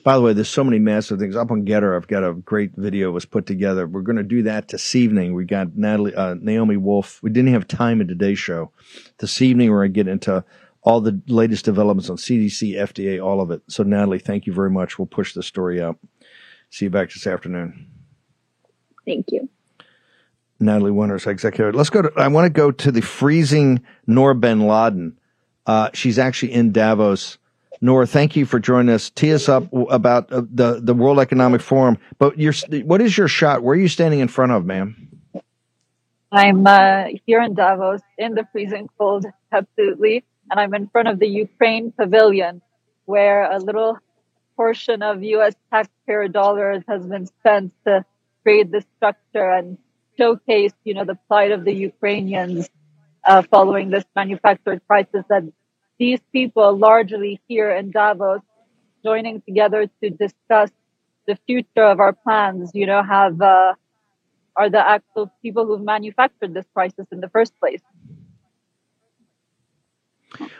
By 0.02 0.16
the 0.16 0.22
way, 0.22 0.32
there's 0.32 0.48
so 0.48 0.64
many 0.64 0.78
massive 0.78 1.18
things 1.18 1.36
up 1.36 1.50
on 1.50 1.64
Gettr. 1.64 1.96
I've 1.96 2.08
got 2.08 2.24
a 2.24 2.34
great 2.34 2.72
video 2.76 3.10
was 3.10 3.24
put 3.24 3.46
together. 3.46 3.86
We're 3.86 4.02
going 4.02 4.16
to 4.16 4.22
do 4.22 4.42
that 4.44 4.68
this 4.68 4.94
evening. 4.94 5.34
We 5.34 5.44
got 5.44 5.76
Natalie, 5.76 6.14
uh, 6.14 6.34
Naomi 6.40 6.76
Wolf. 6.76 7.20
We 7.22 7.30
didn't 7.30 7.52
have 7.52 7.68
time 7.68 8.00
in 8.00 8.08
today's 8.08 8.38
show. 8.38 8.72
This 9.18 9.42
evening, 9.42 9.70
we're 9.70 9.86
going 9.86 9.92
to 9.92 10.04
get 10.04 10.08
into 10.08 10.44
all 10.82 11.00
the 11.00 11.20
latest 11.26 11.64
developments 11.64 12.08
on 12.08 12.16
CDC, 12.16 12.74
FDA, 12.74 13.24
all 13.24 13.40
of 13.40 13.50
it. 13.50 13.62
So, 13.68 13.82
Natalie, 13.82 14.18
thank 14.18 14.46
you 14.46 14.52
very 14.52 14.70
much. 14.70 14.98
We'll 14.98 15.06
push 15.06 15.34
the 15.34 15.42
story 15.42 15.82
out. 15.82 15.98
See 16.70 16.86
you 16.86 16.90
back 16.90 17.10
this 17.12 17.26
afternoon. 17.26 17.88
Thank 19.04 19.26
you. 19.32 19.48
Natalie 20.58 20.90
Winters, 20.90 21.26
executive. 21.26 21.74
Let's 21.74 21.90
go 21.90 22.02
to, 22.02 22.12
I 22.16 22.28
want 22.28 22.46
to 22.46 22.50
go 22.50 22.70
to 22.70 22.90
the 22.90 23.02
freezing 23.02 23.82
Noor 24.06 24.34
bin 24.34 24.66
Laden. 24.66 25.18
Uh, 25.66 25.90
she's 25.92 26.18
actually 26.18 26.52
in 26.52 26.72
Davos. 26.72 27.38
Nora, 27.80 28.06
thank 28.06 28.36
you 28.36 28.46
for 28.46 28.58
joining 28.58 28.94
us. 28.94 29.10
Tee 29.10 29.32
us 29.34 29.48
up 29.48 29.64
about 29.90 30.32
uh, 30.32 30.42
the, 30.50 30.80
the 30.80 30.94
World 30.94 31.18
Economic 31.18 31.60
Forum. 31.60 31.98
But 32.18 32.38
your, 32.38 32.52
what 32.84 33.00
is 33.00 33.16
your 33.16 33.28
shot? 33.28 33.62
Where 33.62 33.76
are 33.76 33.80
you 33.80 33.88
standing 33.88 34.20
in 34.20 34.28
front 34.28 34.52
of, 34.52 34.64
ma'am? 34.64 35.08
I'm 36.32 36.66
uh, 36.66 37.04
here 37.26 37.40
in 37.40 37.54
Davos 37.54 38.00
in 38.18 38.34
the 38.34 38.46
freezing 38.52 38.88
cold, 38.98 39.26
absolutely 39.52 40.24
and 40.50 40.60
I'm 40.60 40.74
in 40.74 40.88
front 40.88 41.08
of 41.08 41.18
the 41.18 41.26
Ukraine 41.26 41.92
pavilion 41.92 42.62
where 43.04 43.50
a 43.50 43.58
little 43.58 43.98
portion 44.56 45.02
of 45.02 45.22
US 45.22 45.54
taxpayer 45.70 46.28
dollars 46.28 46.82
has 46.88 47.04
been 47.06 47.26
spent 47.26 47.72
to 47.86 48.04
create 48.42 48.70
this 48.70 48.84
structure 48.96 49.50
and 49.50 49.78
showcase, 50.16 50.72
you 50.84 50.94
know, 50.94 51.04
the 51.04 51.18
plight 51.28 51.52
of 51.52 51.64
the 51.64 51.74
Ukrainians 51.74 52.70
uh, 53.24 53.42
following 53.42 53.90
this 53.90 54.04
manufactured 54.14 54.80
crisis 54.86 55.24
that 55.28 55.44
these 55.98 56.20
people 56.32 56.76
largely 56.76 57.40
here 57.48 57.70
in 57.70 57.90
Davos 57.90 58.40
joining 59.04 59.40
together 59.42 59.88
to 60.02 60.10
discuss 60.10 60.70
the 61.26 61.36
future 61.46 61.84
of 61.84 62.00
our 62.00 62.12
plans, 62.12 62.70
you 62.74 62.86
know, 62.86 63.02
have 63.02 63.40
uh, 63.40 63.74
are 64.56 64.70
the 64.70 64.88
actual 64.88 65.30
people 65.42 65.66
who've 65.66 65.82
manufactured 65.82 66.54
this 66.54 66.64
crisis 66.72 67.06
in 67.12 67.20
the 67.20 67.28
first 67.28 67.58
place. 67.58 67.82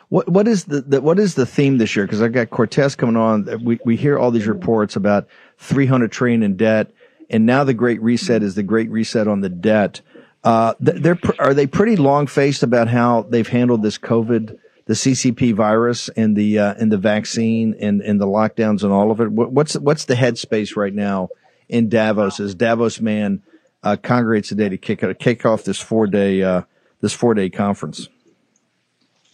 What 0.08 0.28
what 0.28 0.46
is 0.46 0.64
the, 0.64 0.82
the 0.82 1.00
what 1.00 1.18
is 1.18 1.34
the 1.34 1.46
theme 1.46 1.78
this 1.78 1.96
year? 1.96 2.06
Because 2.06 2.22
I've 2.22 2.32
got 2.32 2.50
Cortes 2.50 2.96
coming 2.96 3.16
on. 3.16 3.64
We 3.64 3.78
we 3.84 3.96
hear 3.96 4.18
all 4.18 4.30
these 4.30 4.46
reports 4.46 4.96
about 4.96 5.26
300 5.58 6.12
trillion 6.12 6.42
in 6.42 6.56
debt, 6.56 6.92
and 7.28 7.46
now 7.46 7.64
the 7.64 7.74
Great 7.74 8.00
Reset 8.00 8.42
is 8.42 8.54
the 8.54 8.62
Great 8.62 8.90
Reset 8.90 9.26
on 9.26 9.40
the 9.40 9.48
debt. 9.48 10.00
Uh, 10.44 10.74
they're 10.78 11.18
are 11.40 11.54
they 11.54 11.66
pretty 11.66 11.96
long 11.96 12.26
faced 12.28 12.62
about 12.62 12.88
how 12.88 13.22
they've 13.22 13.48
handled 13.48 13.82
this 13.82 13.98
COVID, 13.98 14.56
the 14.87 14.95
CCP 14.95 15.55
virus, 15.55 16.09
and 16.11 16.37
the 16.37 16.59
uh, 16.59 16.74
and 16.74 16.91
the 16.91 16.99
vaccine, 16.99 17.74
and 17.80 18.01
and 18.01 18.20
the 18.20 18.26
lockdowns 18.26 18.82
and 18.82 18.93
all 18.93 19.11
of 19.11 19.20
it. 19.20 19.30
What's 19.30 19.74
what's 19.74 20.05
the 20.05 20.14
headspace 20.14 20.76
right 20.76 20.95
now 20.95 21.28
in 21.68 21.89
Davos 21.89 22.41
as 22.41 22.55
Davos 22.55 23.01
man 23.01 23.43
uh, 23.82 23.97
congregates 24.01 24.49
today 24.49 24.68
to 24.68 24.76
kick 24.76 25.05
kick 25.18 25.45
off 25.45 25.64
this 25.64 25.80
four 25.80 26.07
day 26.07 26.43
uh, 26.43 26.62
this 27.01 27.12
four 27.12 27.34
day 27.34 27.51
conference? 27.51 28.09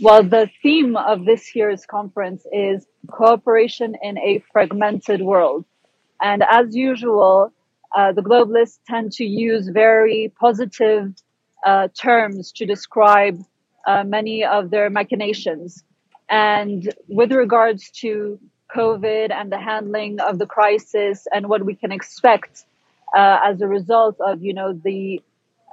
Well, 0.01 0.25
the 0.25 0.51
theme 0.63 0.97
of 0.97 1.25
this 1.27 1.55
year's 1.55 1.87
conference 1.87 2.45
is 2.51 2.85
cooperation 3.09 3.95
in 4.03 4.19
a 4.19 4.43
fragmented 4.53 5.23
world. 5.23 5.65
And 6.21 6.43
as 6.43 6.75
usual, 6.75 7.53
uh, 7.95 8.13
the 8.13 8.23
globalists 8.23 8.79
tend 8.89 9.13
to 9.13 9.25
use 9.25 9.69
very 9.69 10.33
positive 10.41 11.15
uh, 11.65 11.89
terms 11.97 12.53
to 12.53 12.67
describe 12.67 13.39
uh, 13.87 14.05
many 14.05 14.45
of 14.45 14.71
their 14.71 14.91
machinations. 14.91 15.83
And 16.29 16.93
with 17.09 17.33
regards 17.33 17.91
to 18.03 18.39
COVID 18.75 19.33
and 19.33 19.53
the 19.53 19.59
handling 19.59 20.21
of 20.21 20.39
the 20.39 20.47
crisis 20.47 21.27
and 21.33 21.49
what 21.49 21.65
we 21.65 21.75
can 21.75 21.93
expect 21.93 22.65
uh, 23.15 23.39
as 23.45 23.61
a 23.61 23.67
result 23.67 24.17
of, 24.21 24.43
you 24.43 24.55
know, 24.55 24.73
the 24.73 25.23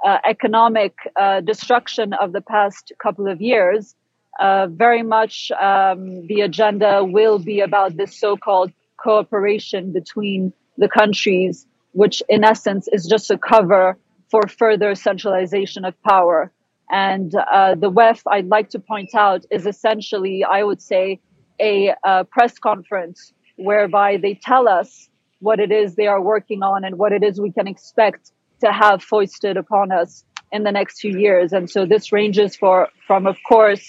uh, 0.04 0.18
economic 0.28 0.94
uh, 1.16 1.40
destruction 1.40 2.12
of 2.12 2.32
the 2.32 2.40
past 2.40 2.92
couple 3.02 3.26
of 3.28 3.40
years, 3.40 3.94
uh, 4.38 4.66
very 4.66 5.02
much 5.02 5.50
um, 5.52 6.26
the 6.26 6.40
agenda 6.42 7.04
will 7.04 7.38
be 7.38 7.60
about 7.60 7.96
this 7.96 8.18
so-called 8.18 8.72
cooperation 8.96 9.92
between 9.92 10.52
the 10.78 10.88
countries, 10.88 11.66
which 11.92 12.22
in 12.28 12.44
essence 12.44 12.88
is 12.92 13.06
just 13.06 13.30
a 13.30 13.38
cover 13.38 13.98
for 14.30 14.46
further 14.46 14.94
centralization 14.94 15.84
of 15.84 16.00
power. 16.02 16.52
And 16.90 17.32
uh, 17.34 17.76
the 17.76 17.90
WEF, 17.90 18.22
I'd 18.30 18.48
like 18.48 18.70
to 18.70 18.80
point 18.80 19.14
out, 19.14 19.44
is 19.50 19.66
essentially, 19.66 20.44
I 20.44 20.64
would 20.64 20.82
say, 20.82 21.20
a, 21.60 21.94
a 22.04 22.24
press 22.24 22.58
conference 22.58 23.32
whereby 23.56 24.16
they 24.16 24.34
tell 24.34 24.68
us 24.68 25.08
what 25.38 25.60
it 25.60 25.70
is 25.70 25.94
they 25.94 26.06
are 26.06 26.20
working 26.20 26.62
on 26.62 26.84
and 26.84 26.98
what 26.98 27.12
it 27.12 27.22
is 27.22 27.40
we 27.40 27.52
can 27.52 27.68
expect 27.68 28.32
to 28.62 28.72
have 28.72 29.02
foisted 29.02 29.56
upon 29.56 29.92
us 29.92 30.24
in 30.52 30.64
the 30.64 30.72
next 30.72 31.00
few 31.00 31.16
years. 31.18 31.52
And 31.52 31.70
so 31.70 31.86
this 31.86 32.12
ranges 32.12 32.56
for 32.56 32.88
from, 33.06 33.26
of 33.26 33.36
course, 33.48 33.86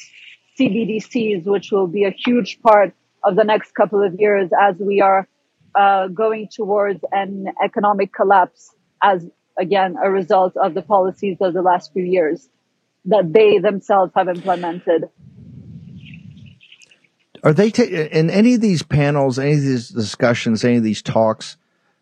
CBDCs, 0.60 1.45
which 1.45 1.72
will 1.72 1.88
be 1.88 2.04
a 2.04 2.12
huge 2.12 2.62
part 2.62 2.93
of 3.24 3.36
the 3.36 3.43
next 3.43 3.74
couple 3.74 4.04
of 4.04 4.14
years 4.20 4.49
as 4.62 4.76
we 4.78 5.02
are 5.02 5.28
uh, 5.76 6.08
going 6.08 6.49
towards 6.54 7.04
an 7.12 7.47
economic 7.64 8.14
collapse 8.14 8.76
as 9.02 9.26
again 9.58 9.95
a 10.04 10.10
result 10.10 10.56
of 10.58 10.74
the 10.74 10.82
policies 10.82 11.38
of 11.41 11.54
the 11.54 11.62
last 11.62 11.91
few 11.93 12.04
years 12.04 12.49
that 13.06 13.32
they 13.34 13.60
themselves 13.60 14.12
have 14.16 14.28
implemented. 14.28 15.10
Are 17.43 17.54
they 17.54 17.72
ta- 17.72 17.84
in 17.84 18.30
any 18.30 18.54
of 18.54 18.62
these 18.62 18.84
panels, 18.84 19.39
any 19.39 19.54
of 19.54 19.62
these 19.62 19.89
discussions, 19.89 20.64
any 20.64 20.78
of 20.78 20.84
these 20.84 21.02
talks? 21.02 21.58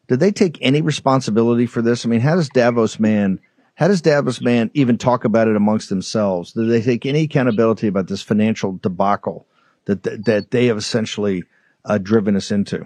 Did 0.08 0.20
they 0.20 0.32
take 0.32 0.58
any 0.62 0.82
responsibility 0.82 1.66
for 1.66 1.82
this? 1.82 2.06
I 2.06 2.10
mean, 2.10 2.20
how 2.20 2.36
does 2.36 2.50
Davos 2.50 3.00
man, 3.00 3.40
how 3.76 3.88
does 3.88 4.02
Davos 4.02 4.42
man 4.42 4.72
even 4.74 4.98
talk 4.98 5.24
about 5.24 5.48
it 5.48 5.56
amongst 5.56 5.90
themselves? 5.90 6.54
Do 6.54 6.66
they 6.66 6.82
take 6.82 7.06
any 7.06 7.24
accountability 7.24 7.88
about 7.88 8.08
this 8.08 8.22
financial 8.22 8.74
debacle 8.82 9.46
that 9.86 10.04
that, 10.04 10.26
that 10.26 10.52
they 10.52 10.66
have 10.66 10.78
essentially 10.78 11.44
uh, 11.86 12.00
driven 12.00 12.36
us 12.36 12.52
into? 12.52 12.86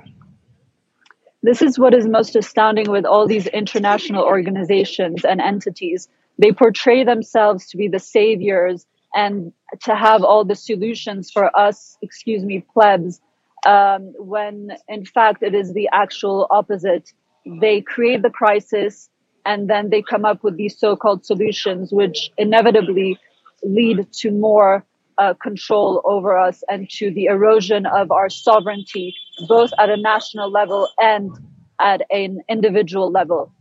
This 1.41 1.61
is 1.61 1.79
what 1.79 1.93
is 1.93 2.07
most 2.07 2.35
astounding 2.35 2.89
with 2.89 3.05
all 3.05 3.27
these 3.27 3.47
international 3.47 4.23
organizations 4.23 5.25
and 5.25 5.41
entities. 5.41 6.07
They 6.37 6.51
portray 6.51 7.03
themselves 7.03 7.67
to 7.69 7.77
be 7.77 7.87
the 7.87 7.99
saviors 7.99 8.85
and 9.15 9.53
to 9.83 9.95
have 9.95 10.23
all 10.23 10.43
the 10.43 10.55
solutions 10.55 11.31
for 11.31 11.55
us, 11.57 11.97
excuse 12.01 12.43
me, 12.43 12.65
plebs, 12.73 13.21
um, 13.65 14.13
when 14.17 14.71
in 14.87 15.05
fact 15.05 15.43
it 15.43 15.53
is 15.53 15.73
the 15.73 15.89
actual 15.91 16.47
opposite. 16.49 17.11
They 17.45 17.81
create 17.81 18.21
the 18.21 18.29
crisis 18.29 19.09
and 19.45 19.69
then 19.69 19.89
they 19.89 20.01
come 20.01 20.25
up 20.25 20.43
with 20.43 20.57
these 20.57 20.77
so-called 20.77 21.25
solutions, 21.25 21.91
which 21.91 22.31
inevitably 22.37 23.19
lead 23.63 24.11
to 24.13 24.31
more 24.31 24.85
uh, 25.17 25.33
control 25.35 26.01
over 26.05 26.37
us 26.37 26.63
and 26.69 26.89
to 26.89 27.11
the 27.11 27.25
erosion 27.25 27.85
of 27.85 28.11
our 28.11 28.29
sovereignty, 28.29 29.13
both 29.47 29.71
at 29.77 29.89
a 29.89 29.97
national 29.97 30.49
level 30.49 30.87
and 30.99 31.31
at 31.79 32.01
an 32.09 32.41
individual 32.49 33.11
level. 33.11 33.51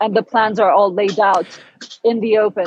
And 0.00 0.16
the 0.16 0.22
plans 0.22 0.58
are 0.58 0.70
all 0.70 0.92
laid 0.92 1.18
out 1.20 1.46
in 2.04 2.20
the 2.20 2.38
open. 2.38 2.66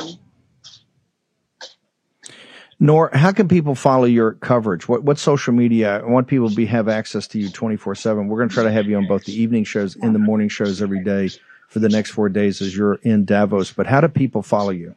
Noor, 2.80 3.10
how 3.12 3.32
can 3.32 3.48
people 3.48 3.74
follow 3.74 4.04
your 4.04 4.32
coverage? 4.34 4.88
What 4.88 5.04
what 5.04 5.18
social 5.18 5.52
media? 5.52 6.00
I 6.00 6.04
want 6.04 6.26
people 6.26 6.48
to 6.48 6.54
be 6.54 6.66
have 6.66 6.88
access 6.88 7.26
to 7.28 7.38
you 7.38 7.48
twenty 7.50 7.76
four 7.76 7.94
seven. 7.94 8.28
We're 8.28 8.38
going 8.38 8.48
to 8.48 8.54
try 8.54 8.64
to 8.64 8.72
have 8.72 8.86
you 8.86 8.96
on 8.96 9.06
both 9.06 9.24
the 9.24 9.32
evening 9.32 9.64
shows 9.64 9.96
and 9.96 10.14
the 10.14 10.18
morning 10.18 10.48
shows 10.48 10.82
every 10.82 11.02
day 11.02 11.30
for 11.68 11.78
the 11.78 11.88
next 11.88 12.10
four 12.10 12.28
days 12.28 12.60
as 12.60 12.76
you're 12.76 12.96
in 12.96 13.24
Davos. 13.24 13.72
But 13.72 13.86
how 13.86 14.00
do 14.00 14.08
people 14.08 14.42
follow 14.42 14.70
you? 14.70 14.94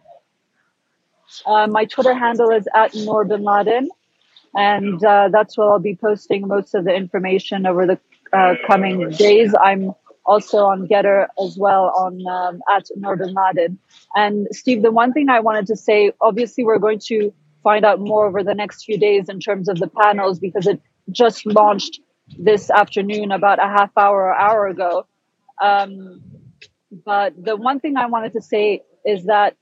Uh, 1.46 1.68
my 1.68 1.86
Twitter 1.86 2.14
handle 2.14 2.50
is 2.50 2.68
at 2.76 2.94
Noor 2.96 3.26
Bin 3.26 3.44
Laden, 3.44 3.90
and 4.56 5.04
uh, 5.04 5.30
that's 5.30 5.58
where 5.58 5.70
I'll 5.70 5.80
be 5.80 5.96
posting 5.96 6.48
most 6.48 6.74
of 6.74 6.84
the 6.84 6.94
information 6.94 7.66
over 7.66 7.86
the 7.86 8.00
uh, 8.34 8.56
coming 8.66 9.10
days. 9.12 9.54
I'm 9.62 9.94
also 10.28 10.66
on 10.66 10.88
Gettr 10.88 11.28
as 11.44 11.58
well 11.58 11.94
on 11.98 12.28
um, 12.28 12.62
at 12.76 12.86
Noor 12.96 13.16
bin 13.16 13.34
Laden. 13.34 13.80
And 14.14 14.48
Steve, 14.52 14.82
the 14.82 14.92
one 14.92 15.14
thing 15.14 15.30
I 15.30 15.40
wanted 15.40 15.68
to 15.68 15.78
say, 15.78 16.12
obviously, 16.22 16.64
we're 16.66 16.80
going 16.80 17.00
to 17.08 17.34
find 17.64 17.86
out 17.86 18.00
more 18.00 18.28
over 18.28 18.44
the 18.44 18.54
next 18.54 18.84
few 18.84 18.98
days 19.00 19.30
in 19.30 19.40
terms 19.40 19.70
of 19.70 19.78
the 19.80 19.88
panels 19.88 20.40
because 20.40 20.68
it 20.68 20.82
just 21.12 21.46
launched 21.46 22.02
this 22.38 22.70
afternoon 22.70 23.32
about 23.32 23.60
a 23.60 23.68
half 23.68 23.92
hour 23.98 24.26
or 24.26 24.36
hour 24.36 24.68
ago. 24.68 25.08
Um, 25.62 26.22
but 27.06 27.34
the 27.42 27.56
one 27.56 27.80
thing 27.80 27.98
I 27.98 28.08
wanted 28.08 28.34
to 28.34 28.42
say 28.42 28.84
is 29.06 29.26
that 29.26 29.56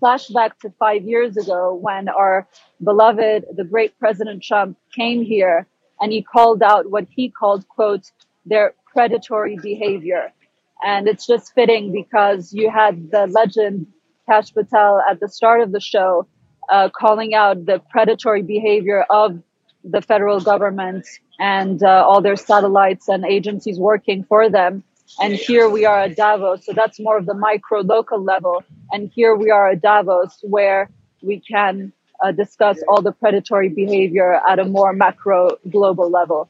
flashback 0.00 0.58
to 0.60 0.70
five 0.78 1.04
years 1.04 1.36
ago 1.36 1.74
when 1.74 2.08
our 2.08 2.46
beloved, 2.82 3.44
the 3.54 3.64
great 3.64 3.98
President 3.98 4.42
Trump 4.42 4.76
came 4.94 5.22
here 5.22 5.66
and 6.00 6.12
he 6.12 6.22
called 6.22 6.62
out 6.62 6.90
what 6.90 7.06
he 7.10 7.30
called, 7.30 7.66
quote, 7.68 8.10
their 8.44 8.74
predatory 8.92 9.58
behavior. 9.62 10.32
And 10.84 11.08
it's 11.08 11.26
just 11.26 11.54
fitting 11.54 11.92
because 11.92 12.52
you 12.52 12.70
had 12.70 13.10
the 13.10 13.26
legend 13.28 13.86
Kash 14.28 14.52
Patel 14.52 15.02
at 15.08 15.20
the 15.20 15.28
start 15.28 15.60
of 15.62 15.72
the 15.72 15.80
show 15.80 16.26
uh, 16.68 16.88
calling 16.96 17.34
out 17.34 17.66
the 17.66 17.80
predatory 17.90 18.42
behavior 18.42 19.04
of 19.10 19.42
the 19.84 20.00
federal 20.00 20.40
government 20.40 21.06
and 21.40 21.82
uh, 21.82 22.06
all 22.06 22.20
their 22.20 22.36
satellites 22.36 23.08
and 23.08 23.24
agencies 23.24 23.78
working 23.78 24.24
for 24.24 24.48
them. 24.48 24.84
And 25.20 25.34
here 25.34 25.68
we 25.68 25.84
are 25.84 26.00
at 26.02 26.16
Davos. 26.16 26.64
So 26.64 26.72
that's 26.72 26.98
more 27.00 27.18
of 27.18 27.26
the 27.26 27.34
micro 27.34 27.80
local 27.80 28.22
level. 28.22 28.64
And 28.92 29.10
here 29.14 29.34
we 29.34 29.50
are 29.50 29.70
at 29.70 29.82
Davos 29.82 30.38
where 30.42 30.88
we 31.20 31.40
can 31.40 31.92
uh, 32.22 32.32
discuss 32.32 32.78
all 32.88 33.02
the 33.02 33.12
predatory 33.12 33.68
behavior 33.68 34.40
at 34.48 34.58
a 34.58 34.64
more 34.64 34.92
macro 34.92 35.56
global 35.70 36.10
level. 36.10 36.48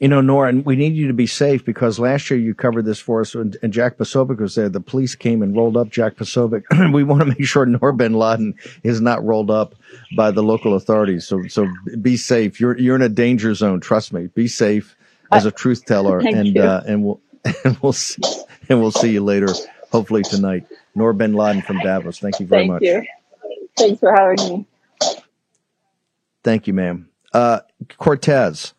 You 0.00 0.06
know, 0.06 0.20
Nora, 0.20 0.50
and 0.50 0.64
we 0.64 0.76
need 0.76 0.94
you 0.94 1.08
to 1.08 1.12
be 1.12 1.26
safe 1.26 1.64
because 1.64 1.98
last 1.98 2.30
year 2.30 2.38
you 2.38 2.54
covered 2.54 2.84
this 2.84 3.00
for 3.00 3.20
us, 3.20 3.34
and, 3.34 3.56
and 3.62 3.72
Jack 3.72 3.96
Posobiec 3.96 4.38
was 4.38 4.54
there. 4.54 4.68
The 4.68 4.80
police 4.80 5.16
came 5.16 5.42
and 5.42 5.56
rolled 5.56 5.76
up 5.76 5.90
Jack 5.90 6.14
Posobiec. 6.14 6.62
we 6.92 7.02
want 7.02 7.22
to 7.22 7.26
make 7.26 7.44
sure 7.44 7.66
Noor 7.66 7.90
Bin 7.92 8.14
Laden 8.14 8.54
is 8.84 9.00
not 9.00 9.24
rolled 9.24 9.50
up 9.50 9.74
by 10.16 10.30
the 10.30 10.42
local 10.42 10.74
authorities. 10.74 11.26
So, 11.26 11.42
so 11.48 11.66
be 12.00 12.16
safe. 12.16 12.60
You're 12.60 12.78
you're 12.78 12.94
in 12.94 13.02
a 13.02 13.08
danger 13.08 13.54
zone. 13.54 13.80
Trust 13.80 14.12
me. 14.12 14.28
Be 14.28 14.46
safe 14.46 14.94
as 15.32 15.46
a 15.46 15.50
truth 15.50 15.84
teller, 15.84 16.18
and 16.24 16.56
uh, 16.56 16.82
and 16.86 17.04
we'll 17.04 17.20
and 17.64 17.76
we'll 17.82 17.92
see, 17.92 18.22
and 18.68 18.80
we'll 18.80 18.92
see 18.92 19.10
you 19.10 19.24
later. 19.24 19.48
Hopefully 19.90 20.22
tonight. 20.22 20.64
Noor 20.94 21.12
Bin 21.12 21.32
Laden 21.32 21.62
from 21.62 21.78
Davos. 21.78 22.20
Thank 22.20 22.38
you 22.38 22.46
very 22.46 22.68
Thank 22.68 22.72
much. 22.72 22.82
you. 22.82 23.02
Thanks 23.76 24.00
for 24.00 24.14
having 24.14 24.58
me. 24.58 24.66
Thank 26.44 26.66
you, 26.66 26.74
ma'am. 26.74 27.08
Uh, 27.32 27.60
Cortes 27.98 28.74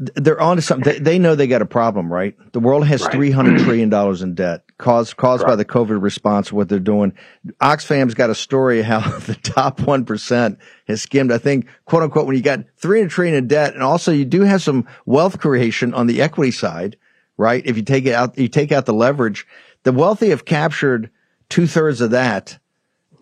they're 0.00 0.40
on 0.40 0.56
to 0.56 0.62
something. 0.62 0.90
They, 0.90 0.98
they, 0.98 1.18
know 1.18 1.34
they 1.34 1.46
got 1.46 1.60
a 1.60 1.66
problem, 1.66 2.10
right? 2.10 2.34
The 2.52 2.60
world 2.60 2.86
has 2.86 3.02
right. 3.02 3.12
three 3.12 3.30
hundred 3.30 3.60
trillion 3.60 3.90
dollars 3.90 4.22
in 4.22 4.34
debt 4.34 4.64
caused 4.78 5.18
caused 5.18 5.44
by 5.44 5.56
the 5.56 5.64
COVID 5.64 6.00
response. 6.02 6.50
What 6.50 6.70
they're 6.70 6.78
doing. 6.78 7.12
Oxfam's 7.60 8.14
got 8.14 8.30
a 8.30 8.34
story 8.34 8.80
how 8.80 9.00
the 9.18 9.34
top 9.34 9.80
one 9.80 10.06
percent 10.06 10.58
has 10.88 11.02
skimmed. 11.02 11.30
I 11.30 11.36
think, 11.36 11.66
quote 11.84 12.02
unquote, 12.02 12.26
when 12.26 12.34
you 12.34 12.42
got 12.42 12.60
three 12.78 13.00
hundred 13.00 13.10
trillion 13.10 13.36
in 13.36 13.46
debt, 13.46 13.74
and 13.74 13.82
also 13.82 14.10
you 14.10 14.24
do 14.24 14.40
have 14.40 14.62
some 14.62 14.88
wealth 15.04 15.38
creation 15.38 15.92
on 15.92 16.06
the 16.06 16.22
equity 16.22 16.50
side, 16.50 16.96
right? 17.36 17.64
If 17.66 17.76
you 17.76 17.82
take 17.82 18.06
it 18.06 18.14
out, 18.14 18.38
you 18.38 18.48
take 18.48 18.72
out 18.72 18.86
the 18.86 18.94
leverage. 18.94 19.46
The 19.82 19.92
wealthy 19.92 20.30
have 20.30 20.46
captured 20.46 21.10
two 21.50 21.66
thirds 21.66 22.00
of 22.00 22.12
that 22.12 22.58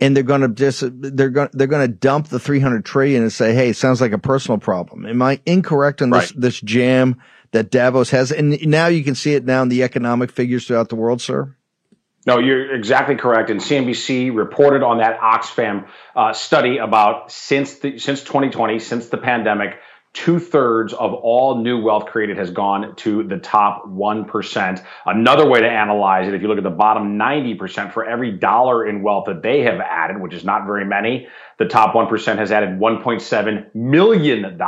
and 0.01 0.17
they're 0.17 0.23
going 0.23 0.41
to 0.41 0.49
just 0.49 0.85
they're 0.93 1.31
going 1.31 1.49
they're 1.53 1.67
going 1.67 1.87
to 1.87 1.93
dump 1.93 2.29
the 2.29 2.39
300 2.39 2.85
trillion 2.85 3.23
and 3.23 3.33
say 3.33 3.55
hey 3.55 3.71
it 3.71 3.77
sounds 3.77 4.01
like 4.01 4.13
a 4.13 4.19
personal 4.19 4.59
problem 4.59 5.07
am 5.07 5.23
i 5.23 5.41
incorrect 5.47 6.03
on 6.03 6.11
this 6.11 6.33
right. 6.33 6.41
this 6.41 6.61
jam 6.61 7.21
that 7.53 7.71
davos 7.71 8.11
has 8.11 8.33
and 8.33 8.61
now 8.67 8.87
you 8.87 9.03
can 9.03 9.15
see 9.15 9.35
it 9.35 9.45
now 9.45 9.63
in 9.63 9.69
the 9.69 9.83
economic 9.83 10.31
figures 10.31 10.67
throughout 10.67 10.89
the 10.89 10.97
world 10.97 11.21
sir 11.21 11.55
no, 12.27 12.39
you're 12.41 12.75
exactly 12.75 13.15
correct. 13.15 13.49
And 13.49 13.59
CNBC 13.59 14.37
reported 14.37 14.83
on 14.83 14.99
that 14.99 15.19
Oxfam 15.19 15.89
uh, 16.15 16.35
study 16.35 16.77
about 16.77 17.33
since 17.33 17.77
the, 17.77 17.99
since 17.99 18.21
2020, 18.21 18.81
since 18.81 19.09
the 19.09 19.17
pandemic, 19.17 19.79
two 20.13 20.39
thirds 20.39 20.93
of 20.93 21.15
all 21.15 21.63
new 21.63 21.81
wealth 21.81 22.07
created 22.07 22.37
has 22.39 22.51
gone 22.51 22.97
to 22.97 23.23
the 23.23 23.39
top 23.39 23.87
1%. 23.87 24.85
Another 25.07 25.49
way 25.49 25.61
to 25.61 25.69
analyze 25.69 26.29
it, 26.29 26.35
if 26.35 26.43
you 26.43 26.49
look 26.49 26.59
at 26.59 26.65
the 26.65 26.71
bottom 26.71 27.19
90%, 27.19 27.93
for 27.93 28.05
every 28.05 28.33
dollar 28.33 28.87
in 28.87 29.03
wealth 29.03 29.27
that 29.27 29.43
they 29.43 29.63
have 29.63 29.81
added, 29.81 30.21
which 30.21 30.35
is 30.35 30.45
not 30.45 30.67
very 30.67 30.85
many, 30.85 31.29
the 31.59 31.67
top 31.67 31.95
1% 31.95 32.39
has 32.39 32.51
added 32.51 32.81
$1.7 32.81 33.75
million. 33.75 34.59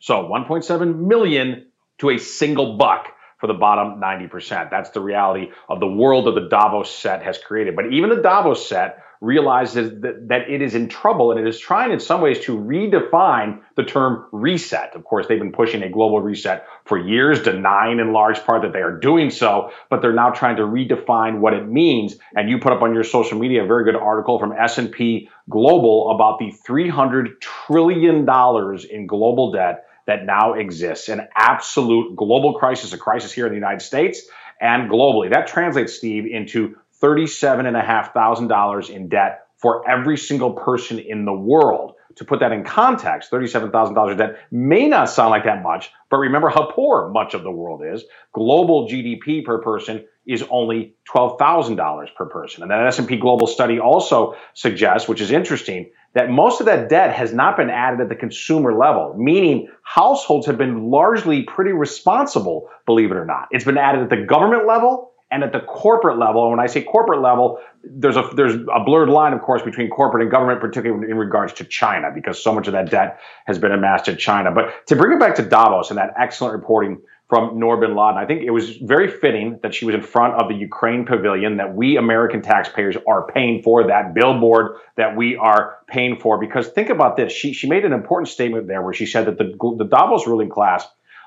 So 0.00 0.14
1.7 0.24 0.98
million 1.06 1.66
to 1.98 2.10
a 2.10 2.18
single 2.18 2.76
buck 2.76 3.08
for 3.38 3.46
the 3.46 3.54
bottom 3.54 4.00
90%. 4.00 4.70
That's 4.70 4.90
the 4.90 5.00
reality 5.00 5.50
of 5.68 5.80
the 5.80 5.86
world 5.86 6.26
that 6.26 6.40
the 6.40 6.48
Davos 6.48 6.90
set 6.90 7.22
has 7.22 7.38
created. 7.38 7.76
But 7.76 7.92
even 7.92 8.10
the 8.10 8.22
Davos 8.22 8.68
set 8.68 9.04
realizes 9.20 10.00
that, 10.00 10.28
that 10.28 10.48
it 10.48 10.62
is 10.62 10.74
in 10.74 10.88
trouble 10.88 11.32
and 11.32 11.40
it 11.40 11.46
is 11.46 11.58
trying 11.58 11.90
in 11.90 12.00
some 12.00 12.20
ways 12.20 12.38
to 12.40 12.56
redefine 12.56 13.60
the 13.76 13.84
term 13.84 14.26
reset. 14.32 14.94
Of 14.94 15.04
course, 15.04 15.26
they've 15.26 15.38
been 15.38 15.52
pushing 15.52 15.82
a 15.82 15.88
global 15.88 16.20
reset 16.20 16.66
for 16.84 16.98
years, 16.98 17.42
denying 17.42 17.98
in 17.98 18.12
large 18.12 18.44
part 18.44 18.62
that 18.62 18.72
they 18.72 18.80
are 18.80 18.96
doing 18.96 19.30
so, 19.30 19.72
but 19.90 20.02
they're 20.02 20.12
now 20.12 20.30
trying 20.30 20.56
to 20.56 20.62
redefine 20.62 21.40
what 21.40 21.54
it 21.54 21.66
means. 21.68 22.16
And 22.36 22.48
you 22.48 22.58
put 22.58 22.72
up 22.72 22.82
on 22.82 22.94
your 22.94 23.04
social 23.04 23.38
media 23.38 23.64
a 23.64 23.66
very 23.66 23.84
good 23.84 23.96
article 23.96 24.38
from 24.38 24.52
S&P 24.52 25.28
Global 25.50 26.10
about 26.10 26.38
the 26.38 26.50
300 26.50 27.40
trillion 27.40 28.24
dollars 28.24 28.84
in 28.84 29.06
global 29.06 29.52
debt 29.52 29.86
that 30.06 30.24
now 30.24 30.54
exists, 30.54 31.08
an 31.08 31.28
absolute 31.34 32.16
global 32.16 32.54
crisis, 32.54 32.92
a 32.92 32.98
crisis 32.98 33.32
here 33.32 33.46
in 33.46 33.52
the 33.52 33.58
United 33.58 33.82
States 33.82 34.22
and 34.60 34.90
globally. 34.90 35.30
That 35.30 35.46
translates, 35.46 35.94
Steve, 35.94 36.26
into 36.26 36.76
$37,500 37.02 38.90
in 38.90 39.08
debt 39.08 39.46
for 39.56 39.88
every 39.88 40.16
single 40.16 40.52
person 40.52 40.98
in 40.98 41.24
the 41.24 41.32
world. 41.32 41.94
To 42.16 42.24
put 42.24 42.40
that 42.40 42.50
in 42.50 42.64
context, 42.64 43.30
$37,000 43.30 44.10
in 44.10 44.16
debt 44.16 44.38
may 44.50 44.88
not 44.88 45.08
sound 45.08 45.30
like 45.30 45.44
that 45.44 45.62
much, 45.62 45.92
but 46.10 46.16
remember 46.16 46.48
how 46.48 46.68
poor 46.70 47.10
much 47.10 47.34
of 47.34 47.44
the 47.44 47.50
world 47.50 47.82
is. 47.84 48.02
Global 48.32 48.88
GDP 48.88 49.44
per 49.44 49.60
person 49.60 50.04
is 50.26 50.44
only 50.50 50.94
$12,000 51.08 52.14
per 52.14 52.26
person. 52.26 52.62
And 52.62 52.70
that 52.70 52.86
S&P 52.86 53.18
Global 53.18 53.46
study 53.46 53.78
also 53.78 54.34
suggests, 54.54 55.08
which 55.08 55.20
is 55.20 55.30
interesting, 55.30 55.90
that 56.14 56.28
most 56.28 56.60
of 56.60 56.66
that 56.66 56.88
debt 56.88 57.14
has 57.14 57.32
not 57.32 57.56
been 57.56 57.70
added 57.70 58.00
at 58.00 58.08
the 58.08 58.16
consumer 58.16 58.76
level, 58.76 59.14
meaning 59.16 59.68
households 59.82 60.46
have 60.46 60.58
been 60.58 60.90
largely 60.90 61.44
pretty 61.44 61.72
responsible, 61.72 62.68
believe 62.84 63.12
it 63.12 63.16
or 63.16 63.24
not. 63.24 63.48
It's 63.52 63.64
been 63.64 63.78
added 63.78 64.02
at 64.02 64.10
the 64.10 64.24
government 64.26 64.66
level 64.66 65.12
and 65.30 65.42
at 65.42 65.52
the 65.52 65.60
corporate 65.60 66.18
level. 66.18 66.42
And 66.42 66.52
when 66.52 66.60
I 66.60 66.66
say 66.66 66.82
corporate 66.82 67.20
level, 67.20 67.58
there's 67.84 68.16
a 68.16 68.30
there's 68.34 68.54
a 68.54 68.84
blurred 68.84 69.08
line, 69.08 69.32
of 69.32 69.42
course, 69.42 69.62
between 69.62 69.90
corporate 69.90 70.22
and 70.22 70.30
government, 70.30 70.60
particularly 70.60 71.10
in 71.10 71.16
regards 71.16 71.52
to 71.54 71.64
China, 71.64 72.10
because 72.14 72.42
so 72.42 72.52
much 72.52 72.66
of 72.66 72.72
that 72.72 72.90
debt 72.90 73.20
has 73.46 73.58
been 73.58 73.72
amassed 73.72 74.08
at 74.08 74.18
China. 74.18 74.50
But 74.50 74.86
to 74.86 74.96
bring 74.96 75.12
it 75.12 75.20
back 75.20 75.34
to 75.36 75.42
Davos 75.42 75.90
and 75.90 75.98
that 75.98 76.14
excellent 76.18 76.54
reporting 76.54 77.00
from 77.28 77.58
Noor 77.58 77.76
bin 77.76 77.94
Ladin. 77.94 78.18
I 78.18 78.24
think 78.24 78.42
it 78.42 78.50
was 78.50 78.76
very 78.78 79.08
fitting 79.08 79.58
that 79.62 79.74
she 79.74 79.84
was 79.84 79.94
in 79.94 80.00
front 80.00 80.40
of 80.40 80.48
the 80.48 80.54
Ukraine 80.54 81.04
pavilion 81.04 81.58
that 81.58 81.74
we 81.74 81.96
American 81.98 82.40
taxpayers 82.40 82.96
are 83.06 83.26
paying 83.26 83.62
for, 83.62 83.86
that 83.86 84.14
billboard 84.14 84.76
that 84.96 85.14
we 85.14 85.36
are 85.36 85.76
paying 85.86 86.18
for. 86.18 86.38
Because 86.38 86.68
think 86.68 86.88
about 86.88 87.16
this. 87.16 87.30
She, 87.30 87.52
she 87.52 87.68
made 87.68 87.84
an 87.84 87.92
important 87.92 88.28
statement 88.28 88.66
there 88.66 88.80
where 88.80 88.94
she 88.94 89.04
said 89.04 89.26
that 89.26 89.36
the, 89.36 89.54
the 89.76 89.84
Davos 89.84 90.26
ruling 90.26 90.48
class 90.48 90.86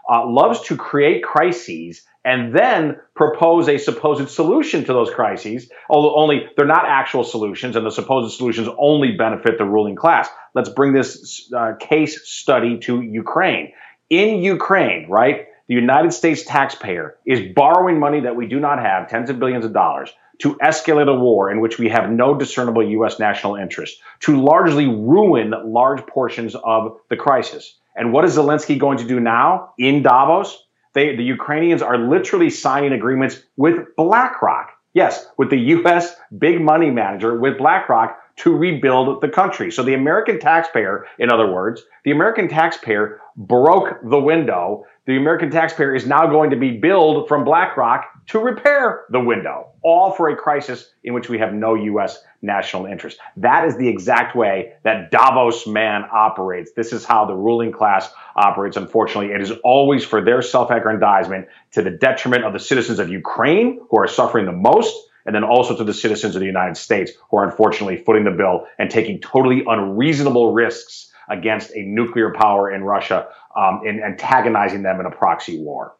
uh, 0.09 0.27
loves 0.27 0.61
to 0.61 0.77
create 0.77 1.23
crises 1.23 2.03
and 2.23 2.55
then 2.55 2.97
propose 3.15 3.67
a 3.67 3.77
supposed 3.77 4.29
solution 4.29 4.85
to 4.85 4.93
those 4.93 5.09
crises, 5.09 5.69
although 5.89 6.15
only 6.15 6.45
they're 6.55 6.67
not 6.67 6.85
actual 6.85 7.23
solutions, 7.23 7.75
and 7.75 7.85
the 7.85 7.91
supposed 7.91 8.37
solutions 8.37 8.67
only 8.77 9.13
benefit 9.13 9.57
the 9.57 9.65
ruling 9.65 9.95
class. 9.95 10.29
Let's 10.53 10.69
bring 10.69 10.93
this 10.93 11.51
uh, 11.55 11.73
case 11.79 12.29
study 12.29 12.77
to 12.79 13.01
Ukraine. 13.01 13.73
In 14.09 14.43
Ukraine, 14.43 15.09
right? 15.09 15.47
the 15.71 15.75
United 15.75 16.11
States 16.11 16.43
taxpayer 16.43 17.15
is 17.25 17.53
borrowing 17.55 17.97
money 17.97 18.19
that 18.19 18.35
we 18.35 18.45
do 18.45 18.59
not 18.59 18.79
have, 18.79 19.07
tens 19.07 19.29
of 19.29 19.39
billions 19.39 19.63
of 19.63 19.71
dollars, 19.71 20.11
to 20.39 20.55
escalate 20.55 21.07
a 21.07 21.17
war 21.17 21.49
in 21.49 21.61
which 21.61 21.79
we 21.79 21.87
have 21.87 22.11
no 22.11 22.35
discernible 22.35 22.85
U.S. 22.89 23.19
national 23.19 23.55
interest, 23.55 24.01
to 24.19 24.41
largely 24.41 24.85
ruin 24.87 25.53
large 25.63 26.05
portions 26.07 26.55
of 26.55 26.97
the 27.09 27.15
crisis. 27.15 27.79
And 27.95 28.13
what 28.13 28.25
is 28.25 28.37
Zelensky 28.37 28.77
going 28.77 28.97
to 28.99 29.07
do 29.07 29.19
now 29.19 29.73
in 29.77 30.01
Davos? 30.01 30.65
They, 30.93 31.15
the 31.15 31.23
Ukrainians 31.23 31.81
are 31.81 31.97
literally 31.97 32.49
signing 32.49 32.93
agreements 32.93 33.41
with 33.57 33.95
BlackRock. 33.95 34.71
Yes, 34.93 35.25
with 35.37 35.49
the 35.49 35.57
U.S. 35.57 36.15
big 36.37 36.59
money 36.59 36.91
manager, 36.91 37.39
with 37.39 37.57
BlackRock, 37.57 38.17
to 38.37 38.55
rebuild 38.55 39.21
the 39.21 39.29
country. 39.29 39.71
So 39.71 39.83
the 39.83 39.93
American 39.93 40.39
taxpayer, 40.39 41.05
in 41.19 41.31
other 41.31 41.49
words, 41.49 41.83
the 42.03 42.11
American 42.11 42.49
taxpayer 42.49 43.21
broke 43.37 43.99
the 44.03 44.19
window 44.19 44.85
the 45.07 45.17
American 45.17 45.49
taxpayer 45.49 45.95
is 45.95 46.05
now 46.05 46.27
going 46.27 46.51
to 46.51 46.55
be 46.55 46.77
billed 46.77 47.27
from 47.27 47.43
BlackRock 47.43 48.05
to 48.31 48.39
repair 48.39 49.03
the 49.09 49.19
window, 49.19 49.71
all 49.83 50.13
for 50.13 50.29
a 50.29 50.37
crisis 50.37 50.89
in 51.03 51.13
which 51.13 51.27
we 51.27 51.37
have 51.37 51.53
no 51.53 51.75
U.S. 51.75 52.23
national 52.41 52.85
interest. 52.85 53.19
That 53.35 53.65
is 53.65 53.75
the 53.75 53.89
exact 53.89 54.37
way 54.37 54.71
that 54.83 55.11
Davos 55.11 55.67
man 55.67 56.05
operates. 56.09 56.71
This 56.71 56.93
is 56.93 57.03
how 57.03 57.25
the 57.25 57.35
ruling 57.35 57.73
class 57.73 58.09
operates. 58.37 58.77
Unfortunately, 58.77 59.33
it 59.33 59.41
is 59.41 59.51
always 59.65 60.05
for 60.05 60.23
their 60.23 60.41
self 60.41 60.71
aggrandizement 60.71 61.49
to 61.71 61.81
the 61.81 61.91
detriment 61.91 62.45
of 62.45 62.53
the 62.53 62.59
citizens 62.59 62.99
of 62.99 63.09
Ukraine 63.09 63.81
who 63.89 63.99
are 63.99 64.07
suffering 64.07 64.45
the 64.45 64.53
most 64.53 64.95
and 65.25 65.35
then 65.35 65.43
also 65.43 65.75
to 65.75 65.83
the 65.83 65.93
citizens 65.93 66.33
of 66.33 66.39
the 66.39 66.45
United 66.45 66.77
States 66.77 67.11
who 67.29 67.37
are 67.37 67.43
unfortunately 67.43 67.97
footing 67.97 68.23
the 68.23 68.31
bill 68.31 68.65
and 68.79 68.89
taking 68.89 69.19
totally 69.19 69.63
unreasonable 69.67 70.53
risks 70.53 71.11
against 71.29 71.71
a 71.75 71.81
nuclear 71.81 72.33
power 72.33 72.71
in 72.71 72.85
Russia 72.85 73.27
um, 73.57 73.81
and 73.85 74.01
antagonizing 74.01 74.83
them 74.83 75.01
in 75.01 75.05
a 75.05 75.11
proxy 75.11 75.59
war. 75.59 75.95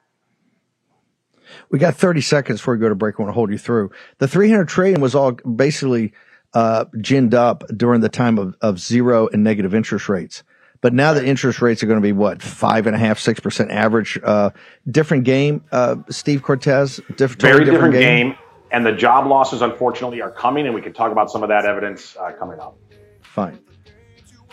We 1.70 1.80
got 1.80 1.96
30 1.96 2.22
seconds 2.22 2.60
before 2.60 2.76
we 2.76 2.80
go 2.80 2.90
to 2.90 2.96
break. 2.96 3.16
I 3.20 3.24
want 3.24 3.30
to 3.30 3.34
hold 3.34 3.52
you 3.52 3.58
through. 3.58 3.92
The 4.20 4.28
300 4.28 4.68
trillion 4.68 5.02
was 5.02 5.16
all 5.16 5.32
basically 5.34 6.14
uh, 6.54 6.86
ginned 6.98 7.34
up 7.34 7.64
during 7.76 8.02
the 8.02 8.10
time 8.10 8.38
of, 8.38 8.56
of 8.62 8.80
zero 8.80 9.28
and 9.32 9.44
negative 9.44 9.74
interest 9.74 10.10
rates. 10.10 10.44
But 10.82 10.94
now 10.94 11.14
the 11.14 11.24
interest 11.26 11.62
rates 11.62 11.84
are 11.84 11.86
going 11.86 12.00
to 12.00 12.04
be 12.04 12.12
what 12.12 12.42
five 12.42 12.88
and 12.88 12.96
a 12.96 13.00
half, 13.00 13.20
six 13.20 13.40
percent 13.40 13.70
average. 13.72 14.20
Uh, 14.24 14.50
different 14.90 15.26
game, 15.26 15.64
uh, 15.72 15.98
Steve 16.10 16.42
Cortes. 16.42 17.00
Diff- 17.16 17.36
Very 17.36 17.66
different, 17.66 17.66
different 17.66 17.94
game. 17.94 18.28
game. 18.30 18.38
And 18.72 18.86
the 18.86 18.94
job 18.94 19.28
losses, 19.28 19.62
unfortunately, 19.62 20.22
are 20.22 20.32
coming, 20.32 20.66
and 20.66 20.74
we 20.74 20.82
can 20.82 20.94
talk 20.94 21.12
about 21.12 21.30
some 21.30 21.44
of 21.44 21.50
that 21.50 21.66
evidence 21.66 22.16
uh, 22.18 22.32
coming 22.32 22.60
up. 22.60 22.78
Fine. 23.22 23.60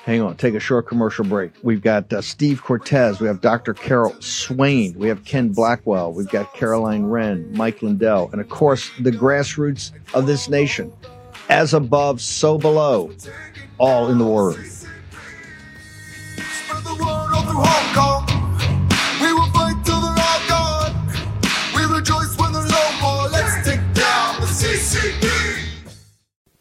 Hang 0.08 0.22
on, 0.22 0.38
take 0.38 0.54
a 0.54 0.58
short 0.58 0.86
commercial 0.86 1.22
break. 1.22 1.52
We've 1.62 1.82
got 1.82 2.10
uh, 2.10 2.22
Steve 2.22 2.62
Cortes. 2.62 3.20
we 3.20 3.26
have 3.26 3.42
Dr. 3.42 3.74
Carol 3.74 4.18
Swain, 4.22 4.94
we 4.94 5.06
have 5.06 5.22
Ken 5.26 5.50
Blackwell, 5.50 6.14
we've 6.14 6.30
got 6.30 6.54
Caroline 6.54 7.04
Wren, 7.04 7.52
Mike 7.54 7.82
Lindell, 7.82 8.30
and 8.32 8.40
of 8.40 8.48
course, 8.48 8.90
the 9.00 9.10
grassroots 9.10 9.90
of 10.14 10.26
this 10.26 10.48
nation. 10.48 10.90
As 11.50 11.74
above, 11.74 12.22
so 12.22 12.56
below, 12.56 13.12
all 13.76 14.08
in 14.08 14.16
the 14.16 14.24
Word. 14.24 14.56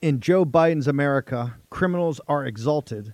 In 0.01 0.19
Joe 0.19 0.43
Biden's 0.43 0.89
America, 0.89 1.55
criminals 1.69 2.19
are 2.27 2.45
exalted 2.45 3.13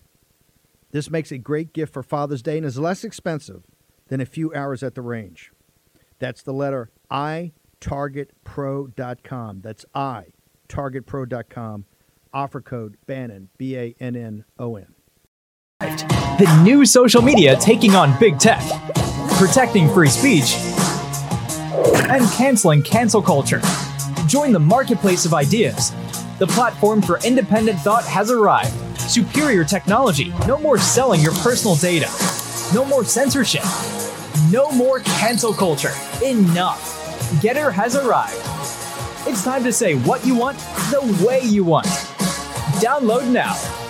This 0.91 1.09
makes 1.09 1.31
a 1.31 1.37
great 1.37 1.73
gift 1.73 1.93
for 1.93 2.03
Father's 2.03 2.41
Day 2.41 2.57
and 2.57 2.65
is 2.65 2.77
less 2.77 3.03
expensive 3.03 3.63
than 4.07 4.21
a 4.21 4.25
few 4.25 4.53
hours 4.53 4.83
at 4.83 4.95
the 4.95 5.01
range. 5.01 5.51
That's 6.19 6.41
the 6.43 6.53
letter 6.53 6.91
I 7.09 7.53
targetpro.com. 7.79 9.61
That's 9.61 9.85
I 9.95 10.25
targetpro.com. 10.69 11.85
Offer 12.33 12.61
code 12.61 12.97
Bannon 13.07 13.49
B 13.57 13.75
A 13.75 13.95
N 13.99 14.15
N 14.15 14.45
O 14.59 14.75
N. 14.75 14.93
The 15.79 16.61
new 16.63 16.85
social 16.85 17.21
media 17.21 17.55
taking 17.59 17.95
on 17.95 18.17
big 18.19 18.37
tech, 18.37 18.61
protecting 19.37 19.91
free 19.93 20.09
speech, 20.09 20.55
and 22.09 22.29
canceling 22.31 22.83
cancel 22.83 23.21
culture. 23.21 23.61
Join 24.27 24.51
the 24.51 24.59
marketplace 24.59 25.25
of 25.25 25.33
ideas. 25.33 25.91
The 26.39 26.47
platform 26.47 27.01
for 27.01 27.19
independent 27.25 27.79
thought 27.79 28.03
has 28.05 28.31
arrived. 28.31 28.73
Superior 29.11 29.65
technology. 29.65 30.33
No 30.47 30.57
more 30.57 30.77
selling 30.77 31.19
your 31.19 31.33
personal 31.33 31.75
data. 31.75 32.07
No 32.73 32.85
more 32.85 33.03
censorship. 33.03 33.65
No 34.49 34.71
more 34.71 35.01
cancel 35.01 35.51
culture. 35.51 35.91
Enough. 36.23 36.79
Gettr 37.41 37.73
has 37.73 37.97
arrived. 37.97 38.39
It's 39.27 39.43
time 39.43 39.65
to 39.65 39.73
say 39.73 39.95
what 39.95 40.25
you 40.25 40.33
want 40.33 40.57
the 40.91 41.25
way 41.27 41.41
you 41.41 41.65
want. 41.65 41.87
Download 42.79 43.29
now. 43.29 43.80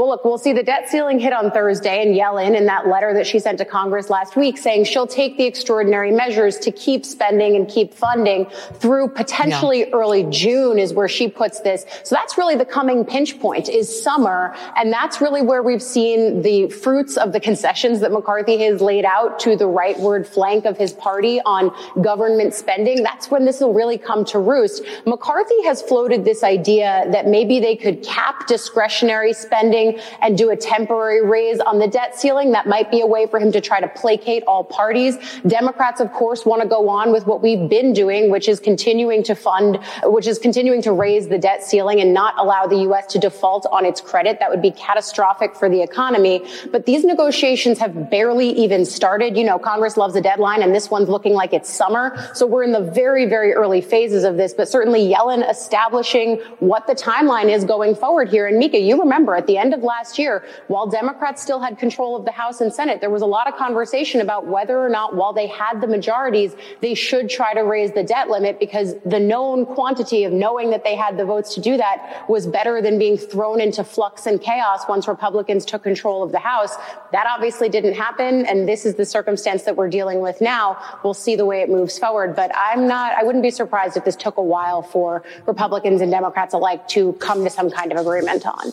Well, 0.00 0.08
look, 0.08 0.24
we'll 0.24 0.38
see 0.38 0.54
the 0.54 0.62
debt 0.62 0.88
ceiling 0.88 1.18
hit 1.18 1.34
on 1.34 1.50
Thursday 1.50 2.00
and 2.00 2.16
Yellen 2.16 2.56
in 2.56 2.60
in 2.60 2.66
that 2.66 2.86
letter 2.86 3.12
that 3.12 3.26
she 3.26 3.38
sent 3.38 3.58
to 3.58 3.66
Congress 3.66 4.08
last 4.08 4.36
week 4.36 4.56
saying 4.56 4.84
she'll 4.84 5.06
take 5.06 5.36
the 5.36 5.44
extraordinary 5.44 6.10
measures 6.10 6.58
to 6.60 6.70
keep 6.70 7.04
spending 7.04 7.54
and 7.54 7.68
keep 7.68 7.92
funding 7.92 8.46
through 8.76 9.08
potentially 9.08 9.80
yeah. 9.80 9.90
early 9.92 10.24
June 10.30 10.78
is 10.78 10.94
where 10.94 11.08
she 11.08 11.28
puts 11.28 11.60
this. 11.60 11.84
So 12.02 12.14
that's 12.14 12.38
really 12.38 12.56
the 12.56 12.64
coming 12.64 13.04
pinch 13.04 13.38
point 13.40 13.68
is 13.68 14.02
summer. 14.02 14.54
And 14.74 14.90
that's 14.90 15.20
really 15.20 15.42
where 15.42 15.62
we've 15.62 15.82
seen 15.82 16.40
the 16.40 16.68
fruits 16.68 17.18
of 17.18 17.34
the 17.34 17.40
concessions 17.40 18.00
that 18.00 18.10
McCarthy 18.10 18.56
has 18.64 18.80
laid 18.80 19.04
out 19.04 19.38
to 19.40 19.54
the 19.54 19.66
rightward 19.66 20.26
flank 20.26 20.64
of 20.64 20.78
his 20.78 20.94
party 20.94 21.40
on 21.44 21.74
government 22.00 22.54
spending. 22.54 23.02
That's 23.02 23.30
when 23.30 23.44
this 23.44 23.60
will 23.60 23.74
really 23.74 23.98
come 23.98 24.24
to 24.26 24.38
roost. 24.38 24.82
McCarthy 25.04 25.62
has 25.64 25.82
floated 25.82 26.24
this 26.24 26.42
idea 26.42 27.06
that 27.10 27.26
maybe 27.26 27.60
they 27.60 27.76
could 27.76 28.02
cap 28.02 28.46
discretionary 28.46 29.34
spending 29.34 29.89
and 30.20 30.36
do 30.36 30.50
a 30.50 30.56
temporary 30.56 31.24
raise 31.24 31.60
on 31.60 31.78
the 31.78 31.86
debt 31.86 32.18
ceiling. 32.18 32.52
That 32.52 32.66
might 32.66 32.90
be 32.90 33.00
a 33.00 33.06
way 33.06 33.26
for 33.26 33.38
him 33.38 33.52
to 33.52 33.60
try 33.60 33.80
to 33.80 33.88
placate 33.88 34.42
all 34.46 34.64
parties. 34.64 35.16
Democrats, 35.46 36.00
of 36.00 36.12
course, 36.12 36.44
want 36.44 36.62
to 36.62 36.68
go 36.68 36.88
on 36.88 37.12
with 37.12 37.26
what 37.26 37.42
we've 37.42 37.68
been 37.68 37.92
doing, 37.92 38.30
which 38.30 38.48
is 38.48 38.60
continuing 38.60 39.22
to 39.24 39.34
fund, 39.34 39.78
which 40.04 40.26
is 40.26 40.38
continuing 40.38 40.82
to 40.82 40.92
raise 40.92 41.28
the 41.28 41.38
debt 41.38 41.62
ceiling 41.62 42.00
and 42.00 42.12
not 42.12 42.34
allow 42.38 42.66
the 42.66 42.78
U.S. 42.82 43.06
to 43.06 43.18
default 43.18 43.66
on 43.70 43.84
its 43.84 44.00
credit. 44.00 44.38
That 44.40 44.50
would 44.50 44.62
be 44.62 44.70
catastrophic 44.72 45.54
for 45.54 45.68
the 45.68 45.82
economy. 45.82 46.44
But 46.70 46.86
these 46.86 47.04
negotiations 47.04 47.78
have 47.78 48.10
barely 48.10 48.50
even 48.50 48.84
started. 48.84 49.36
You 49.36 49.44
know, 49.44 49.58
Congress 49.58 49.96
loves 49.96 50.16
a 50.16 50.20
deadline 50.20 50.62
and 50.62 50.74
this 50.74 50.90
one's 50.90 51.08
looking 51.08 51.32
like 51.34 51.52
it's 51.52 51.72
summer. 51.72 52.30
So 52.34 52.46
we're 52.46 52.64
in 52.64 52.72
the 52.72 52.80
very, 52.80 53.26
very 53.26 53.52
early 53.52 53.80
phases 53.80 54.24
of 54.24 54.36
this, 54.36 54.54
but 54.54 54.68
certainly 54.68 55.00
Yellen 55.12 55.48
establishing 55.48 56.36
what 56.58 56.86
the 56.86 56.94
timeline 56.94 57.52
is 57.52 57.64
going 57.64 57.94
forward 57.94 58.28
here. 58.28 58.46
And 58.46 58.58
Mika, 58.58 58.78
you 58.78 58.98
remember 59.00 59.34
at 59.34 59.46
the 59.46 59.56
end 59.56 59.74
of 59.74 59.79
of 59.80 59.84
last 59.84 60.18
year, 60.18 60.44
while 60.68 60.86
Democrats 60.86 61.42
still 61.42 61.60
had 61.60 61.78
control 61.78 62.16
of 62.16 62.24
the 62.24 62.32
House 62.32 62.60
and 62.60 62.72
Senate, 62.72 63.00
there 63.00 63.10
was 63.10 63.22
a 63.22 63.26
lot 63.26 63.48
of 63.48 63.56
conversation 63.56 64.20
about 64.20 64.46
whether 64.46 64.78
or 64.78 64.88
not, 64.88 65.16
while 65.16 65.32
they 65.32 65.46
had 65.46 65.80
the 65.80 65.86
majorities, 65.86 66.54
they 66.80 66.94
should 66.94 67.28
try 67.28 67.54
to 67.54 67.62
raise 67.62 67.92
the 67.92 68.02
debt 68.02 68.28
limit 68.28 68.60
because 68.60 68.94
the 69.04 69.18
known 69.18 69.64
quantity 69.64 70.24
of 70.24 70.32
knowing 70.32 70.70
that 70.70 70.84
they 70.84 70.94
had 70.94 71.16
the 71.16 71.24
votes 71.24 71.54
to 71.54 71.60
do 71.60 71.76
that 71.76 72.28
was 72.28 72.46
better 72.46 72.82
than 72.82 72.98
being 72.98 73.16
thrown 73.16 73.60
into 73.60 73.82
flux 73.82 74.26
and 74.26 74.40
chaos 74.40 74.84
once 74.88 75.08
Republicans 75.08 75.64
took 75.64 75.82
control 75.82 76.22
of 76.22 76.32
the 76.32 76.38
House. 76.38 76.76
That 77.12 77.26
obviously 77.26 77.68
didn't 77.68 77.94
happen. 77.94 78.46
And 78.46 78.68
this 78.68 78.84
is 78.84 78.94
the 78.96 79.06
circumstance 79.06 79.62
that 79.64 79.76
we're 79.76 79.88
dealing 79.88 80.20
with 80.20 80.40
now. 80.40 80.78
We'll 81.02 81.14
see 81.14 81.36
the 81.36 81.46
way 81.46 81.62
it 81.62 81.70
moves 81.70 81.98
forward. 81.98 82.36
But 82.36 82.50
I'm 82.54 82.86
not, 82.86 83.12
I 83.16 83.22
wouldn't 83.22 83.42
be 83.42 83.50
surprised 83.50 83.96
if 83.96 84.04
this 84.04 84.16
took 84.16 84.36
a 84.36 84.42
while 84.42 84.82
for 84.82 85.22
Republicans 85.46 86.00
and 86.00 86.10
Democrats 86.10 86.54
alike 86.54 86.86
to 86.88 87.14
come 87.14 87.44
to 87.44 87.50
some 87.50 87.70
kind 87.70 87.92
of 87.92 87.98
agreement 87.98 88.46
on. 88.46 88.72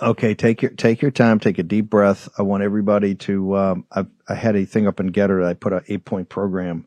Okay, 0.00 0.34
take 0.34 0.62
your 0.62 0.70
take 0.72 1.02
your 1.02 1.10
time, 1.10 1.38
take 1.38 1.58
a 1.58 1.62
deep 1.62 1.88
breath. 1.88 2.28
I 2.38 2.42
want 2.42 2.62
everybody 2.62 3.14
to. 3.16 3.56
Um, 3.56 3.86
I, 3.92 4.06
I 4.28 4.34
had 4.34 4.56
a 4.56 4.64
thing 4.64 4.86
up 4.86 5.00
in 5.00 5.12
Gettr. 5.12 5.44
I 5.44 5.54
put 5.54 5.72
an 5.72 5.82
eight 5.88 6.04
point 6.04 6.28
program 6.28 6.86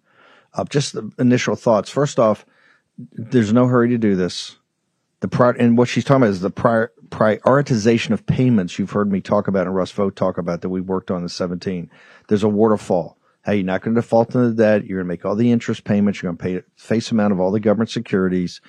up. 0.53 0.69
Just 0.69 0.93
the 0.93 1.09
initial 1.17 1.55
thoughts. 1.55 1.89
First 1.89 2.19
off, 2.19 2.45
there's 2.97 3.53
no 3.53 3.67
hurry 3.67 3.89
to 3.89 3.97
do 3.97 4.15
this. 4.15 4.57
The 5.21 5.27
prior, 5.27 5.51
and 5.51 5.77
what 5.77 5.87
she's 5.87 6.03
talking 6.03 6.23
about 6.23 6.31
is 6.31 6.41
the 6.41 6.49
prior, 6.49 6.91
prioritization 7.09 8.11
of 8.11 8.25
payments. 8.25 8.79
You've 8.79 8.91
heard 8.91 9.11
me 9.11 9.21
talk 9.21 9.47
about 9.47 9.67
and 9.67 9.75
Russ 9.75 9.91
Vought 9.91 10.15
talk 10.15 10.37
about 10.37 10.61
that 10.61 10.69
we 10.69 10.81
worked 10.81 11.11
on 11.11 11.21
in 11.21 11.29
17. 11.29 11.91
There's 12.27 12.43
a 12.43 12.49
waterfall. 12.49 13.17
Hey, 13.45 13.57
you're 13.57 13.65
not 13.65 13.81
going 13.81 13.93
to 13.93 14.01
default 14.01 14.33
into 14.33 14.49
the 14.49 14.55
debt. 14.55 14.85
You're 14.85 14.99
going 14.99 15.07
to 15.07 15.13
make 15.13 15.25
all 15.25 15.35
the 15.35 15.51
interest 15.51 15.83
payments. 15.83 16.21
You're 16.21 16.31
going 16.33 16.37
to 16.37 16.61
pay 16.61 16.67
face 16.75 17.11
amount 17.11 17.33
of 17.33 17.39
all 17.39 17.51
the 17.51 17.59
government 17.59 17.91
securities. 17.91 18.61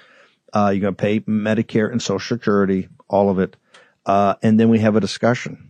Uh, 0.52 0.70
you're 0.74 0.82
going 0.82 0.94
to 0.94 1.00
pay 1.00 1.20
Medicare 1.20 1.90
and 1.90 2.02
Social 2.02 2.36
Security, 2.36 2.88
all 3.08 3.30
of 3.30 3.38
it 3.38 3.56
uh, 4.06 4.34
and 4.42 4.58
then 4.58 4.68
we 4.68 4.78
have 4.80 4.96
a 4.96 5.00
discussion. 5.00 5.68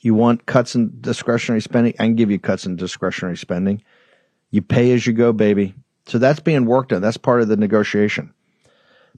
You 0.00 0.14
want 0.14 0.46
cuts 0.46 0.74
in 0.74 1.00
discretionary 1.00 1.60
spending? 1.60 1.94
I 1.98 2.04
can 2.04 2.16
give 2.16 2.30
you 2.30 2.38
cuts 2.38 2.66
in 2.66 2.76
discretionary 2.76 3.36
spending. 3.36 3.82
You 4.50 4.62
pay 4.62 4.92
as 4.92 5.06
you 5.06 5.12
go, 5.12 5.32
baby. 5.32 5.74
So 6.06 6.18
that's 6.18 6.40
being 6.40 6.66
worked 6.66 6.92
on. 6.92 7.00
That's 7.00 7.16
part 7.16 7.42
of 7.42 7.48
the 7.48 7.56
negotiation. 7.56 8.34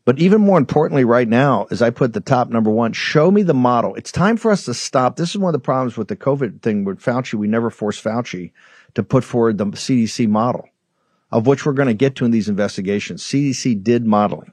But 0.04 0.18
even 0.18 0.42
more 0.42 0.58
importantly, 0.58 1.04
right 1.04 1.26
now, 1.26 1.66
as 1.70 1.80
I 1.80 1.88
put 1.90 2.12
the 2.12 2.20
top 2.20 2.50
number 2.50 2.70
one, 2.70 2.92
show 2.92 3.30
me 3.30 3.42
the 3.42 3.54
model. 3.54 3.94
It's 3.94 4.12
time 4.12 4.36
for 4.36 4.50
us 4.50 4.66
to 4.66 4.74
stop. 4.74 5.16
This 5.16 5.30
is 5.30 5.38
one 5.38 5.54
of 5.54 5.60
the 5.60 5.64
problems 5.64 5.96
with 5.96 6.08
the 6.08 6.16
COVID 6.16 6.60
thing 6.60 6.84
with 6.84 7.00
Fauci. 7.00 7.34
We 7.34 7.48
never 7.48 7.70
forced 7.70 8.04
Fauci 8.04 8.52
to 8.94 9.02
put 9.02 9.24
forward 9.24 9.56
the 9.56 9.66
CDC 9.66 10.28
model, 10.28 10.68
of 11.32 11.46
which 11.46 11.64
we're 11.64 11.72
going 11.72 11.88
to 11.88 11.94
get 11.94 12.16
to 12.16 12.26
in 12.26 12.32
these 12.32 12.50
investigations. 12.50 13.22
CDC 13.22 13.82
did 13.82 14.04
modeling. 14.04 14.52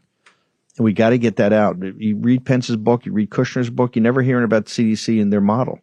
And 0.78 0.86
we 0.86 0.94
got 0.94 1.10
to 1.10 1.18
get 1.18 1.36
that 1.36 1.54
out. 1.54 1.78
You 1.98 2.16
read 2.18 2.46
Pence's 2.46 2.78
book, 2.78 3.06
you 3.06 3.12
read 3.12 3.30
Kushner's 3.30 3.70
book, 3.70 3.96
you 3.96 4.02
never 4.02 4.22
hearing 4.22 4.46
about 4.46 4.66
CDC 4.66 5.22
and 5.22 5.32
their 5.32 5.42
model 5.42 5.80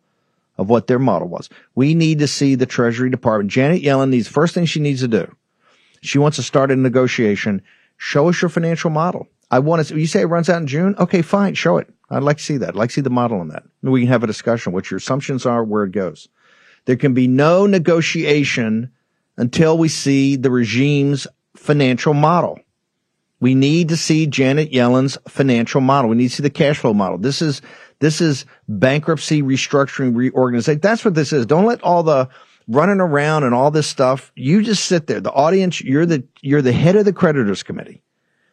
of 0.56 0.68
what 0.68 0.86
their 0.86 0.98
model 0.98 1.28
was. 1.28 1.48
We 1.74 1.94
need 1.94 2.18
to 2.20 2.26
see 2.26 2.54
the 2.54 2.66
Treasury 2.66 3.10
Department. 3.10 3.50
Janet 3.50 3.82
Yellen 3.82 4.08
needs, 4.08 4.28
first 4.28 4.54
thing 4.54 4.64
she 4.64 4.80
needs 4.80 5.00
to 5.00 5.08
do, 5.08 5.34
she 6.02 6.18
wants 6.18 6.36
to 6.36 6.42
start 6.42 6.70
a 6.70 6.76
negotiation. 6.76 7.62
Show 7.96 8.28
us 8.28 8.40
your 8.40 8.48
financial 8.48 8.90
model. 8.90 9.28
I 9.50 9.60
want 9.60 9.86
to, 9.86 9.98
you 9.98 10.06
say 10.06 10.20
it 10.22 10.26
runs 10.26 10.48
out 10.48 10.60
in 10.60 10.66
June? 10.66 10.94
Okay, 10.98 11.22
fine, 11.22 11.54
show 11.54 11.78
it. 11.78 11.88
I'd 12.10 12.22
like 12.22 12.38
to 12.38 12.44
see 12.44 12.56
that. 12.58 12.70
I'd 12.70 12.74
like 12.74 12.90
to 12.90 12.94
see 12.94 13.00
the 13.00 13.10
model 13.10 13.40
on 13.40 13.48
that. 13.48 13.64
And 13.82 13.92
we 13.92 14.00
can 14.00 14.08
have 14.08 14.22
a 14.22 14.26
discussion, 14.26 14.72
what 14.72 14.90
your 14.90 14.98
assumptions 14.98 15.46
are, 15.46 15.64
where 15.64 15.84
it 15.84 15.92
goes. 15.92 16.28
There 16.84 16.96
can 16.96 17.12
be 17.12 17.28
no 17.28 17.66
negotiation 17.66 18.92
until 19.36 19.76
we 19.76 19.88
see 19.88 20.36
the 20.36 20.50
regime's 20.50 21.26
financial 21.56 22.14
model. 22.14 22.60
We 23.40 23.54
need 23.54 23.90
to 23.90 23.96
see 23.96 24.26
Janet 24.26 24.72
Yellen's 24.72 25.16
financial 25.28 25.80
model. 25.80 26.10
We 26.10 26.16
need 26.16 26.28
to 26.28 26.34
see 26.36 26.42
the 26.42 26.50
cash 26.50 26.78
flow 26.78 26.94
model. 26.94 27.18
This 27.18 27.40
is, 27.40 27.62
this 28.00 28.20
is 28.20 28.44
bankruptcy, 28.68 29.42
restructuring, 29.42 30.16
reorganization. 30.16 30.80
That's 30.80 31.04
what 31.04 31.14
this 31.14 31.32
is. 31.32 31.46
Don't 31.46 31.66
let 31.66 31.82
all 31.82 32.02
the 32.02 32.28
running 32.66 33.00
around 33.00 33.44
and 33.44 33.54
all 33.54 33.70
this 33.70 33.86
stuff. 33.86 34.32
You 34.34 34.62
just 34.62 34.84
sit 34.84 35.06
there. 35.06 35.20
The 35.20 35.32
audience, 35.32 35.80
you're 35.80 36.06
the, 36.06 36.24
you're 36.42 36.62
the 36.62 36.72
head 36.72 36.96
of 36.96 37.04
the 37.04 37.12
creditors 37.12 37.62
committee. 37.62 38.02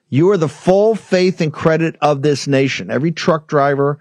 You 0.09 0.29
are 0.31 0.37
the 0.37 0.47
full 0.47 0.95
faith 0.95 1.41
and 1.41 1.51
credit 1.51 1.95
of 2.01 2.21
this 2.21 2.47
nation. 2.47 2.91
Every 2.91 3.11
truck 3.11 3.47
driver, 3.47 3.99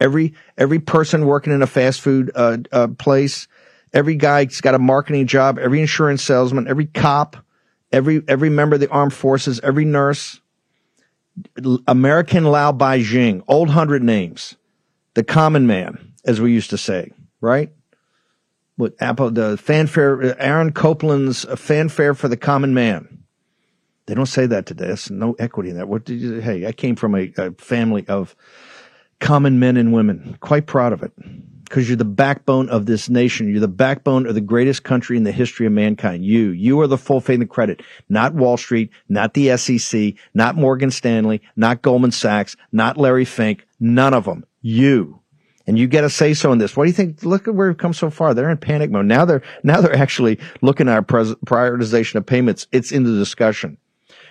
every, 0.00 0.34
every 0.58 0.80
person 0.80 1.26
working 1.26 1.52
in 1.52 1.62
a 1.62 1.66
fast 1.66 2.00
food, 2.00 2.32
uh, 2.34 2.58
uh, 2.72 2.88
place, 2.88 3.46
every 3.92 4.16
guy's 4.16 4.60
got 4.60 4.74
a 4.74 4.80
marketing 4.80 5.28
job, 5.28 5.58
every 5.58 5.80
insurance 5.80 6.22
salesman, 6.22 6.66
every 6.66 6.86
cop, 6.86 7.36
every 7.94 8.22
every 8.28 8.50
member 8.50 8.74
of 8.74 8.80
the 8.80 8.90
armed 8.90 9.14
forces, 9.14 9.60
every 9.62 9.84
nurse, 9.84 10.40
American 11.86 12.44
laobaixing, 12.44 13.42
old 13.48 13.70
hundred 13.70 14.02
names, 14.02 14.56
the 15.14 15.24
common 15.24 15.66
man, 15.66 16.12
as 16.24 16.40
we 16.40 16.52
used 16.52 16.70
to 16.70 16.78
say, 16.78 17.12
right? 17.40 17.70
With 18.76 19.00
Apple, 19.00 19.30
the 19.30 19.56
fanfare, 19.56 20.36
Aaron 20.40 20.72
Copland's 20.72 21.44
uh, 21.44 21.54
fanfare 21.54 22.14
for 22.14 22.26
the 22.26 22.36
common 22.36 22.74
man. 22.74 23.24
They 24.06 24.14
don't 24.14 24.26
say 24.26 24.46
that 24.46 24.66
today. 24.66 24.88
There's 24.88 25.10
no 25.10 25.34
equity 25.38 25.70
in 25.70 25.76
that. 25.76 25.88
What 25.88 26.04
did 26.04 26.20
you? 26.20 26.40
Hey, 26.40 26.66
I 26.66 26.72
came 26.72 26.96
from 26.96 27.14
a, 27.14 27.32
a 27.38 27.52
family 27.52 28.04
of 28.08 28.34
common 29.20 29.60
men 29.60 29.76
and 29.76 29.92
women. 29.92 30.36
Quite 30.40 30.66
proud 30.66 30.92
of 30.92 31.02
it 31.02 31.12
because 31.64 31.88
you're 31.88 31.96
the 31.96 32.04
backbone 32.04 32.68
of 32.68 32.86
this 32.86 33.08
nation. 33.08 33.48
You're 33.48 33.60
the 33.60 33.68
backbone 33.68 34.26
of 34.26 34.34
the 34.34 34.40
greatest 34.40 34.84
country 34.84 35.16
in 35.16 35.24
the 35.24 35.32
history 35.32 35.66
of 35.66 35.72
mankind. 35.72 36.24
You, 36.24 36.50
you 36.50 36.80
are 36.80 36.86
the 36.86 36.98
full 36.98 37.20
faith 37.20 37.40
and 37.40 37.50
credit, 37.50 37.82
not 38.08 38.34
Wall 38.34 38.56
Street, 38.56 38.90
not 39.08 39.34
the 39.34 39.56
SEC, 39.56 40.14
not 40.34 40.56
Morgan 40.56 40.90
Stanley, 40.90 41.42
not 41.56 41.82
Goldman 41.82 42.12
Sachs, 42.12 42.56
not 42.72 42.96
Larry 42.96 43.24
Fink, 43.24 43.66
none 43.80 44.14
of 44.14 44.24
them. 44.24 44.44
You. 44.60 45.20
And 45.66 45.78
you 45.78 45.86
get 45.86 46.04
a 46.04 46.10
say 46.10 46.34
so 46.34 46.52
in 46.52 46.58
this. 46.58 46.76
What 46.76 46.84
do 46.84 46.88
you 46.88 46.94
think? 46.94 47.24
Look 47.24 47.48
at 47.48 47.54
where 47.54 47.68
we've 47.68 47.78
come 47.78 47.94
so 47.94 48.10
far. 48.10 48.34
They're 48.34 48.50
in 48.50 48.58
panic 48.58 48.90
mode. 48.90 49.06
Now 49.06 49.24
they're, 49.24 49.42
now 49.62 49.80
they're 49.80 49.96
actually 49.96 50.38
looking 50.60 50.88
at 50.88 50.94
our 50.94 51.02
prioritization 51.02 52.16
of 52.16 52.26
payments. 52.26 52.66
It's 52.70 52.92
in 52.92 53.04
the 53.04 53.12
discussion. 53.12 53.78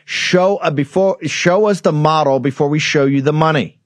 Show, 0.06 0.58
uh, 0.58 0.70
before, 0.70 1.18
show 1.26 1.66
us 1.66 1.82
the 1.82 1.92
model 1.92 2.40
before 2.40 2.68
we 2.70 2.80
show 2.80 3.06
you 3.06 3.22
the 3.22 3.34
money. 3.34 3.80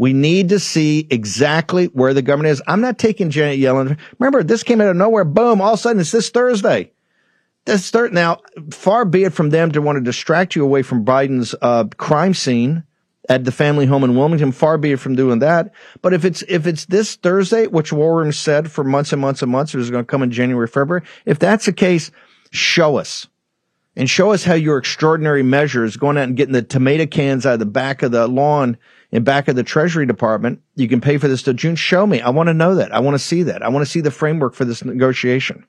We 0.00 0.14
need 0.14 0.48
to 0.48 0.58
see 0.58 1.06
exactly 1.10 1.84
where 1.88 2.14
the 2.14 2.22
government 2.22 2.52
is. 2.52 2.62
I'm 2.66 2.80
not 2.80 2.98
taking 2.98 3.28
Janet 3.28 3.60
Yellen. 3.60 3.98
Remember, 4.18 4.42
this 4.42 4.62
came 4.62 4.80
out 4.80 4.88
of 4.88 4.96
nowhere. 4.96 5.24
Boom. 5.24 5.60
All 5.60 5.74
of 5.74 5.78
a 5.78 5.82
sudden, 5.82 6.00
it's 6.00 6.10
this 6.10 6.30
Thursday. 6.30 6.92
Let's 7.66 7.84
start 7.84 8.14
now. 8.14 8.38
Far 8.70 9.04
be 9.04 9.24
it 9.24 9.34
from 9.34 9.50
them 9.50 9.72
to 9.72 9.82
want 9.82 9.96
to 9.96 10.02
distract 10.02 10.56
you 10.56 10.64
away 10.64 10.80
from 10.80 11.04
Biden's 11.04 11.54
uh, 11.60 11.84
crime 11.98 12.32
scene 12.32 12.84
at 13.28 13.44
the 13.44 13.52
family 13.52 13.84
home 13.84 14.02
in 14.02 14.16
Wilmington. 14.16 14.52
Far 14.52 14.78
be 14.78 14.92
it 14.92 15.00
from 15.00 15.16
doing 15.16 15.40
that. 15.40 15.70
But 16.00 16.14
if 16.14 16.24
it's 16.24 16.40
if 16.48 16.66
it's 16.66 16.86
this 16.86 17.16
Thursday, 17.16 17.66
which 17.66 17.92
War 17.92 18.16
Room 18.16 18.32
said 18.32 18.72
for 18.72 18.82
months 18.82 19.12
and 19.12 19.20
months 19.20 19.42
and 19.42 19.52
months, 19.52 19.74
it 19.74 19.78
was 19.78 19.90
going 19.90 20.02
to 20.02 20.10
come 20.10 20.22
in 20.22 20.30
January, 20.30 20.66
February. 20.66 21.06
If 21.26 21.38
that's 21.38 21.66
the 21.66 21.74
case, 21.74 22.10
show 22.50 22.96
us 22.96 23.28
and 23.96 24.08
show 24.08 24.32
us 24.32 24.44
how 24.44 24.54
your 24.54 24.78
extraordinary 24.78 25.42
measures 25.42 25.98
going 25.98 26.16
out 26.16 26.24
and 26.24 26.38
getting 26.38 26.54
the 26.54 26.62
tomato 26.62 27.04
cans 27.04 27.44
out 27.44 27.52
of 27.52 27.58
the 27.58 27.66
back 27.66 28.02
of 28.02 28.12
the 28.12 28.26
lawn 28.26 28.78
in 29.12 29.24
back 29.24 29.48
of 29.48 29.56
the 29.56 29.62
Treasury 29.62 30.06
Department. 30.06 30.60
You 30.76 30.88
can 30.88 31.00
pay 31.00 31.18
for 31.18 31.28
this 31.28 31.42
till 31.42 31.54
June. 31.54 31.76
Show 31.76 32.06
me. 32.06 32.20
I 32.20 32.30
want 32.30 32.48
to 32.48 32.54
know 32.54 32.74
that. 32.76 32.94
I 32.94 33.00
want 33.00 33.14
to 33.14 33.18
see 33.18 33.42
that. 33.44 33.62
I 33.62 33.68
want 33.68 33.84
to 33.84 33.90
see 33.90 34.00
the 34.00 34.10
framework 34.10 34.54
for 34.54 34.64
this 34.64 34.84
negotiation. 34.84 35.66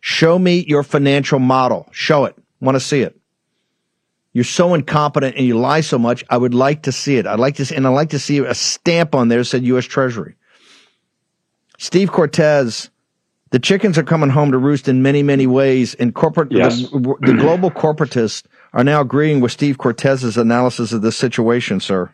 Show 0.00 0.38
me 0.38 0.64
your 0.66 0.82
financial 0.82 1.38
model. 1.38 1.88
Show 1.92 2.24
it. 2.24 2.36
Want 2.60 2.76
to 2.76 2.80
see 2.80 3.00
it. 3.00 3.16
You're 4.32 4.44
so 4.44 4.74
incompetent 4.74 5.36
and 5.36 5.44
you 5.46 5.58
lie 5.58 5.80
so 5.80 5.98
much. 5.98 6.24
I 6.30 6.36
would 6.36 6.54
like 6.54 6.82
to 6.82 6.92
see 6.92 7.16
it. 7.16 7.26
I'd 7.26 7.40
like 7.40 7.56
to, 7.56 7.74
and 7.74 7.86
I'd 7.86 7.90
like 7.90 8.10
to 8.10 8.18
see 8.18 8.38
a 8.38 8.54
stamp 8.54 9.14
on 9.14 9.28
there 9.28 9.40
that 9.40 9.44
said 9.46 9.64
U.S. 9.64 9.84
Treasury. 9.86 10.36
Steve 11.78 12.12
Cortes, 12.12 12.90
the 13.50 13.58
chickens 13.58 13.98
are 13.98 14.02
coming 14.04 14.30
home 14.30 14.52
to 14.52 14.58
roost 14.58 14.86
in 14.86 15.02
many, 15.02 15.22
many 15.22 15.46
ways. 15.46 15.94
And 15.94 16.14
corporate, 16.14 16.52
Yes. 16.52 16.82
the, 16.90 17.16
the 17.20 17.34
global 17.34 17.70
corporatists 17.70 18.44
are 18.72 18.84
now 18.84 19.00
agreeing 19.00 19.40
with 19.40 19.50
Steve 19.50 19.78
Cortes's 19.78 20.36
analysis 20.36 20.92
of 20.92 21.02
this 21.02 21.16
situation, 21.16 21.80
sir. 21.80 22.12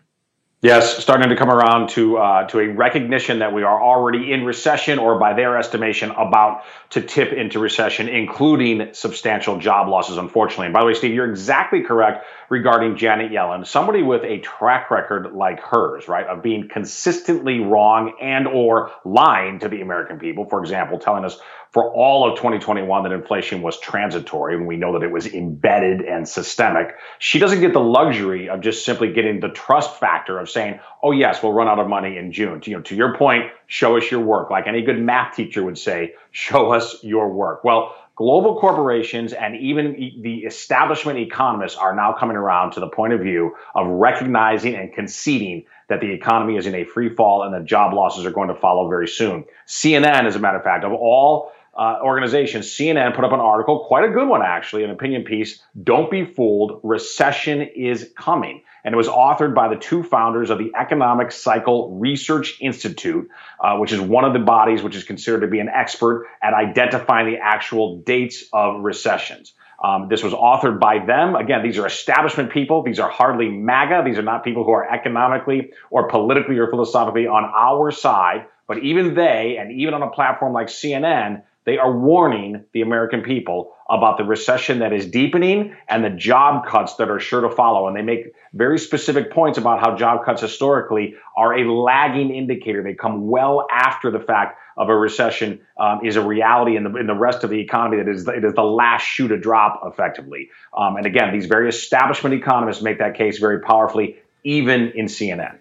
Yes, 0.63 0.97
starting 0.97 1.29
to 1.29 1.37
come 1.37 1.51
around 1.51 1.91
to 1.91 2.17
uh, 2.17 2.47
to 2.49 2.61
a 2.61 2.69
recognition 2.69 3.41
that 3.41 3.53
we 3.53 3.63
are 3.63 3.83
already 3.83 4.33
in 4.33 4.43
recession, 4.47 4.99
or 4.99 5.19
by 5.19 5.35
their 5.35 5.59
estimation, 5.59 6.11
about 6.13 6.63
to 6.91 7.03
tip 7.03 7.35
into 7.35 7.59
recession, 7.59 8.09
including 8.09 8.89
substantial 8.95 9.59
job 9.59 9.89
losses. 9.89 10.17
Unfortunately, 10.17 10.65
and 10.65 10.73
by 10.73 10.81
the 10.81 10.87
way, 10.87 10.95
Steve, 10.95 11.15
you're 11.15 11.29
exactly 11.29 11.83
correct 11.83 12.25
regarding 12.49 12.97
Janet 12.97 13.31
Yellen. 13.33 13.67
Somebody 13.67 14.03
with 14.03 14.25
a 14.25 14.39
track 14.39 14.91
record 14.91 15.35
like 15.35 15.61
hers, 15.61 16.09
right, 16.09 16.27
of 16.27 16.43
being 16.43 16.69
consistently 16.73 17.61
wrong 17.61 18.15
and 18.23 18.49
or 18.49 18.93
lying 19.05 19.59
to 19.59 19.69
the 19.69 19.83
American 19.83 20.19
people. 20.19 20.47
For 20.47 20.61
example, 20.61 20.99
telling 20.99 21.27
us 21.27 21.39
for 21.77 21.93
all 21.93 22.27
of 22.27 22.39
2021 22.39 23.03
that 23.03 23.13
inflation 23.13 23.61
was 23.61 23.79
transitory, 23.79 24.55
and 24.55 24.67
we 24.67 24.79
know 24.79 24.95
that 24.95 25.03
it 25.03 25.11
was 25.11 25.27
embedded 25.27 26.01
and 26.01 26.27
systemic. 26.27 26.95
She 27.19 27.39
doesn't 27.39 27.61
get 27.61 27.75
the 27.75 27.81
luxury 27.81 28.49
of 28.49 28.63
just 28.63 28.83
simply 28.83 29.13
getting 29.13 29.41
the 29.41 29.51
trust 29.51 30.01
factor 30.01 30.39
of 30.39 30.49
saying, 30.49 30.81
"Oh 31.03 31.11
yes, 31.11 31.43
we'll 31.43 31.53
run 31.53 31.69
out 31.69 31.79
of 31.79 31.87
money 31.87 32.17
in 32.17 32.33
June." 32.33 32.63
To, 32.63 32.71
you 32.71 32.79
know, 32.79 32.83
to 32.85 32.97
your 32.97 33.15
point, 33.15 33.51
show 33.67 33.99
us 33.99 34.11
your 34.11 34.21
work. 34.21 34.49
Like 34.49 34.67
any 34.67 34.81
good 34.81 34.99
math 34.99 35.37
teacher 35.37 35.63
would 35.63 35.77
say, 35.77 36.15
"Show 36.31 36.73
us 36.73 37.05
your 37.05 37.29
work." 37.29 37.63
Well, 37.63 37.95
global 38.15 38.59
corporations 38.59 39.35
and 39.35 39.55
even 39.57 40.13
the 40.23 40.45
establishment 40.47 41.19
economists 41.19 41.77
are 41.77 41.95
now 41.95 42.15
coming 42.15 42.39
around 42.39 42.71
to 42.71 42.81
the 42.81 42.89
point 42.89 43.13
of 43.13 43.21
view 43.21 43.55
of 43.75 43.87
recognizing 43.87 44.75
and 44.75 44.95
conceding 44.95 45.67
that 45.89 46.01
the 46.01 46.11
economy 46.11 46.57
is 46.57 46.67
in 46.67 46.75
a 46.75 46.85
free 46.85 47.15
fall 47.15 47.43
and 47.43 47.53
that 47.55 47.67
job 47.67 47.93
losses 47.93 48.25
are 48.25 48.31
going 48.31 48.49
to 48.49 48.55
follow 48.55 48.89
very 48.89 49.07
soon. 49.07 49.45
CNN, 49.67 50.25
as 50.25 50.35
a 50.35 50.39
matter 50.39 50.57
of 50.57 50.65
fact, 50.65 50.83
of 50.83 50.93
all 50.93 51.53
uh, 51.77 51.99
organizations, 52.03 52.67
CNN 52.67 53.15
put 53.15 53.25
up 53.25 53.33
an 53.33 53.41
article, 53.41 53.85
quite 53.87 54.05
a 54.05 54.13
good 54.13 54.29
one 54.29 54.43
actually, 54.43 54.85
an 54.85 54.91
opinion 54.91 55.25
piece. 55.25 55.63
Don't 55.83 56.11
be 56.11 56.25
fooled, 56.25 56.81
recession 56.83 57.63
is 57.63 58.11
coming. 58.17 58.63
And 58.83 58.95
it 58.95 58.97
was 58.97 59.09
authored 59.09 59.55
by 59.55 59.69
the 59.69 59.77
two 59.77 60.03
founders 60.03 60.51
of 60.51 60.59
the 60.59 60.71
Economic 60.79 61.33
Cycle 61.33 61.99
Research 61.99 62.59
Institute, 62.61 63.29
uh, 63.61 63.79
which 63.79 63.93
is 63.93 64.01
one 64.01 64.25
of 64.25 64.33
the 64.33 64.39
bodies 64.39 64.83
which 64.83 64.95
is 64.95 65.05
considered 65.05 65.41
to 65.41 65.49
be 65.49 65.59
an 65.59 65.69
expert 65.69 66.29
at 66.43 66.55
identifying 66.55 67.27
the 67.27 67.39
actual 67.39 67.99
dates 67.99 68.45
of 68.53 68.83
recessions. 68.83 69.53
Um, 69.83 70.09
this 70.09 70.23
was 70.23 70.33
authored 70.33 70.81
by 70.81 71.05
them. 71.05 71.35
Again, 71.35 71.63
these 71.63 71.79
are 71.79 71.87
establishment 71.87 72.51
people. 72.51 72.83
These 72.83 72.99
are 72.99 73.11
hardly 73.11 73.49
MAGA. 73.51 74.03
These 74.07 74.19
are 74.19 74.23
not 74.23 74.45
people 74.45 74.65
who 74.65 74.71
are 74.71 74.91
economically 74.91 75.73
or 75.91 76.09
politically 76.09 76.57
or 76.59 76.71
philosophically 76.71 77.27
on 77.27 77.45
our 77.45 77.91
side. 77.91 78.47
But 78.67 78.79
even 78.79 79.15
they, 79.15 79.59
and 79.59 79.73
even 79.73 79.95
on 79.95 80.03
a 80.03 80.11
platform 80.11 80.53
like 80.53 80.69
CNN, 80.69 81.43
they 81.67 81.79
are 81.79 81.99
warning 81.99 82.65
the 82.73 82.81
American 82.81 83.23
people 83.23 83.75
about 83.91 84.19
the 84.19 84.25
recession 84.25 84.79
that 84.79 84.93
is 84.93 85.05
deepening 85.07 85.75
and 85.89 86.05
the 86.05 86.11
job 86.11 86.65
cuts 86.67 86.95
that 86.97 87.11
are 87.11 87.19
sure 87.19 87.41
to 87.41 87.51
follow. 87.51 87.89
And 87.89 87.97
they 87.97 88.03
make 88.03 88.35
very 88.55 88.79
specific 88.79 89.33
points 89.33 89.59
about 89.59 89.81
how 89.81 89.97
job 89.97 90.25
cuts 90.25 90.41
historically 90.41 91.17
are 91.37 91.59
a 91.59 91.71
lagging 91.71 92.33
indicator. 92.33 92.85
They 92.85 92.95
come 92.95 93.29
well 93.29 93.67
after 93.71 94.13
the 94.13 94.21
fact 94.21 94.59
of 94.77 94.89
a 94.89 94.97
recession 94.97 95.61
um, 95.79 96.01
is 96.05 96.15
a 96.15 96.25
reality 96.25 96.77
in 96.77 96.85
the, 96.85 96.97
in 96.97 97.09
the 97.09 97.15
rest 97.15 97.43
of 97.43 97.51
the 97.51 97.61
economy 97.61 97.97
that 97.97 98.09
is, 98.09 98.29
it 98.29 98.45
is 98.45 98.55
the 98.55 98.63
last 98.63 99.03
shoe 99.03 99.27
to 99.29 99.37
drop 99.37 99.81
effectively. 99.85 100.51
Um, 100.77 100.97
and 100.97 101.05
again, 101.05 101.33
these 101.33 101.47
very 101.47 101.69
establishment 101.69 102.35
economists 102.35 102.81
make 102.81 103.01
that 103.01 103.17
case 103.17 103.39
very 103.39 103.61
powerfully, 103.61 104.19
even 104.45 104.93
in 104.95 105.07
CNN. 105.07 105.59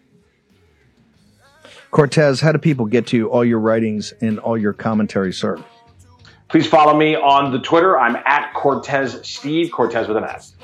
Cortes, 1.90 2.42
how 2.42 2.52
do 2.52 2.60
people 2.60 2.86
get 2.86 3.08
to 3.08 3.28
all 3.30 3.46
your 3.46 3.60
writings 3.60 4.14
and 4.22 4.38
all 4.38 4.58
your 4.58 4.74
commentary, 4.74 5.34
sir? 5.34 5.64
Please 6.48 6.68
follow 6.68 6.96
me 6.96 7.16
on 7.16 7.52
the 7.52 7.60
Twitter. 7.60 8.00
I'm 8.00 8.16
at 8.26 8.54
Cortes 8.54 9.26
Steve, 9.26 9.72
Cortes 9.72 10.08
with 10.08 10.18
an 10.18 10.24
S. 10.24 10.56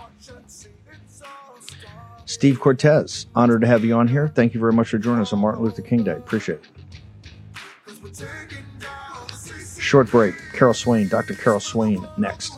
Steve 2.26 2.60
Cortes, 2.60 3.26
honored 3.36 3.62
to 3.62 3.68
have 3.68 3.84
you 3.84 3.94
on 3.96 4.08
here. 4.08 4.28
Thank 4.28 4.54
you 4.54 4.60
very 4.60 4.74
much 4.74 4.90
for 4.90 4.98
joining 4.98 5.22
us 5.22 5.34
on 5.34 5.40
Martin 5.40 5.64
Luther 5.64 5.82
King 5.82 6.04
Day. 6.04 6.14
Appreciate 6.14 6.60
it. 6.60 6.68
Short 9.80 10.10
break. 10.10 10.36
Carol 10.54 10.74
Swain, 10.74 11.10
Dr. 11.10 11.34
Carol 11.34 11.60
Swain, 11.60 12.08
next. 12.18 12.54